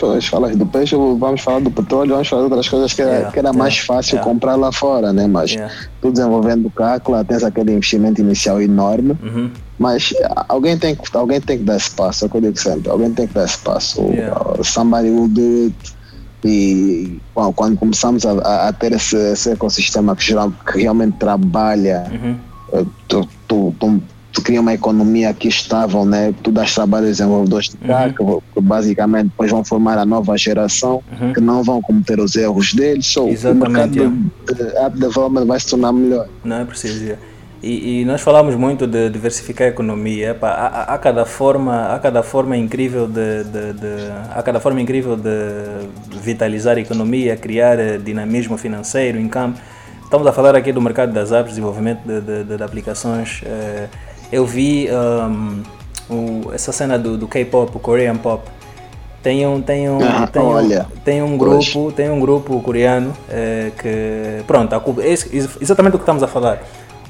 Pois, 0.00 0.26
falas 0.26 0.56
do 0.56 0.64
peixe, 0.64 0.96
vamos 0.96 1.42
falar 1.42 1.60
do 1.60 1.70
petróleo, 1.70 2.12
vamos 2.12 2.26
falar 2.26 2.40
de 2.40 2.44
outras 2.46 2.66
coisas 2.66 2.94
que 2.94 3.02
era, 3.02 3.10
yeah, 3.10 3.30
que 3.30 3.38
era 3.38 3.48
yeah, 3.48 3.58
mais 3.58 3.76
fácil 3.76 4.14
yeah. 4.14 4.32
comprar 4.32 4.56
lá 4.56 4.72
fora, 4.72 5.12
né? 5.12 5.26
Mas 5.26 5.54
tu 6.00 6.10
desenvolvendo 6.10 6.72
o 6.74 7.12
lá 7.12 7.22
tens 7.22 7.44
aquele 7.44 7.72
investimento 7.72 8.18
inicial 8.18 8.62
enorme, 8.62 9.14
uhum. 9.22 9.50
mas 9.78 10.14
alguém 10.48 10.78
tem, 10.78 10.96
que, 10.96 11.02
alguém 11.14 11.38
tem 11.38 11.58
que 11.58 11.64
dar 11.64 11.76
espaço, 11.76 12.24
é 12.24 12.26
o 12.26 12.30
que 12.30 12.36
eu 12.38 12.40
digo 12.40 12.58
sempre, 12.58 12.90
alguém 12.90 13.12
tem 13.12 13.26
que 13.26 13.34
dar 13.34 13.44
espaço. 13.44 14.00
Uh, 14.00 14.64
somebody 14.64 15.10
will 15.10 15.28
do 15.28 15.66
it. 15.66 16.00
E 16.42 17.20
bom, 17.34 17.52
quando 17.52 17.76
começamos 17.76 18.24
a, 18.24 18.68
a 18.68 18.72
ter 18.72 18.92
esse, 18.92 19.16
esse, 19.32 19.50
ecossistema 19.50 20.16
que, 20.16 20.24
geral, 20.24 20.50
que 20.72 20.80
realmente 20.80 21.18
trabalha, 21.18 22.06
uhum. 22.10 22.36
Uh, 22.72 22.86
tu, 23.08 23.28
tu, 23.48 23.74
tu 23.80 24.00
tu 24.40 24.42
cria 24.42 24.60
uma 24.60 24.72
economia 24.72 25.32
que 25.34 25.48
estável, 25.48 26.04
né? 26.04 26.34
Tu 26.42 26.50
dás 26.50 26.74
trabalho 26.74 27.06
aos 27.06 27.18
desenvolvedores 27.18 27.68
de 27.68 27.76
cá, 27.76 28.12
uhum. 28.18 28.40
que, 28.54 28.60
basicamente 28.60 29.24
depois 29.24 29.50
vão 29.50 29.62
formar 29.62 29.98
a 29.98 30.06
nova 30.06 30.36
geração, 30.36 31.02
uhum. 31.20 31.32
que 31.32 31.40
não 31.40 31.62
vão 31.62 31.80
cometer 31.82 32.18
os 32.18 32.34
erros 32.34 32.72
deles. 32.72 33.06
So, 33.06 33.28
Exatamente, 33.28 34.00
o 34.00 34.08
mercado 34.08 34.22
é. 34.48 34.54
de 34.54 34.76
app 34.78 34.98
development 34.98 35.44
vai 35.44 35.60
se 35.60 35.66
tornar 35.68 35.92
melhor. 35.92 36.26
Não 36.42 36.56
é 36.56 36.64
preciso. 36.64 37.16
E, 37.62 38.00
e, 38.00 38.04
nós 38.06 38.22
falamos 38.22 38.54
muito 38.56 38.86
de 38.86 39.10
diversificar 39.10 39.66
a 39.66 39.70
economia. 39.70 40.34
Há, 40.40 40.94
há, 40.94 40.98
cada 40.98 41.26
forma, 41.26 41.94
há 41.94 41.98
cada 41.98 42.22
forma 42.22 42.56
incrível 42.56 43.06
de, 43.06 43.44
de, 43.44 43.72
de, 43.74 44.42
cada 44.42 44.58
forma 44.58 44.80
incrível 44.80 45.14
de 45.14 45.30
vitalizar 46.22 46.78
a 46.78 46.80
economia, 46.80 47.36
criar 47.36 47.78
eh, 47.78 47.98
dinamismo 47.98 48.56
financeiro, 48.56 49.20
em 49.20 49.28
campo. 49.28 49.60
Estamos 50.02 50.26
a 50.26 50.32
falar 50.32 50.56
aqui 50.56 50.72
do 50.72 50.80
mercado 50.80 51.12
das 51.12 51.32
apps, 51.32 51.50
desenvolvimento 51.50 52.00
de, 52.02 52.44
de 52.44 52.62
aplicações. 52.62 53.42
Eh, 53.44 53.88
eu 54.32 54.46
vi 54.46 54.88
um, 54.90 55.62
o, 56.08 56.52
essa 56.52 56.72
cena 56.72 56.98
do, 56.98 57.16
do 57.16 57.26
K-pop, 57.28 57.76
o 57.76 57.80
Korean 57.80 58.16
Pop. 58.16 58.48
Tem 59.22 59.46
um, 59.46 59.60
tem 59.60 59.88
um, 59.90 59.98
ah, 60.02 60.26
tem, 60.26 60.42
olha, 60.42 60.86
um, 60.90 60.98
tem 61.00 61.22
um 61.22 61.36
grupo, 61.36 61.92
tem 61.92 62.10
um 62.10 62.18
grupo 62.18 62.58
coreano 62.62 63.12
é, 63.28 63.70
que 63.76 64.42
pronto, 64.46 64.74
a, 64.74 64.82
exatamente 65.60 65.96
o 65.96 65.98
que 65.98 66.04
estamos 66.04 66.22
a 66.22 66.26
falar. 66.26 66.62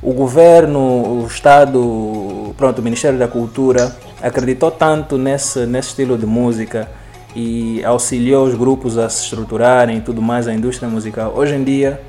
O 0.02 0.12
governo, 0.12 1.22
o 1.22 1.26
Estado, 1.26 2.52
pronto, 2.56 2.80
o 2.80 2.82
Ministério 2.82 3.16
da 3.16 3.28
Cultura 3.28 3.94
acreditou 4.20 4.72
tanto 4.72 5.16
nesse, 5.16 5.66
nesse 5.66 5.90
estilo 5.90 6.18
de 6.18 6.26
música 6.26 6.88
e 7.36 7.84
auxiliou 7.84 8.44
os 8.44 8.54
grupos 8.54 8.98
a 8.98 9.08
se 9.08 9.24
estruturarem 9.24 9.98
e 9.98 10.00
tudo 10.00 10.20
mais, 10.20 10.48
a 10.48 10.54
indústria 10.54 10.88
musical. 10.88 11.32
Hoje 11.36 11.54
em 11.54 11.62
dia, 11.62 12.00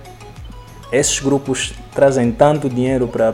esses 0.92 1.20
grupos 1.20 1.74
trazem 1.94 2.32
tanto 2.32 2.70
dinheiro 2.70 3.08
para 3.08 3.34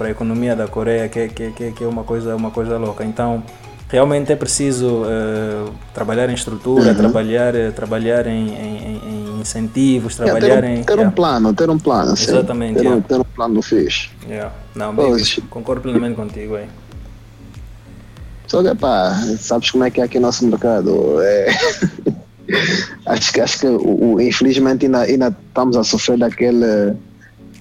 a 0.00 0.10
economia 0.10 0.54
da 0.54 0.68
Coreia 0.68 1.08
que, 1.08 1.28
que, 1.28 1.50
que, 1.50 1.72
que, 1.72 1.84
é 1.84 1.86
uma 1.86 2.04
coisa, 2.04 2.36
uma 2.36 2.50
coisa 2.50 2.76
louca. 2.76 3.04
Então, 3.04 3.42
realmente 3.88 4.32
é 4.32 4.36
preciso 4.36 5.02
uh, 5.02 5.72
trabalhar 5.94 6.28
em 6.28 6.34
estrutura, 6.34 6.90
uhum. 6.90 6.94
trabalhar, 6.94 7.54
uh, 7.54 7.72
trabalhar 7.72 8.26
em, 8.26 8.48
em, 8.48 9.00
em, 9.04 9.40
incentivos, 9.40 10.16
trabalhar 10.16 10.60
ter 10.60 10.64
um, 10.64 10.74
em. 10.74 10.82
Ter 10.84 10.98
um 10.98 11.10
plano, 11.10 11.54
ter 11.54 11.70
um 11.70 11.78
plano. 11.78 12.12
Exatamente. 12.12 12.80
Ter, 12.80 12.88
um, 12.88 13.00
ter 13.00 13.20
um 13.20 13.24
plano 13.24 13.62
fixe. 13.62 14.10
Yeah. 14.28 14.52
Não, 14.74 14.94
bem, 14.94 15.14
concordo 15.48 15.80
plenamente 15.80 16.16
contigo 16.16 16.56
aí. 16.56 16.68
Só 18.46 18.62
que, 18.62 18.74
pá, 18.74 19.14
sabes 19.38 19.70
como 19.70 19.84
é 19.84 19.90
que 19.90 20.00
é 20.00 20.04
aqui 20.04 20.18
o 20.18 20.20
nosso 20.20 20.46
mercado? 20.46 21.20
É. 21.22 21.48
acho 23.14 23.32
que, 23.32 23.40
acho 23.40 23.58
que 23.60 23.66
o, 23.66 24.14
o, 24.14 24.20
infelizmente 24.20 24.86
ainda, 24.86 25.00
ainda 25.02 25.36
estamos 25.48 25.76
a 25.76 25.84
sofrer 25.84 26.18
daquele. 26.18 26.94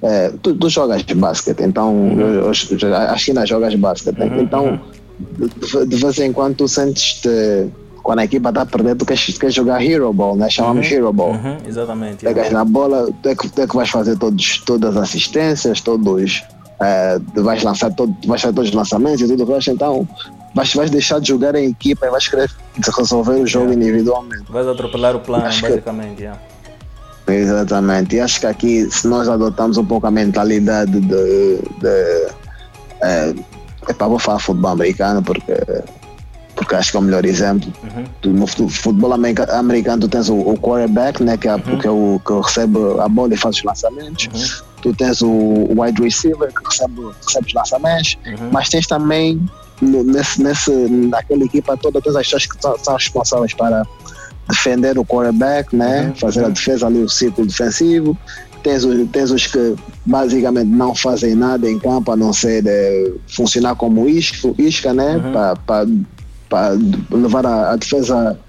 É, 0.02 0.32
tu, 0.42 0.54
tu, 0.56 0.70
jogas 0.70 1.02
basquete, 1.04 1.62
então 1.62 1.94
uhum. 1.94 2.52
que 2.52 3.32
ainda 3.32 3.46
jogas 3.46 3.74
basquete. 3.76 4.20
Uhum. 4.20 4.42
Então, 4.42 4.66
uhum. 4.66 5.48
de, 5.48 5.86
de, 5.86 5.96
vez 5.96 6.20
em 6.20 6.34
quando 6.34 6.56
tu 6.56 6.68
sentes-te. 6.68 7.70
Quando 8.02 8.20
a 8.20 8.26
equipa 8.26 8.50
está 8.50 8.64
a 8.64 8.66
perder, 8.66 8.98
tu 8.98 9.06
queres, 9.06 9.38
queres 9.38 9.56
jogar 9.56 9.82
Hero 9.82 10.12
Ball, 10.12 10.36
né? 10.36 10.50
chamamos 10.50 10.86
uhum. 10.86 10.94
Hero 10.94 11.14
Ball. 11.14 11.32
Uhum. 11.32 11.58
Exatamente. 11.66 12.26
Pegas 12.26 12.52
na 12.52 12.66
bola, 12.66 13.08
tu 13.22 13.30
é, 13.30 13.36
que, 13.36 13.48
tu 13.48 13.62
é 13.62 13.68
que 13.68 13.74
vais 13.74 13.90
fazer 13.90 14.18
todos, 14.18 14.58
todas 14.66 14.98
as 14.98 15.04
assistências, 15.04 15.80
todos. 15.80 16.44
É, 16.82 17.18
vais 17.36 17.64
lançar 17.64 17.94
todo, 17.94 18.14
vais 18.28 18.42
fazer 18.42 18.54
todos 18.54 18.72
os 18.72 18.76
lançamentos 18.76 19.22
e 19.22 19.28
tudo 19.28 19.44
o 19.44 19.54
resto. 19.54 19.72
Então, 19.72 20.06
vais, 20.54 20.74
vais 20.74 20.90
deixar 20.90 21.20
de 21.20 21.28
jogar 21.28 21.56
em 21.56 21.70
equipa 21.70 22.06
e 22.06 22.10
vais 22.10 22.28
querer 22.28 22.50
resolver 22.98 23.34
o 23.34 23.48
jogo 23.48 23.72
yeah. 23.72 23.82
individualmente. 23.82 24.46
Vais 24.50 24.68
atropelar 24.68 25.16
o 25.16 25.20
plano, 25.20 25.46
acho 25.46 25.62
basicamente. 25.62 26.16
Que... 26.16 26.24
Yeah. 26.24 26.40
Exatamente. 27.28 28.16
E 28.16 28.20
acho 28.20 28.40
que 28.40 28.46
aqui, 28.46 28.92
se 28.92 29.08
nós 29.08 29.30
adotamos 29.30 29.78
um 29.78 29.86
pouco 29.86 30.08
a 30.08 30.12
mentalidade 30.12 31.00
de. 31.00 31.58
de 31.80 32.28
é, 33.02 33.34
epá, 33.90 34.08
vou 34.08 34.20
falar 34.20 34.40
futebol 34.40 34.72
americano 34.72 35.22
porque, 35.22 35.54
porque 36.56 36.76
acho 36.76 36.92
que 36.92 36.98
é 36.98 37.00
o 37.00 37.04
melhor 37.04 37.26
exemplo. 37.26 37.72
Uhum. 37.84 38.34
No 38.34 38.48
futebol 38.48 39.14
americano, 39.14 40.02
tu 40.02 40.08
tens 40.10 40.30
o, 40.30 40.36
o 40.36 40.58
quarterback, 40.58 41.24
né, 41.24 41.38
que, 41.38 41.48
é, 41.48 41.56
uhum. 41.56 41.80
que, 41.80 41.88
é 41.88 41.92
o, 41.92 42.22
que 42.26 42.34
recebe 42.34 42.78
a 43.00 43.08
bola 43.08 43.34
e 43.34 43.38
faz 43.38 43.58
os 43.58 43.64
lançamentos. 43.64 44.28
Uhum. 44.34 44.66
Tu 44.82 44.94
tens 44.96 45.22
o 45.22 45.68
wide 45.78 46.02
receiver, 46.02 46.54
que 46.54 46.66
recebe, 46.66 47.02
recebe 47.26 47.48
os 47.48 47.54
lançamentos. 47.54 48.18
Uhum. 48.26 48.50
Mas 48.52 48.70
tens 48.70 48.86
também 48.86 49.42
nesse, 49.82 50.42
nesse, 50.42 50.72
naquela 50.72 51.44
equipa 51.44 51.78
toda, 51.78 52.02
todas 52.02 52.18
as 52.18 52.26
pessoas 52.26 52.46
que 52.46 52.62
são, 52.84 52.96
responsáveis 52.96 53.54
para 53.54 53.86
defender 54.50 54.98
o 54.98 55.06
quarterback, 55.06 55.76
né? 55.76 56.08
Uhum. 56.08 56.16
fazer 56.16 56.46
a 56.46 56.50
defesa 56.50 56.88
ali, 56.88 57.02
o 57.02 57.10
ciclo 57.10 57.46
defensivo. 57.46 58.18
Tens 58.62 58.86
os, 58.86 59.10
tens 59.10 59.32
os 59.32 59.48
que 59.48 59.76
basicamente 60.06 60.70
não 60.70 60.96
fazem 60.96 61.36
nada 61.36 61.70
em 61.70 61.78
campo 61.80 62.12
a 62.12 62.16
não 62.16 62.32
ser 62.32 62.64
de 62.64 63.16
funcionar 63.28 63.76
como 63.76 64.08
isca, 64.08 64.54
isca 64.58 64.94
né? 64.94 65.18
Uhum. 65.18 65.86
Para 66.50 66.78
levar 67.12 67.46
a, 67.46 67.72
a, 67.72 67.76
defesa 67.76 68.40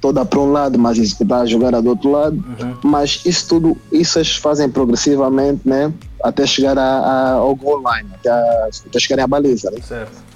toda 0.00 0.24
para 0.24 0.38
um 0.38 0.52
lado, 0.52 0.78
mas 0.78 0.96
executar 0.96 1.42
a 1.42 1.46
jogada 1.46 1.82
do 1.82 1.90
outro 1.90 2.10
lado. 2.10 2.36
Uhum. 2.36 2.76
Mas 2.84 3.20
isso 3.26 3.48
tudo, 3.48 3.76
isso 3.92 4.18
eles 4.18 4.36
fazem 4.36 4.70
progressivamente, 4.70 5.62
né? 5.64 5.92
Até 6.22 6.46
chegar 6.46 6.78
a, 6.78 6.98
a, 7.00 7.32
ao 7.32 7.54
goal 7.54 7.78
line, 7.78 8.08
até, 8.14 8.30
a, 8.30 8.68
até 8.86 8.98
chegarem 8.98 9.24
à 9.24 9.26
baliza. 9.26 9.70
Né? 9.70 9.78
Certo 9.82 10.27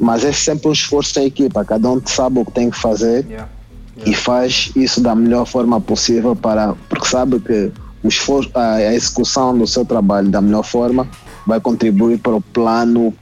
mas 0.00 0.24
é 0.24 0.32
sempre 0.32 0.68
um 0.68 0.72
esforço 0.72 1.14
da 1.14 1.24
equipa, 1.24 1.64
cada 1.64 1.88
um 1.88 2.00
sabe 2.04 2.40
o 2.40 2.44
que 2.44 2.52
tem 2.52 2.70
que 2.70 2.78
fazer 2.78 3.26
yeah. 3.26 3.48
Yeah. 3.96 4.10
e 4.10 4.14
faz 4.14 4.72
isso 4.74 5.00
da 5.00 5.14
melhor 5.14 5.46
forma 5.46 5.80
possível 5.80 6.34
para 6.34 6.74
porque 6.88 7.06
sabe 7.06 7.38
que 7.38 7.70
o 8.02 8.08
esforço, 8.08 8.50
a, 8.54 8.82
execução 8.94 9.56
do 9.56 9.66
seu 9.66 9.84
trabalho 9.84 10.28
da 10.28 10.40
melhor 10.40 10.64
forma 10.64 11.06
vai 11.46 11.60
contribuir 11.60 12.18
para 12.18 12.34
o 12.34 12.40
plano 12.40 13.14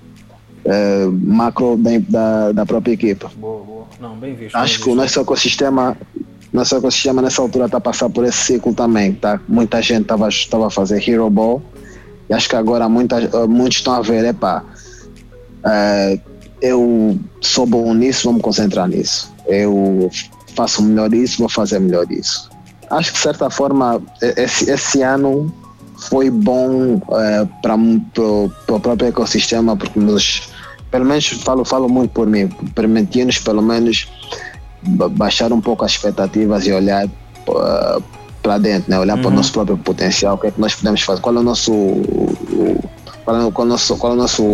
eh, 0.65 1.09
macro 1.11 1.77
da, 1.77 1.91
da, 2.09 2.53
da, 2.53 2.67
própria 2.67 2.93
equipa. 2.93 3.31
Boa, 3.37 3.65
boa. 3.65 3.87
Não, 4.01 4.17
bem 4.17 4.35
visto, 4.35 4.55
Acho 4.55 4.75
bem 4.77 4.85
que 4.85 4.91
o 4.91 4.95
nosso 4.95 5.19
ecossistema 5.19 5.97
nosso 6.53 6.77
ecossistema 6.77 7.21
nessa 7.21 7.43
altura 7.43 7.67
está 7.67 7.79
a 7.79 7.81
passar 7.81 8.09
por 8.09 8.25
esse 8.25 8.39
ciclo 8.39 8.73
também, 8.73 9.13
tá? 9.13 9.41
Muita 9.49 9.83
gente 9.83 10.03
estava 10.03 10.29
estava 10.29 10.67
a 10.69 10.71
fazer 10.71 11.07
Hero 11.07 11.29
Ball 11.29 11.63
e 12.29 12.35
acho 12.35 12.49
que 12.49 12.57
agora 12.57 12.89
muita, 12.89 13.47
muitos 13.47 13.79
estão 13.79 13.95
a 13.95 14.01
ver, 14.01 14.25
epá, 14.25 14.65
uh, 15.65 16.21
eu 16.61 17.19
sou 17.41 17.67
bom 17.67 17.95
nisso, 17.95 18.25
vou 18.25 18.35
me 18.35 18.41
concentrar 18.41 18.89
nisso. 18.89 19.33
Eu 19.47 20.11
faço 20.55 20.83
melhor 20.83 21.13
isso, 21.13 21.39
vou 21.39 21.49
fazer 21.49 21.79
melhor 21.79 22.11
isso. 22.11 22.51
Acho 22.91 23.13
que 23.13 23.19
de 23.19 23.23
certa 23.23 23.51
forma 23.51 24.03
esse, 24.21 24.71
esse 24.71 25.03
ano 25.03 25.53
foi 25.99 26.31
bom 26.31 27.01
é, 27.13 27.47
para 27.61 27.75
o 27.77 28.51
próprio 28.81 29.09
ecossistema, 29.09 29.77
porque 29.77 29.99
nos, 29.99 30.49
pelo 30.91 31.05
menos 31.05 31.29
falo, 31.29 31.65
falo 31.65 31.89
muito 31.89 32.13
por 32.13 32.27
mim, 32.27 32.49
permitiu-nos 32.75 33.39
pelo 33.39 33.63
menos 33.63 34.09
baixar 34.83 35.53
um 35.53 35.61
pouco 35.61 35.85
as 35.85 35.93
expectativas 35.93 36.67
e 36.67 36.73
olhar 36.73 37.07
uh, 37.07 38.03
para 38.43 38.59
dentro, 38.59 38.91
né? 38.91 38.99
olhar 38.99 39.17
uhum. 39.17 39.23
para 39.23 39.31
o 39.31 39.35
nosso 39.35 39.53
próprio 39.53 39.77
potencial, 39.77 40.37
o 40.37 40.39
que 40.39 40.47
é 40.47 40.51
que 40.51 40.61
nós 40.61 40.75
podemos 40.75 41.03
fazer, 41.03 41.21
qual 41.21 41.35
é 41.35 41.39
o 41.41 41.43
nosso, 41.43 41.73
qual 43.25 43.37
é, 43.37 43.51
qual 43.51 43.67
é 43.67 43.69
o 43.69 43.73
nosso, 43.73 43.97
qual 43.97 44.13
é 44.13 44.15
o 44.15 44.19
nosso 44.19 44.45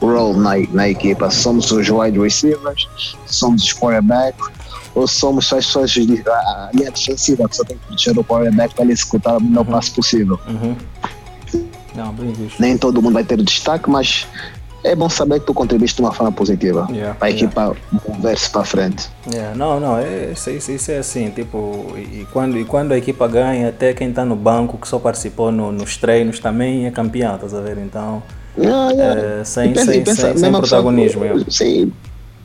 role 0.00 0.38
na, 0.38 0.56
na 0.72 0.88
equipa. 0.88 1.30
Somos 1.30 1.70
os 1.70 1.88
wide 1.88 2.18
receivers, 2.18 2.88
somos 3.26 3.64
os 3.64 3.72
quarterbacks, 3.72 4.46
ou 4.94 5.06
somos 5.06 5.46
só 5.46 5.58
de 5.84 6.24
a 6.26 6.70
linha 6.74 6.90
defensiva 6.90 7.48
que 7.48 7.56
só 7.56 7.64
tem 7.64 7.76
que 7.76 7.86
proteger 7.86 8.18
o 8.18 8.24
quarterback 8.24 8.74
para 8.74 8.84
ele 8.84 8.92
executar 8.92 9.36
o 9.36 9.42
melhor 9.42 9.66
uhum. 9.66 9.72
passo 9.72 9.92
possível. 9.92 10.40
Uhum. 10.48 10.76
Não. 11.94 12.14
Nem 12.58 12.76
todo 12.76 13.00
mundo 13.00 13.14
vai 13.14 13.24
ter 13.24 13.42
destaque, 13.42 13.88
mas 13.88 14.26
é 14.86 14.94
bom 14.94 15.08
saber 15.08 15.40
que 15.40 15.46
tu 15.46 15.54
contribuíste 15.54 15.96
de 15.96 16.02
uma 16.02 16.12
forma 16.12 16.30
positiva 16.30 16.86
yeah, 16.90 17.14
para 17.14 17.28
a 17.28 17.30
equipa 17.30 17.76
mover-se 18.08 18.48
para 18.50 18.64
frente. 18.64 19.08
Yeah, 19.30 19.54
não, 19.56 19.80
não, 19.80 19.98
é, 19.98 20.32
isso, 20.32 20.50
isso, 20.50 20.70
isso, 20.70 20.92
é 20.92 20.98
assim, 20.98 21.30
tipo, 21.30 21.92
e 21.96 22.26
quando, 22.32 22.56
e 22.56 22.64
quando 22.64 22.92
a 22.92 22.98
equipa 22.98 23.26
ganha, 23.26 23.70
até 23.70 23.92
quem 23.92 24.10
está 24.10 24.24
no 24.24 24.36
banco, 24.36 24.78
que 24.78 24.86
só 24.86 24.98
participou 24.98 25.50
no, 25.50 25.72
nos 25.72 25.96
treinos, 25.96 26.38
também 26.38 26.86
é 26.86 26.90
campeão, 26.90 27.34
estás 27.34 27.52
a 27.52 27.60
ver? 27.60 27.78
Então, 27.78 28.22
yeah, 28.58 28.92
yeah. 28.92 29.20
É, 29.40 29.44
sem, 29.44 29.72
pensa, 29.72 29.92
sem, 29.92 30.04
pensa, 30.04 30.22
sem, 30.28 30.36
sem 30.38 30.52
protagonismo. 30.52 31.22
Pessoa, 31.22 31.44
sim, 31.50 31.92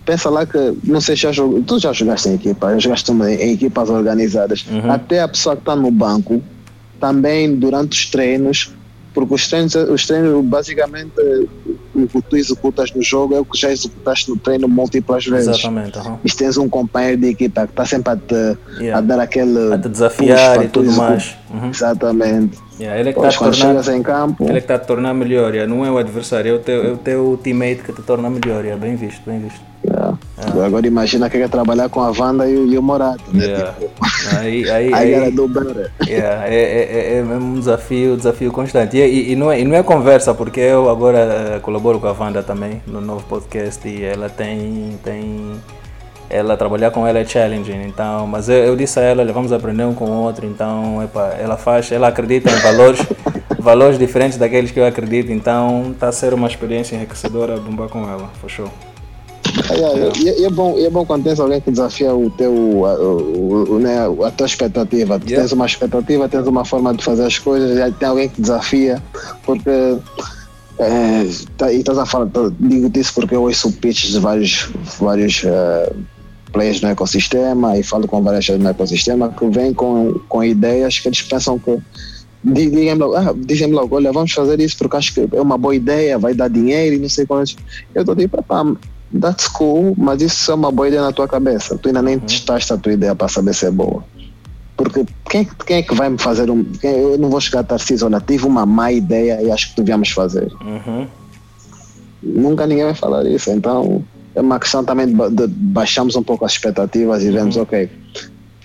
pensa 0.05 0.29
lá 0.29 0.45
que, 0.45 0.77
não 0.83 1.01
sei 1.01 1.15
se 1.15 1.23
já 1.23 1.31
jogou, 1.31 1.61
tu 1.61 1.79
já 1.79 1.93
jogaste 1.93 2.29
em 2.29 2.35
equipa, 2.35 2.77
jogaste 2.79 3.11
em, 3.11 3.23
em 3.23 3.53
equipas 3.53 3.89
organizadas, 3.89 4.65
uhum. 4.69 4.91
até 4.91 5.21
a 5.21 5.27
pessoa 5.27 5.55
que 5.55 5.61
está 5.61 5.75
no 5.75 5.91
banco, 5.91 6.41
também 6.99 7.55
durante 7.55 7.93
os 7.93 8.05
treinos, 8.09 8.71
porque 9.13 9.33
os 9.33 9.47
treinos, 9.47 9.75
os 9.75 10.05
treinos 10.05 10.45
basicamente 10.45 11.11
o 11.93 12.07
que 12.07 12.21
tu 12.21 12.37
executas 12.37 12.91
no 12.93 13.01
jogo 13.01 13.35
é 13.35 13.39
o 13.39 13.45
que 13.45 13.59
já 13.59 13.71
executaste 13.71 14.29
no 14.29 14.37
treino 14.37 14.67
múltiplas 14.67 15.25
vezes. 15.25 15.59
Exatamente. 15.59 15.97
Uhum. 15.99 16.17
E 16.23 16.31
tens 16.31 16.57
um 16.57 16.69
companheiro 16.69 17.17
de 17.19 17.27
equipa 17.27 17.65
que 17.65 17.73
está 17.73 17.85
sempre 17.85 18.13
a 18.13 18.15
te, 18.15 18.57
yeah. 18.79 18.97
a 18.97 19.01
dar 19.01 19.19
aquele. 19.19 19.73
A 19.73 19.77
te 19.77 19.89
desafiar 19.89 20.63
e 20.63 20.69
tudo 20.69 20.91
mais. 20.93 21.35
Uhum. 21.49 21.69
Exatamente. 21.69 22.57
Yeah, 22.81 22.99
ele 22.99 23.09
é 23.09 23.13
que 23.13 23.19
está 23.19 23.45
a 23.45 23.51
tornar, 23.51 23.95
em 23.95 24.01
campo. 24.01 24.43
Ele 24.43 24.49
é 24.49 24.53
que 24.53 24.59
está 24.59 24.73
a 24.73 24.79
tornar 24.79 25.13
melhor, 25.13 25.53
yeah. 25.53 25.71
não 25.71 25.85
é 25.85 25.91
o 25.91 25.99
adversário, 25.99 26.51
é 26.51 26.55
o 26.55 26.59
teu, 26.59 26.83
é 26.83 26.91
o 26.91 26.97
teu 26.97 27.39
teammate 27.43 27.83
que 27.83 27.93
te 27.93 28.01
torna 28.01 28.27
melhor. 28.27 28.65
Yeah. 28.65 28.75
Bem 28.75 28.95
visto, 28.95 29.21
bem 29.23 29.39
visto. 29.39 29.61
Yeah. 29.85 30.17
Yeah. 30.39 30.65
Agora 30.65 30.87
imagina 30.87 31.29
que 31.29 31.37
é 31.37 31.47
trabalhar 31.47 31.89
com 31.89 32.01
a 32.01 32.09
Wanda 32.09 32.47
e, 32.47 32.53
e 32.53 32.77
o 32.79 32.81
Morato. 32.81 33.23
Né? 33.31 33.45
Yeah. 33.45 33.73
Tipo, 33.73 33.91
aí, 34.35 34.69
aí, 34.71 34.93
aí, 34.95 35.15
aí 35.15 35.31
do. 35.31 35.47
Yeah. 36.07 36.47
É, 36.47 36.55
é, 36.55 37.13
é, 37.13 37.17
é 37.19 37.23
um 37.23 37.59
desafio, 37.59 38.17
desafio 38.17 38.51
constante. 38.51 38.97
E, 38.97 39.01
e, 39.01 39.31
e, 39.33 39.35
não 39.35 39.51
é, 39.51 39.59
e 39.59 39.63
não 39.63 39.75
é 39.75 39.83
conversa, 39.83 40.33
porque 40.33 40.59
eu 40.59 40.89
agora 40.89 41.57
uh, 41.57 41.61
colaboro 41.61 41.99
com 41.99 42.07
a 42.07 42.13
Wanda 42.13 42.41
também 42.41 42.81
no 42.87 42.99
novo 42.99 43.23
podcast 43.25 43.87
e 43.87 44.03
ela 44.03 44.27
tem. 44.27 44.97
tem 45.03 45.51
ela 46.31 46.55
trabalhar 46.55 46.91
com 46.91 47.05
ela 47.05 47.19
é 47.19 47.25
challenging, 47.25 47.83
então, 47.83 48.25
mas 48.25 48.47
eu, 48.47 48.55
eu 48.55 48.75
disse 48.75 48.99
a 48.99 49.03
ela, 49.03 49.21
olha, 49.21 49.33
vamos 49.33 49.51
aprender 49.51 49.83
um 49.83 49.93
com 49.93 50.05
o 50.05 50.23
outro, 50.23 50.45
então, 50.45 51.03
epa, 51.03 51.35
ela 51.37 51.57
faz, 51.57 51.91
ela 51.91 52.07
acredita 52.07 52.49
em 52.49 52.55
valores, 52.55 53.05
valores 53.59 53.99
diferentes 53.99 54.37
daqueles 54.37 54.71
que 54.71 54.79
eu 54.79 54.85
acredito, 54.85 55.31
então 55.31 55.91
está 55.91 56.07
a 56.07 56.11
ser 56.11 56.33
uma 56.33 56.47
experiência 56.47 56.95
enriquecedora 56.95 57.57
bombar 57.57 57.89
com 57.89 58.09
ela, 58.09 58.29
for 58.39 58.49
sure. 58.49 58.69
É, 59.69 60.19
e, 60.19 60.29
é, 60.29 60.43
é, 60.43 60.49
bom, 60.49 60.79
é 60.79 60.89
bom 60.89 61.05
quando 61.05 61.25
tens 61.25 61.39
alguém 61.39 61.59
que 61.59 61.69
desafia 61.69 62.13
o 62.15 62.29
teu, 62.29 62.85
a, 62.85 62.93
o, 62.93 63.75
o, 63.75 63.79
né, 63.79 63.97
a 64.25 64.31
tua 64.31 64.45
expectativa. 64.45 65.19
Tu 65.19 65.27
yeah. 65.27 65.41
tens 65.41 65.51
uma 65.51 65.65
expectativa, 65.65 66.29
tens 66.29 66.47
uma 66.47 66.63
forma 66.63 66.93
de 66.93 67.03
fazer 67.03 67.25
as 67.25 67.37
coisas, 67.37 67.77
e 67.77 67.91
tem 67.93 68.07
alguém 68.07 68.29
que 68.29 68.41
desafia, 68.41 69.01
porque. 69.43 69.69
É, 70.79 71.27
tá, 71.57 71.71
e 71.71 71.79
estás 71.79 71.97
a 71.97 72.05
falar, 72.07 72.27
tá, 72.27 72.49
digo 72.59 72.89
isso 72.97 73.13
porque 73.13 73.35
eu 73.35 73.43
ouço 73.43 73.71
pitches 73.73 74.13
de 74.13 74.19
vários, 74.19 74.69
vários 74.97 75.43
uh, 75.43 75.93
players 76.51 76.81
no 76.81 76.89
ecossistema 76.89 77.77
e 77.77 77.83
falo 77.83 78.07
com 78.07 78.21
várias 78.21 78.45
pessoas 78.45 78.61
no 78.61 78.69
ecossistema 78.69 79.29
que 79.29 79.47
vêm 79.49 79.73
com, 79.73 80.19
com 80.27 80.43
ideias 80.43 80.99
que 80.99 81.07
eles 81.07 81.21
pensam 81.21 81.57
que 81.57 81.77
dizem 82.43 82.93
logo, 82.95 83.15
ah, 83.15 83.33
dizem 83.35 83.71
logo, 83.71 83.95
olha, 83.95 84.11
vamos 84.11 84.31
fazer 84.31 84.59
isso 84.59 84.77
porque 84.77 84.97
acho 84.97 85.13
que 85.13 85.27
é 85.31 85.41
uma 85.41 85.57
boa 85.57 85.75
ideia, 85.75 86.17
vai 86.17 86.33
dar 86.33 86.49
dinheiro 86.49 86.95
e 86.95 86.99
não 86.99 87.09
sei 87.09 87.25
quantos. 87.25 87.55
Eu 87.93 88.01
estou 88.01 88.15
tipo, 88.15 88.41
pá, 88.43 88.63
that's 89.19 89.47
cool, 89.47 89.93
mas 89.97 90.21
isso 90.21 90.51
é 90.51 90.55
uma 90.55 90.71
boa 90.71 90.87
ideia 90.87 91.03
na 91.03 91.11
tua 91.11 91.27
cabeça. 91.27 91.77
Tu 91.77 91.89
ainda 91.89 92.01
nem 92.01 92.15
uhum. 92.15 92.21
testaste 92.21 92.73
a 92.73 92.77
tua 92.77 92.93
ideia 92.93 93.15
para 93.15 93.27
saber 93.27 93.53
se 93.53 93.65
é 93.65 93.71
boa. 93.71 94.03
Porque 94.75 95.05
quem, 95.29 95.47
quem 95.65 95.77
é 95.77 95.81
que 95.83 95.93
vai 95.93 96.09
me 96.09 96.17
fazer 96.17 96.49
um. 96.49 96.63
Quem, 96.63 96.91
eu 96.91 97.17
não 97.17 97.29
vou 97.29 97.39
chegar 97.39 97.59
a 97.59 97.63
Tarcísio, 97.63 98.07
olha, 98.07 98.19
tive 98.19 98.45
uma 98.47 98.65
má 98.65 98.91
ideia 98.91 99.41
e 99.41 99.51
acho 99.51 99.69
que 99.69 99.81
devíamos 99.81 100.09
fazer. 100.09 100.51
Uhum. 100.61 101.07
Nunca 102.23 102.65
ninguém 102.65 102.85
vai 102.85 102.95
falar 102.95 103.25
isso. 103.25 103.51
Então 103.51 104.03
é 104.35 104.41
uma 104.41 104.59
questão 104.59 104.83
também 104.83 105.07
de, 105.07 105.29
de 105.29 105.47
baixarmos 105.47 106.15
um 106.15 106.23
pouco 106.23 106.45
as 106.45 106.53
expectativas 106.53 107.23
e 107.23 107.27
uhum. 107.27 107.33
vemos, 107.33 107.57
ok, 107.57 107.89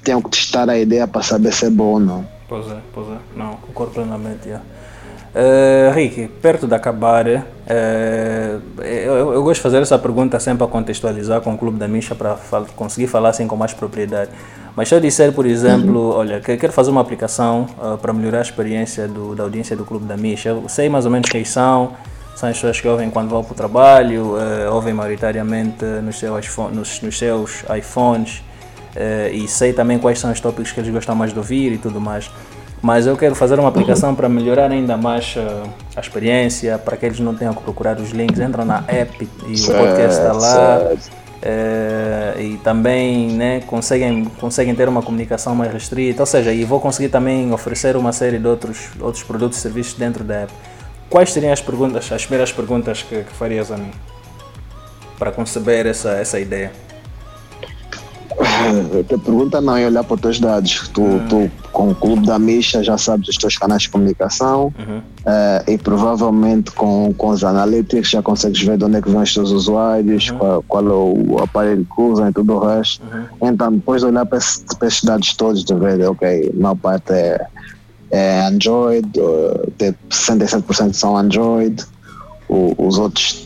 tenho 0.05 0.23
que 0.23 0.31
testar 0.31 0.69
a 0.71 0.79
ideia 0.79 1.07
para 1.07 1.23
saber 1.23 1.53
se 1.53 1.67
é 1.67 1.71
boa 1.71 1.95
ou 1.95 2.01
não. 2.01 2.27
Pois 2.49 2.67
é, 2.71 2.79
pois 2.93 3.09
é. 3.09 3.17
Não, 3.35 3.57
concordo 3.57 3.93
plenamente. 3.93 4.47
Yeah. 4.47 4.65
Uh, 5.37 5.93
Rick, 5.93 6.29
perto 6.41 6.67
de 6.67 6.75
acabar, 6.75 7.27
uh, 7.27 8.83
eu, 8.83 9.35
eu, 9.35 9.43
gosto 9.43 9.57
de 9.57 9.61
fazer 9.61 9.83
essa 9.83 9.99
pergunta 9.99 10.41
sempre 10.41 10.65
a 10.65 10.67
contextualizar 10.67 11.43
com 11.43 11.53
o 11.53 11.59
Clube 11.59 11.77
da 11.77 11.87
Misha 11.87 12.15
para 12.15 12.37
fal 12.37 12.65
conseguir 12.75 13.07
falar 13.07 13.31
assim 13.31 13.47
com 13.47 13.55
mais 13.55 13.75
propriedade. 13.75 14.31
Mas 14.75 14.89
se 14.89 14.95
eu 14.95 15.01
disser, 15.01 15.33
por 15.33 15.45
exemplo, 15.45 16.11
uhum. 16.11 16.17
olha, 16.17 16.41
que 16.41 16.57
quero 16.57 16.73
fazer 16.73 16.91
uma 16.91 17.03
aplicação 17.03 17.67
uh, 17.79 17.99
para 17.99 18.15
melhorar 18.15 18.39
a 18.39 18.43
experiência 18.43 19.07
do, 19.07 19.35
da 19.35 19.43
audiência 19.43 19.77
do 19.77 19.85
Clube 19.85 20.07
da 20.07 20.17
Misha, 20.17 20.51
eu 20.51 20.69
sei 20.69 20.89
mais 20.89 21.05
ou 21.05 21.11
menos 21.11 21.29
quem 21.29 21.45
são, 21.45 21.93
são 22.37 22.49
as 22.49 22.57
pessoas 22.57 22.81
que 22.81 22.87
ouvem 22.87 23.11
quando 23.11 23.31
vão 23.31 23.43
para 23.43 23.53
o 23.53 23.57
trabalho, 23.57 24.35
ouvem 24.71 24.95
maioritariamente 24.95 25.85
nos 26.03 26.19
seus, 26.19 26.57
nos, 26.73 27.01
nos 27.01 27.19
seus 27.19 27.65
iPhones 27.77 28.43
e 29.33 29.49
sei 29.49 29.73
também 29.73 29.99
quais 29.99 30.19
são 30.19 30.31
os 30.31 30.39
tópicos 30.39 30.71
que 30.71 30.81
eles 30.81 30.93
gostam 30.93 31.17
mais 31.17 31.33
de 31.33 31.39
ouvir 31.39 31.73
e 31.73 31.79
tudo 31.79 32.01
mais 32.01 32.31
mas 32.83 33.07
eu 33.07 33.17
quero 33.17 33.35
fazer 33.35 33.59
uma 33.59 33.69
aplicação 33.69 34.15
para 34.15 34.29
melhorar 34.29 34.71
ainda 34.71 34.97
mais 34.97 35.35
uh, 35.37 35.69
a 35.97 36.01
experiência, 36.01 36.79
para 36.79 36.97
que 36.97 37.07
eles 37.07 37.19
não 37.19 37.35
tenham 37.35 37.55
que 37.55 37.63
procurar 37.63 37.99
os 37.99 38.11
links, 38.11 38.39
entram 38.39 38.65
na 38.65 38.85
app 38.87 39.29
e 39.49 39.57
certo, 39.57 39.77
o 39.77 39.87
podcast 39.87 40.21
está 40.21 40.33
lá. 40.33 40.79
Uh, 41.37 42.41
e 42.41 42.57
também 42.59 43.33
né, 43.33 43.61
conseguem, 43.67 44.25
conseguem 44.25 44.75
ter 44.75 44.89
uma 44.89 45.03
comunicação 45.03 45.55
mais 45.55 45.73
restrita, 45.73 46.23
ou 46.23 46.27
seja, 46.27 46.53
e 46.53 46.65
vou 46.65 46.81
conseguir 46.81 47.09
também 47.09 47.53
oferecer 47.53 47.97
uma 47.97 48.13
série 48.13 48.39
de 48.39 48.47
outros, 48.47 48.89
outros 49.01 49.23
produtos 49.23 49.59
e 49.59 49.61
serviços 49.61 49.95
dentro 49.95 50.23
da 50.23 50.43
app. 50.43 50.53
Quais 51.09 51.33
seriam 51.33 51.53
as 51.53 51.61
perguntas, 51.61 52.11
as 52.11 52.23
primeiras 52.23 52.53
perguntas 52.53 53.03
que, 53.03 53.23
que 53.23 53.33
farias 53.33 53.71
a 53.71 53.77
mim 53.77 53.93
para 55.19 55.33
conceber 55.33 55.87
essa, 55.87 56.11
essa 56.11 56.39
ideia? 56.39 56.73
A 58.39 59.19
pergunta 59.19 59.61
não 59.61 59.77
é 59.77 59.87
olhar 59.87 60.05
para 60.05 60.15
os 60.15 60.21
teus 60.21 60.41
dados. 60.41 60.89
Tu, 60.89 61.01
uhum. 61.01 61.29
tu, 61.29 61.51
com 61.73 61.91
o 61.91 61.95
Clube 61.95 62.27
da 62.27 62.39
Misha, 62.39 62.83
já 62.83 62.99
sabes 62.99 63.29
os 63.29 63.37
teus 63.37 63.57
canais 63.57 63.83
de 63.83 63.91
comunicação 63.91 64.73
uhum. 64.79 64.99
uh, 64.99 65.71
e 65.71 65.79
provavelmente 65.79 66.71
com, 66.73 67.15
com 67.17 67.29
os 67.29 67.45
analytics 67.45 68.11
já 68.11 68.23
consegues 68.23 68.63
ver 68.63 68.77
de 68.77 68.85
onde 68.85 68.97
é 68.97 69.03
que 69.03 69.11
vêm 69.11 69.23
os 69.23 69.33
teus 69.33 69.51
usuários, 69.51 70.31
uhum. 70.31 70.39
qual, 70.39 70.65
qual, 70.69 70.87
é 70.87 70.93
o 70.93 71.39
aparelho 71.43 71.87
que 71.95 72.01
usam 72.01 72.29
e 72.29 72.33
tudo 72.33 72.55
o 72.55 72.59
resto. 72.59 73.03
Uhum. 73.05 73.49
Então, 73.49 73.73
depois 73.73 74.03
de 74.03 74.09
olhar 74.09 74.27
para, 74.27 74.39
esse, 74.39 74.65
para 74.79 74.89
esses 74.89 75.05
dados 75.05 75.35
todos, 75.35 75.65
de 75.65 75.75
ver, 75.75 76.07
ok, 76.07 76.53
a 76.55 76.61
maior 76.61 76.77
parte 76.77 77.13
é, 77.13 77.47
é 78.17 78.47
Android, 78.47 79.09
uh, 79.19 79.73
67% 80.11 80.93
são 80.93 81.17
Android, 81.17 81.85
o, 82.49 82.75
os 82.79 82.99
outros 82.99 83.45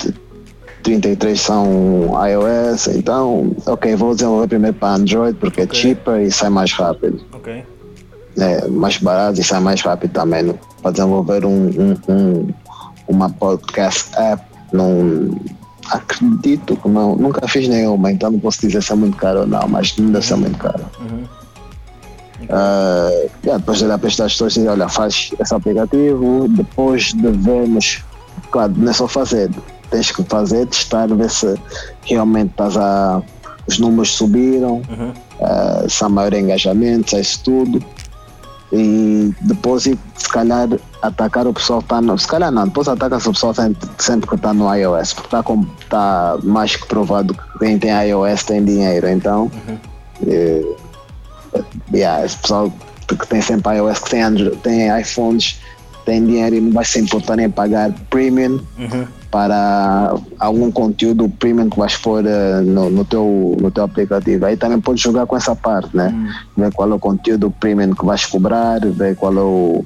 33 0.82 1.40
são 1.40 2.12
iOS, 2.26 2.88
então, 2.88 3.54
ok, 3.66 3.94
vou 3.96 4.14
desenvolver 4.14 4.48
primeiro 4.48 4.76
para 4.76 4.94
Android 4.94 5.36
porque 5.38 5.60
é 5.60 5.64
okay. 5.64 5.78
é 5.78 5.82
cheaper 5.82 6.20
e 6.22 6.30
sai 6.30 6.48
mais 6.48 6.72
rápido. 6.72 7.20
Ok. 7.32 7.64
É 8.38 8.68
mais 8.68 8.96
barato 8.98 9.40
e 9.40 9.44
sai 9.44 9.60
mais 9.60 9.82
rápido 9.82 10.12
também. 10.12 10.42
Né? 10.42 10.54
Para 10.80 10.92
desenvolver 10.92 11.44
um, 11.44 11.68
um, 11.68 12.12
um, 12.12 12.48
uma 13.08 13.28
podcast 13.28 14.10
app, 14.16 14.42
não 14.72 15.30
acredito 15.90 16.76
que 16.76 16.88
não, 16.88 17.16
nunca 17.16 17.46
fiz 17.48 17.68
nenhuma, 17.68 18.12
então 18.12 18.30
não 18.30 18.38
posso 18.38 18.60
dizer 18.60 18.82
se 18.82 18.92
é 18.92 18.94
muito 18.94 19.16
caro 19.16 19.40
ou 19.40 19.46
não, 19.46 19.68
mas 19.68 19.96
não 19.96 20.10
deve 20.12 20.24
ser 20.24 20.36
muito 20.36 20.56
caro. 20.56 20.84
Uhum. 21.00 21.39
Uh, 22.44 23.30
depois 23.42 23.78
de 23.78 23.84
olhar 23.84 23.98
para 23.98 24.08
estas 24.08 24.32
pessoas 24.32 24.56
e 24.56 24.66
olha, 24.66 24.88
faz 24.88 25.30
esse 25.38 25.54
aplicativo, 25.54 26.48
depois 26.48 27.12
devemos, 27.12 28.02
claro, 28.50 28.72
não 28.76 28.90
é 28.90 28.94
só 28.94 29.06
fazer, 29.06 29.50
tens 29.90 30.10
que 30.10 30.22
fazer, 30.24 30.66
testar, 30.66 31.08
ver 31.08 31.30
se 31.30 31.54
realmente 32.02 32.50
estás 32.50 32.76
a, 32.76 33.22
os 33.66 33.78
números 33.78 34.12
subiram, 34.12 34.82
uhum. 34.88 35.12
uh, 35.40 35.88
se 35.88 36.02
há 36.04 36.08
maior 36.08 36.32
engajamento, 36.34 37.10
se 37.10 37.16
é 37.16 37.20
isso 37.20 37.42
tudo. 37.44 37.84
E 38.72 39.34
depois, 39.40 39.82
se 39.82 40.28
calhar, 40.30 40.68
atacar 41.02 41.46
o 41.46 41.52
pessoal 41.52 41.80
que 41.80 41.86
está 41.86 42.00
no. 42.00 42.16
Se 42.16 42.28
calhar 42.28 42.52
não, 42.52 42.64
depois 42.66 42.86
ataca-se 42.86 43.28
o 43.28 43.32
pessoal 43.32 43.52
sempre, 43.52 43.88
sempre 43.98 44.28
que 44.28 44.36
está 44.36 44.54
no 44.54 44.72
iOS, 44.72 45.12
porque 45.12 45.34
está 45.34 45.42
tá 45.88 46.38
mais 46.44 46.76
que 46.76 46.86
provado 46.86 47.34
que 47.34 47.58
quem 47.58 47.78
tem 47.78 47.90
iOS 47.90 48.44
tem 48.44 48.64
dinheiro. 48.64 49.08
Então, 49.08 49.50
uhum. 49.68 49.78
uh, 50.22 50.76
yeah, 51.92 52.24
esse 52.24 52.36
pessoal 52.38 52.72
que 53.06 53.26
tem 53.26 53.40
sempre 53.40 53.76
iOS, 53.76 53.98
que 53.98 54.10
tem, 54.10 54.22
Android, 54.22 54.56
tem 54.58 55.00
iPhones, 55.00 55.60
tem 56.04 56.24
dinheiro 56.24 56.56
e 56.56 56.60
não 56.60 56.72
vai 56.72 56.84
se 56.84 57.00
importar 57.00 57.38
em 57.38 57.50
pagar 57.50 57.92
premium. 58.08 58.60
Uhum 58.78 59.06
para 59.30 60.14
algum 60.38 60.70
conteúdo 60.72 61.28
premium 61.28 61.70
que 61.70 61.78
vais 61.78 61.96
pôr 61.96 62.24
uh, 62.24 62.62
no, 62.64 62.90
no, 62.90 63.04
teu, 63.04 63.56
no 63.60 63.70
teu 63.70 63.84
aplicativo. 63.84 64.44
Aí 64.44 64.56
também 64.56 64.80
podes 64.80 65.02
jogar 65.02 65.24
com 65.26 65.36
essa 65.36 65.54
parte, 65.54 65.96
né? 65.96 66.08
Hum. 66.12 66.28
Ver 66.56 66.72
qual 66.72 66.90
é 66.90 66.94
o 66.94 66.98
conteúdo 66.98 67.50
premium 67.50 67.94
que 67.94 68.04
vais 68.04 68.26
cobrar, 68.26 68.80
ver 68.80 69.14
qual 69.14 69.32
é 69.32 69.40
o, 69.40 69.84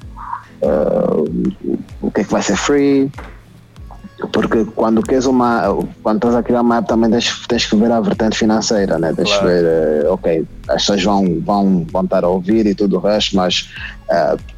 uh, 0.62 1.52
o 2.00 2.10
que 2.10 2.22
é 2.22 2.24
que 2.24 2.32
vai 2.32 2.40
ser 2.40 2.56
free. 2.56 3.12
Porque 4.32 4.64
quando 4.76 5.02
queres 5.02 5.26
uma. 5.26 5.76
Quando 6.02 6.16
estás 6.16 6.36
a 6.36 6.42
criar 6.42 6.60
uma 6.60 6.78
app 6.78 6.86
também 6.86 7.10
tens, 7.10 7.46
tens 7.48 7.66
que 7.66 7.76
ver 7.76 7.90
a 7.90 8.00
vertente 8.00 8.38
financeira, 8.38 8.98
né? 8.98 9.12
Tens 9.12 9.28
claro. 9.28 9.46
ver, 9.46 10.06
uh, 10.06 10.12
ok, 10.12 10.46
as 10.68 10.82
pessoas 10.82 11.02
vão, 11.02 11.40
vão, 11.40 11.86
vão 11.90 12.04
estar 12.04 12.24
a 12.24 12.28
ouvir 12.28 12.66
e 12.66 12.74
tudo 12.74 12.96
o 12.96 13.00
resto, 13.00 13.36
mas 13.36 13.68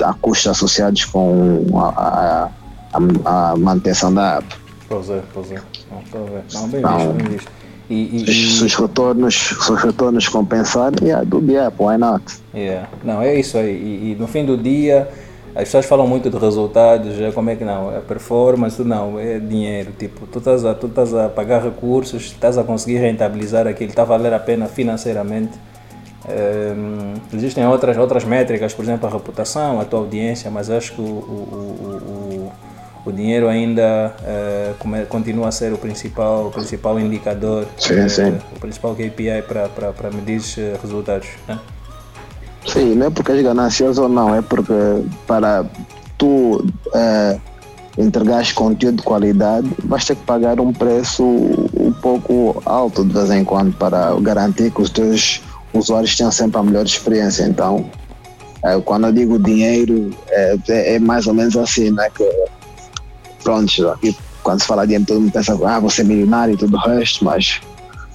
há 0.03 0.15
custos 0.21 0.51
associados 0.51 1.05
com 1.07 1.65
a, 1.75 1.89
a, 1.89 2.51
a, 3.25 3.53
a 3.53 3.57
manutenção 3.57 4.13
da 4.13 4.37
app. 4.37 4.47
Pois 4.89 5.11
é, 5.11 5.23
pois 5.33 5.51
é. 5.53 5.63
Não. 5.91 6.03
Não, 6.53 6.69
bem 6.69 6.83
visto, 6.83 7.13
bem 7.15 7.27
visto. 7.29 7.57
E, 7.89 8.17
e, 8.17 8.27
se, 8.27 8.65
os 8.65 8.75
retornos, 8.75 9.35
se 9.35 9.73
os 9.73 9.81
retornos 9.81 10.29
compensarem, 10.29 10.99
yeah, 11.03 11.25
do 11.25 11.39
yeah, 11.49 11.73
why 11.79 11.97
not? 11.97 12.23
Yeah. 12.53 12.89
Não, 13.05 13.23
é 13.23 13.39
isso 13.39 13.57
aí. 13.57 13.71
E, 13.71 14.13
e, 14.13 14.17
no 14.19 14.27
fim 14.27 14.45
do 14.45 14.57
dia, 14.57 15.09
as 15.57 15.63
pessoas 15.63 15.87
falam 15.87 16.07
muito 16.07 16.29
de 16.29 16.37
resultados, 16.37 17.19
é 17.19 17.33
como 17.33 17.49
é 17.49 17.57
que 17.57 17.65
não, 17.65 17.97
é 17.97 18.01
performance, 18.01 18.83
não, 18.85 19.19
é 19.19 19.39
dinheiro. 19.39 19.91
Tipo, 19.99 20.27
tu 20.27 20.39
estás 20.39 20.67
a, 20.67 20.75
tu 20.75 20.87
estás 20.87 21.15
a 21.15 21.31
pagar 21.31 21.63
recursos, 21.63 22.25
estás 22.25 22.59
a 22.59 22.63
conseguir 22.63 22.99
rentabilizar 22.99 23.67
aquilo, 23.67 23.89
está 23.89 24.03
a 24.03 24.05
valer 24.05 24.35
a 24.35 24.39
pena 24.39 24.67
financeiramente. 24.67 25.59
Um, 26.29 27.15
existem 27.35 27.67
outras, 27.67 27.97
outras 27.97 28.25
métricas, 28.25 28.75
por 28.75 28.85
exemplo, 28.85 29.09
a 29.09 29.11
reputação, 29.11 29.81
a 29.81 29.85
tua 29.87 30.01
audiência, 30.01 30.51
mas 30.51 30.69
acho 30.69 30.93
que 30.93 31.01
o, 31.01 31.05
o, 31.05 32.53
o, 33.07 33.09
o 33.09 33.13
dinheiro 33.13 33.49
ainda 33.49 34.15
uh, 34.21 35.07
continua 35.07 35.49
a 35.49 35.53
ser 35.53 35.73
o 35.73 35.79
principal, 35.79 36.49
o 36.49 36.51
principal 36.51 37.01
indicador, 37.01 37.65
sim, 37.79 38.05
uh, 38.05 38.11
sim. 38.11 38.39
o 38.55 38.61
principal 38.61 38.95
KPI 38.95 39.43
para 39.47 40.11
medir 40.11 40.43
resultados. 40.83 41.29
Né? 41.49 41.59
Sim, 42.67 42.95
não 42.97 43.07
é 43.07 43.11
porque 43.11 43.33
és 43.33 43.43
ganancioso 43.43 44.03
ou 44.03 44.09
não, 44.09 44.35
é 44.35 44.43
porque 44.43 44.73
para 45.27 45.64
tu 46.19 46.64
uh, 46.89 47.41
entregares 47.97 48.53
conteúdo 48.53 48.97
de 48.97 49.03
qualidade, 49.03 49.69
vais 49.85 50.05
ter 50.05 50.17
que 50.17 50.23
pagar 50.25 50.61
um 50.61 50.73
preço 50.73 51.25
um 51.25 51.93
pouco 52.03 52.62
alto 52.67 53.05
de 53.05 53.12
vez 53.12 53.31
em 53.31 53.45
quando 53.45 53.73
para 53.77 54.14
garantir 54.21 54.71
que 54.71 54.83
os 54.83 54.91
teus 54.91 55.41
usuários 55.73 56.17
tenham 56.17 56.33
sempre 56.33 56.59
a 56.59 56.62
melhor 56.62 56.85
experiência. 56.85 57.45
Então, 57.45 57.89
quando 58.85 59.07
eu 59.07 59.12
digo 59.12 59.39
dinheiro, 59.39 60.11
é, 60.29 60.57
é, 60.69 60.99
mais 60.99 61.27
ou 61.27 61.35
menos 61.35 61.57
assim, 61.57 61.91
né? 61.91 62.09
Que 62.14 62.29
pronto, 63.43 63.89
aqui, 63.91 64.17
quando 64.43 64.61
se 64.61 64.67
fala 64.67 64.83
de 64.83 64.89
dinheiro, 64.89 65.07
todo 65.07 65.21
mundo 65.21 65.33
pensa, 65.33 65.59
ah, 65.67 65.79
você 65.79 66.03
é 66.03 66.05
milionário 66.05 66.55
e 66.55 66.57
tudo 66.57 66.77
o 66.77 66.81
resto, 66.81 67.25
mas 67.25 67.61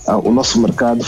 o 0.08 0.32
nosso 0.32 0.60
mercado, 0.60 1.04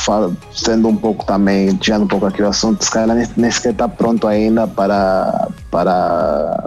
sendo 0.54 0.88
um 0.88 0.96
pouco 0.96 1.26
também, 1.26 1.76
tirando 1.76 2.04
um 2.04 2.08
pouco 2.08 2.26
aqui 2.26 2.42
o 2.42 2.48
assunto, 2.48 2.84
se 2.84 2.92
calhar 2.92 3.16
nem, 3.16 3.28
nem 3.36 3.52
sequer 3.52 3.72
está 3.72 3.90
pronto 3.90 4.28
ainda 4.28 4.68
para, 4.68 5.50
para 5.72 6.66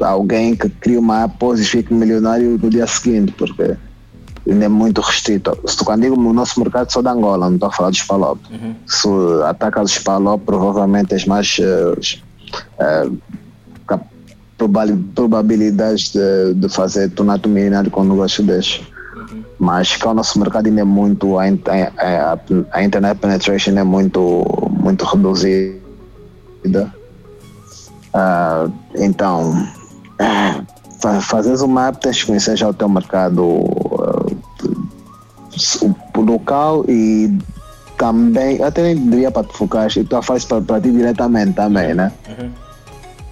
alguém 0.00 0.56
que 0.56 0.68
cria 0.68 0.98
uma 0.98 1.24
app 1.24 1.36
e 1.54 1.64
fique 1.64 1.94
milionário 1.94 2.58
no 2.60 2.70
dia 2.70 2.86
seguinte, 2.86 3.32
porque 3.32 3.76
ainda 4.48 4.64
é 4.64 4.68
muito 4.68 5.00
restrito. 5.00 5.56
Quando 5.84 6.02
digo 6.02 6.16
o 6.18 6.32
nosso 6.32 6.58
mercado 6.60 6.90
só 6.90 7.00
da 7.00 7.12
Angola, 7.12 7.46
não 7.46 7.54
estou 7.54 7.68
a 7.68 7.72
falar 7.72 7.90
dos 7.90 8.02
Palop. 8.02 8.40
Uhum. 8.50 8.74
Se 8.86 9.08
ataca 9.44 9.82
os 9.82 9.98
Palop, 9.98 10.42
provavelmente 10.44 11.08
tens 11.08 11.24
mais 11.24 11.58
uh, 11.58 11.98
uh, 12.80 13.18
probabilidades 15.14 16.12
de, 16.12 16.54
de 16.54 16.68
fazer 16.68 17.10
tornar-te 17.10 17.48
milionário 17.48 17.90
com 17.90 18.00
um 18.00 18.08
negócio 18.08 18.42
deste. 18.44 18.84
Mas 19.58 19.96
que 19.96 20.06
o 20.06 20.14
nosso 20.14 20.38
mercado 20.38 20.66
ainda 20.66 20.82
é 20.82 20.84
muito, 20.84 21.38
a, 21.38 21.44
a, 21.44 22.38
a, 22.72 22.84
internet 22.84 23.18
penetration 23.18 23.76
é 23.76 23.82
muito, 23.82 24.44
muito 24.70 25.04
reduzida. 25.04 25.78
Uh, 28.14 28.72
então, 28.94 29.52
uh, 30.20 31.20
fazeres 31.20 31.60
uma 31.60 31.88
app, 31.88 32.00
tens 32.00 32.20
que 32.20 32.26
conhecer 32.26 32.56
já 32.56 32.68
o 32.68 32.74
teu 32.74 32.88
mercado 32.88 33.42
uh, 33.42 34.38
o 36.16 36.20
local 36.20 36.84
e 36.88 37.36
também, 37.96 38.62
até 38.62 38.82
nem 38.82 39.10
diria 39.10 39.30
para 39.30 39.44
te 39.44 39.56
focar, 39.56 39.88
tu 39.90 40.16
a 40.16 40.22
fazes 40.22 40.44
para, 40.44 40.60
para 40.62 40.80
ti 40.80 40.90
diretamente 40.90 41.52
também, 41.52 41.94
né? 41.94 42.12
Uhum. 42.28 42.50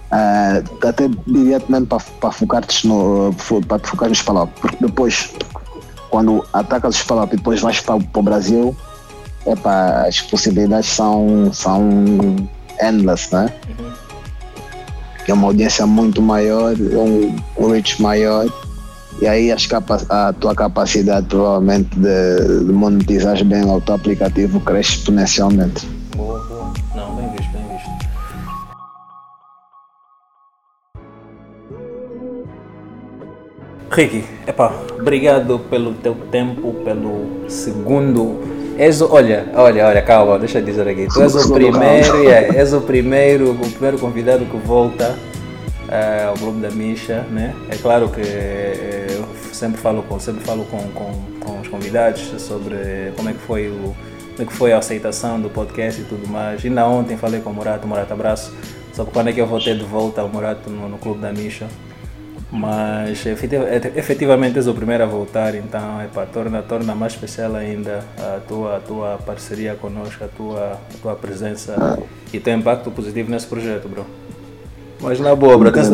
Uh, 0.07 0.87
até 0.87 1.09
diretamente 1.25 1.87
para, 1.87 1.99
para 2.21 2.31
focar-te 2.31 2.87
no, 2.87 3.33
para 3.67 3.79
te 3.79 3.87
focar 3.87 4.09
nos 4.09 4.21
Palop, 4.21 4.49
porque 4.61 4.77
depois, 4.79 5.33
quando 6.17 6.43
atacas 6.51 6.95
os 6.95 7.03
Palop 7.03 7.31
e 7.31 7.37
depois 7.37 7.61
vais 7.61 7.79
para, 7.79 7.95
o 7.95 8.23
Brasil, 8.23 8.75
epa, 9.45 10.03
as 10.07 10.19
possibilidades 10.19 10.89
são, 10.89 11.51
são 11.53 11.87
endless, 12.81 13.31
né? 13.31 13.53
Uhum. 13.69 13.91
É 15.27 15.33
uma 15.33 15.45
audiência 15.45 15.85
muito 15.85 16.19
maior, 16.19 16.73
um, 16.75 17.35
um 17.55 17.69
reach 17.69 18.01
maior, 18.01 18.51
e 19.21 19.27
aí 19.27 19.51
as 19.51 19.67
capa 19.67 20.01
a 20.09 20.33
tua 20.33 20.55
capacidade 20.55 21.27
provavelmente 21.27 21.89
de, 21.95 22.65
de 22.65 22.71
monetizar 22.71 23.43
bem 23.45 23.63
o 23.63 23.79
teu 23.79 23.93
aplicativo 23.93 24.59
cresce 24.61 24.93
exponencialmente. 24.93 25.87
Ricky, 33.97 34.23
epá, 34.45 34.71
obrigado 34.99 35.57
pelo 35.57 35.91
teu 35.95 36.13
tempo, 36.29 36.71
pelo 36.85 37.49
segundo. 37.49 38.39
És, 38.77 39.01
olha, 39.01 39.49
olha, 39.55 39.87
olha, 39.87 40.01
calma, 40.03 40.37
deixa 40.37 40.59
eu 40.59 40.63
dizer 40.63 40.87
aqui. 40.87 41.07
Tu 41.11 41.19
és 41.19 41.33
o 41.33 41.51
primeiro, 41.51 42.23
yeah, 42.23 42.55
és 42.55 42.73
o 42.73 42.81
primeiro, 42.81 43.53
o 43.53 43.71
primeiro 43.71 43.97
convidado 43.97 44.45
que 44.45 44.55
volta 44.57 45.17
uh, 45.87 46.29
ao 46.29 46.35
grupo 46.35 46.59
da 46.59 46.69
Misha, 46.69 47.21
né? 47.31 47.55
É 47.71 47.75
claro 47.75 48.07
que 48.09 48.21
uh, 48.21 49.13
eu 49.13 49.27
sempre 49.51 49.81
falo 49.81 50.03
com, 50.03 50.19
sempre 50.19 50.43
falo 50.43 50.63
com, 50.65 50.77
com, 50.89 51.11
com 51.39 51.59
os 51.61 51.67
convidados 51.67 52.21
sobre 52.37 53.11
como 53.15 53.29
é 53.29 53.33
que 53.33 53.39
foi 53.39 53.67
o 53.67 53.95
como 54.35 54.43
é 54.43 54.45
que 54.45 54.53
foi 54.53 54.73
a 54.73 54.77
aceitação 54.77 55.41
do 55.41 55.49
podcast 55.49 55.99
e 55.99 56.03
tudo 56.03 56.27
mais. 56.27 56.63
Ainda 56.63 56.85
ontem 56.85 57.17
falei 57.17 57.41
com 57.41 57.49
o 57.49 57.53
Morato, 57.55 57.87
Morato 57.87 58.13
abraço, 58.13 58.53
sobre 58.93 59.11
quando 59.11 59.29
é 59.29 59.33
que 59.33 59.41
eu 59.41 59.47
vou 59.47 59.59
ter 59.59 59.75
de 59.75 59.85
volta 59.85 60.23
o 60.23 60.29
Morato 60.29 60.69
no, 60.69 60.87
no 60.87 60.99
clube 60.99 61.19
da 61.19 61.33
Misha. 61.33 61.65
Mas 62.49 63.25
efetivamente 63.25 64.57
és 64.57 64.67
o 64.67 64.73
primeiro 64.73 65.03
a 65.03 65.05
voltar, 65.05 65.53
então 65.53 66.01
epa, 66.01 66.25
torna, 66.25 66.61
torna 66.61 66.95
mais 66.95 67.11
especial 67.11 67.53
ainda 67.55 68.05
a 68.17 68.39
tua, 68.47 68.77
a 68.77 68.79
tua 68.79 69.17
parceria 69.17 69.75
conosco, 69.75 70.23
a 70.23 70.29
tua, 70.29 70.73
a 70.73 71.01
tua 71.01 71.15
presença 71.15 71.99
e 72.31 72.39
teu 72.39 72.53
impacto 72.53 72.89
positivo 72.89 73.29
nesse 73.29 73.47
projeto, 73.47 73.89
bro. 73.89 74.05
Mas 75.01 75.19
na 75.19 75.35
boa, 75.35 75.57
bro, 75.57 75.71
tens, 75.73 75.89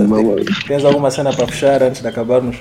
tens 0.68 0.86
alguma 0.86 1.10
cena 1.10 1.34
para 1.34 1.47
fechar 1.47 1.82
antes 1.82 2.01
de 2.01 2.08
acabarmos? 2.08 2.58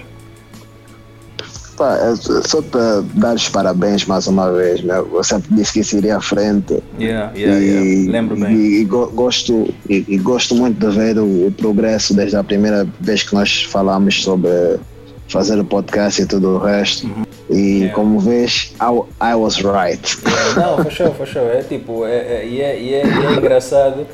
Pá, 1.83 1.97
é 1.97 2.14
só 2.47 2.62
para 2.62 3.03
dar 3.14 3.35
os 3.35 3.49
parabéns 3.49 4.05
mais 4.05 4.28
uma 4.28 4.53
vez, 4.53 4.85
né? 4.85 4.99
eu 4.99 5.24
sempre 5.24 5.53
disse 5.53 5.72
que 5.72 5.80
isso 5.80 5.97
iria 5.97 6.16
à 6.16 6.20
frente. 6.20 6.80
Yeah, 6.97 7.33
yeah, 7.37 7.61
e, 7.61 7.66
yeah. 7.66 8.12
Lembro 8.12 8.37
bem. 8.37 8.55
E, 8.55 8.83
e 8.83 8.85
gosto, 8.85 9.74
e, 9.91 10.05
e, 10.07 10.16
gosto 10.16 10.55
muito 10.55 10.78
de 10.78 10.97
ver 10.97 11.18
o, 11.18 11.49
o, 11.49 11.51
progresso 11.51 12.14
desde 12.14 12.37
a 12.37 12.45
primeira 12.45 12.87
vez 13.01 13.24
que 13.24 13.35
nós 13.35 13.64
falamos 13.64 14.22
sobre 14.22 14.78
fazer 15.26 15.59
o 15.59 15.64
podcast 15.64 16.22
e 16.22 16.26
tudo 16.26 16.51
o 16.51 16.59
resto. 16.59 17.05
Uhum. 17.05 17.24
E 17.51 17.78
yeah. 17.78 17.95
como 17.97 18.20
vês, 18.20 18.72
I, 18.80 19.33
I 19.33 19.35
was 19.35 19.57
right. 19.57 20.16
Yeah, 20.24 20.76
não, 20.76 20.85
fechou, 20.85 21.12
fechou. 21.14 21.51
É 21.51 21.64
tipo, 21.64 22.07
é, 22.07 22.16
é, 22.16 22.47
e 22.47 22.61
é, 22.61 22.76
é, 22.76 23.03
é, 23.03 23.33
engraçado. 23.33 24.07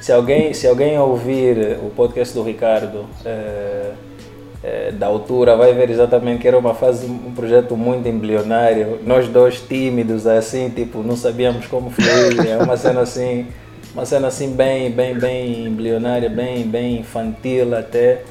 Se 0.00 0.12
alguém, 0.12 0.54
se 0.54 0.68
alguém 0.68 0.96
ouvir 0.96 1.76
o 1.84 1.90
podcast 1.90 2.32
do 2.32 2.44
Ricardo. 2.44 3.04
É, 3.24 3.90
é, 4.66 4.90
da 4.90 5.06
altura, 5.06 5.54
vai 5.54 5.72
ver 5.72 5.88
exatamente 5.90 6.40
que 6.40 6.48
era 6.48 6.58
uma 6.58 6.74
fase, 6.74 7.06
um 7.06 7.30
projeto 7.32 7.76
muito 7.76 8.08
embrionário. 8.08 8.98
Nós 9.06 9.28
dois 9.28 9.60
tímidos, 9.60 10.26
assim, 10.26 10.68
tipo, 10.70 11.04
não 11.04 11.16
sabíamos 11.16 11.68
como 11.68 11.88
fluir. 11.88 12.44
É 12.48 12.58
uma 12.58 12.76
cena 12.76 13.02
assim, 13.02 13.46
uma 13.94 14.04
cena 14.04 14.26
assim 14.26 14.50
bem, 14.50 14.90
bem, 14.90 15.16
bem 15.16 15.66
embrionária, 15.66 16.28
bem, 16.28 16.66
bem 16.66 16.98
infantil 16.98 17.76
até. 17.76 18.22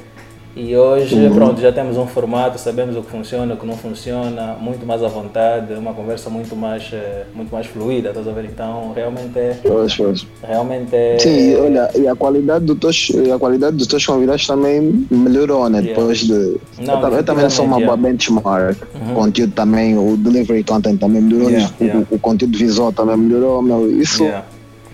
E 0.56 0.74
hoje, 0.74 1.14
uhum. 1.14 1.34
pronto, 1.34 1.60
já 1.60 1.70
temos 1.70 1.98
um 1.98 2.06
formato, 2.06 2.58
sabemos 2.58 2.96
o 2.96 3.02
que 3.02 3.10
funciona, 3.10 3.52
o 3.52 3.58
que 3.58 3.66
não 3.66 3.76
funciona, 3.76 4.56
muito 4.58 4.86
mais 4.86 5.02
à 5.02 5.08
vontade, 5.08 5.74
uma 5.74 5.92
conversa 5.92 6.30
muito 6.30 6.56
mais, 6.56 6.88
eh, 6.94 7.24
muito 7.34 7.52
mais 7.52 7.66
fluida, 7.66 8.08
estás 8.08 8.26
a 8.26 8.32
ver? 8.32 8.46
Então, 8.46 8.90
realmente 8.96 9.38
é. 9.38 9.58
Pois, 9.62 9.94
pois. 9.94 10.26
Realmente 10.42 10.96
é. 10.96 11.18
Sim, 11.18 11.56
olha, 11.56 11.90
e 11.94 12.08
a 12.08 12.16
qualidade, 12.16 12.64
do 12.64 12.74
teus, 12.74 13.12
a 13.34 13.38
qualidade 13.38 13.76
dos 13.76 13.86
teus 13.86 14.06
convidados 14.06 14.46
também 14.46 15.06
melhorou, 15.10 15.68
né? 15.68 15.80
Yeah. 15.80 16.00
Depois 16.00 16.18
de. 16.20 16.56
Não, 16.80 17.02
eu, 17.02 17.16
eu 17.16 17.22
também 17.22 17.50
sou 17.50 17.66
uma 17.66 17.78
boa 17.78 17.96
benchmark. 17.98 18.78
Uhum. 18.94 19.14
Conteúdo 19.14 19.52
também, 19.52 19.98
o 19.98 20.16
delivery 20.16 20.64
content 20.64 20.98
também 20.98 21.20
melhorou, 21.20 21.50
yeah, 21.50 21.70
o, 21.78 21.84
yeah. 21.84 22.06
o, 22.10 22.18
conteúdo 22.18 22.56
visual 22.56 22.90
também 22.94 23.18
melhorou, 23.18 23.60
meu. 23.60 23.90
Isso 23.90 24.24
é, 24.24 24.42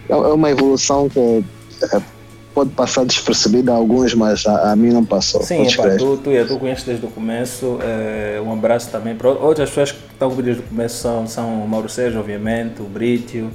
é 0.09 0.17
uma 0.17 0.51
evolução 0.51 1.09
que 1.09 1.45
é, 1.83 2.03
pode 2.55 2.71
passar 2.71 3.05
despercebida 3.05 3.73
a 3.73 3.75
alguns, 3.75 4.15
mas 4.15 4.47
a, 4.47 4.73
a 4.73 4.77
mim 4.77 4.91
não 4.91 5.05
passou. 5.05 5.43
Sim, 5.43 5.67
epa, 5.67 5.97
tu, 5.97 6.17
tu, 6.19 6.31
tu 6.47 6.59
conheces 6.59 6.85
desde 6.85 7.05
o 7.05 7.09
começo. 7.09 7.79
É, 7.83 8.41
um 8.45 8.53
abraço 8.53 8.91
também 8.91 9.15
para 9.15 9.31
outras 9.31 9.71
pessoas 9.71 9.93
que 9.93 9.99
estão 10.13 10.29
comigo 10.29 10.43
desde 10.43 10.63
o 10.63 10.67
começo 10.67 10.97
são, 10.97 11.27
são 11.27 11.63
o 11.63 11.69
Mauro 11.69 11.89
Sérgio, 11.89 12.21
obviamente, 12.21 12.81
o 12.81 12.85
Brítio, 12.85 13.51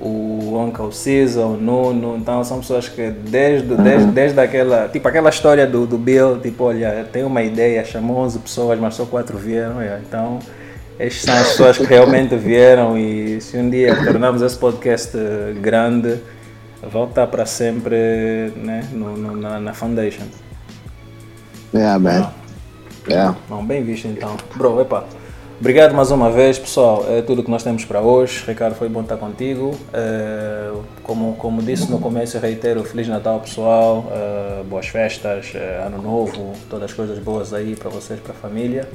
o 0.00 0.58
Uncle 0.58 0.92
Cisa, 0.92 1.44
o 1.44 1.56
Nuno. 1.56 2.16
Então 2.16 2.42
são 2.44 2.60
pessoas 2.60 2.88
que 2.88 3.10
desde, 3.10 3.72
uhum. 3.72 3.82
desde, 3.82 4.06
desde 4.10 4.40
aquela, 4.40 4.88
tipo 4.88 5.06
aquela 5.06 5.30
história 5.30 5.66
do, 5.66 5.86
do 5.86 5.96
Bill, 5.96 6.40
tipo, 6.40 6.64
olha, 6.64 7.06
tem 7.12 7.24
uma 7.24 7.42
ideia, 7.42 7.84
chamou 7.84 8.18
11 8.18 8.38
pessoas, 8.40 8.78
mas 8.78 8.94
só 8.94 9.04
4 9.06 9.38
vieram. 9.38 9.80
É, 9.80 10.00
então 10.06 10.38
estas 10.98 11.22
são 11.22 11.34
as 11.34 11.48
pessoas 11.48 11.78
que 11.78 11.84
realmente 11.84 12.36
vieram 12.36 12.96
e 12.96 13.40
se 13.40 13.56
um 13.56 13.68
dia 13.68 13.96
tornarmos 14.04 14.42
esse 14.42 14.56
podcast 14.56 15.16
grande 15.60 16.20
voltar 16.90 17.26
para 17.26 17.46
sempre 17.46 18.52
né, 18.56 18.88
no, 18.92 19.16
no, 19.16 19.36
na, 19.36 19.60
na 19.60 19.74
Foundation. 19.74 20.24
Yeah, 21.72 21.98
man. 21.98 22.30
Ah. 22.30 22.32
Yeah. 23.08 23.36
Bom, 23.48 23.64
bem 23.64 23.82
visto 23.82 24.06
então. 24.06 24.36
Bro, 24.56 24.80
epa. 24.80 25.04
Obrigado 25.60 25.94
mais 25.94 26.10
uma 26.10 26.30
vez, 26.30 26.58
pessoal. 26.58 27.04
É 27.08 27.22
tudo 27.22 27.42
que 27.42 27.50
nós 27.50 27.62
temos 27.62 27.84
para 27.84 28.00
hoje. 28.00 28.44
Ricardo, 28.46 28.74
foi 28.74 28.88
bom 28.88 29.02
estar 29.02 29.16
contigo. 29.16 29.72
É, 29.92 30.70
como, 31.02 31.34
como 31.36 31.62
disse 31.62 31.90
no 31.90 31.98
começo, 31.98 32.38
reitero: 32.38 32.82
Feliz 32.84 33.08
Natal, 33.08 33.40
pessoal. 33.40 34.06
É, 34.10 34.62
boas 34.64 34.88
festas, 34.88 35.52
é, 35.54 35.82
Ano 35.86 36.02
Novo, 36.02 36.52
todas 36.68 36.90
as 36.90 36.92
coisas 36.92 37.18
boas 37.18 37.52
aí 37.54 37.76
para 37.76 37.88
vocês, 37.88 38.18
para 38.20 38.32
a 38.32 38.36
família. 38.36 38.88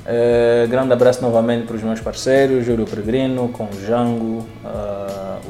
Uh, 0.00 0.66
grande 0.66 0.92
abraço 0.92 1.20
novamente 1.20 1.66
para 1.66 1.76
os 1.76 1.82
meus 1.82 2.00
parceiros, 2.00 2.64
Júlio 2.64 2.86
Peregrino, 2.86 3.48
com 3.48 3.68
Jango, 3.86 4.38
uh, 4.64 4.99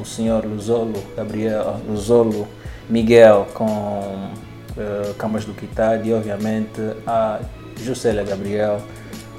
o 0.00 0.04
senhor 0.04 0.44
Luzolo, 0.44 1.02
Gabriel, 1.16 1.62
uh, 1.62 1.90
Luzolo, 1.90 2.48
Miguel 2.88 3.46
com 3.54 3.66
uh, 3.66 5.14
Camas 5.18 5.44
do 5.44 5.52
Quitad 5.52 6.04
e 6.06 6.12
obviamente 6.12 6.80
a 7.06 7.40
Juscelia 7.76 8.24
Gabriel 8.24 8.80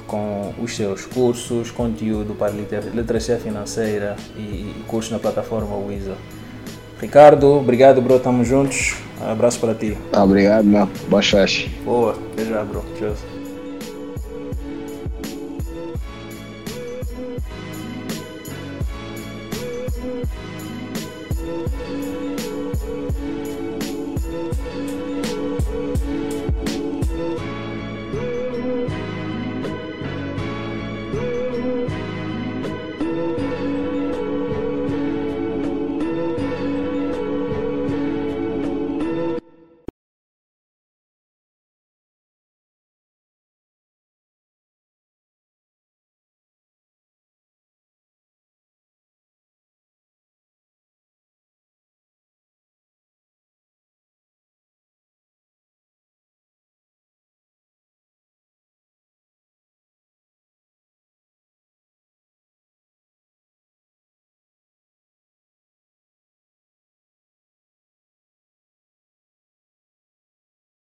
com 0.06 0.52
os 0.62 0.76
seus 0.76 1.06
cursos, 1.06 1.70
conteúdo 1.70 2.34
para 2.34 2.52
literacia 2.52 3.38
financeira 3.38 4.16
e, 4.36 4.40
e 4.40 4.84
cursos 4.86 5.10
na 5.10 5.18
plataforma 5.18 5.74
Wiza. 5.76 6.16
Ricardo, 7.00 7.58
obrigado, 7.58 8.00
bro. 8.00 8.20
Tamo 8.20 8.44
juntos. 8.44 8.94
Um 9.20 9.30
abraço 9.30 9.58
para 9.58 9.74
ti. 9.74 9.98
Obrigado, 10.16 10.64
meu. 10.64 10.88
Boa 11.08 11.22
festa. 11.22 11.68
Boa. 11.84 12.14
Já, 12.38 12.62
bro. 12.62 12.84
Tchau. 12.96 13.41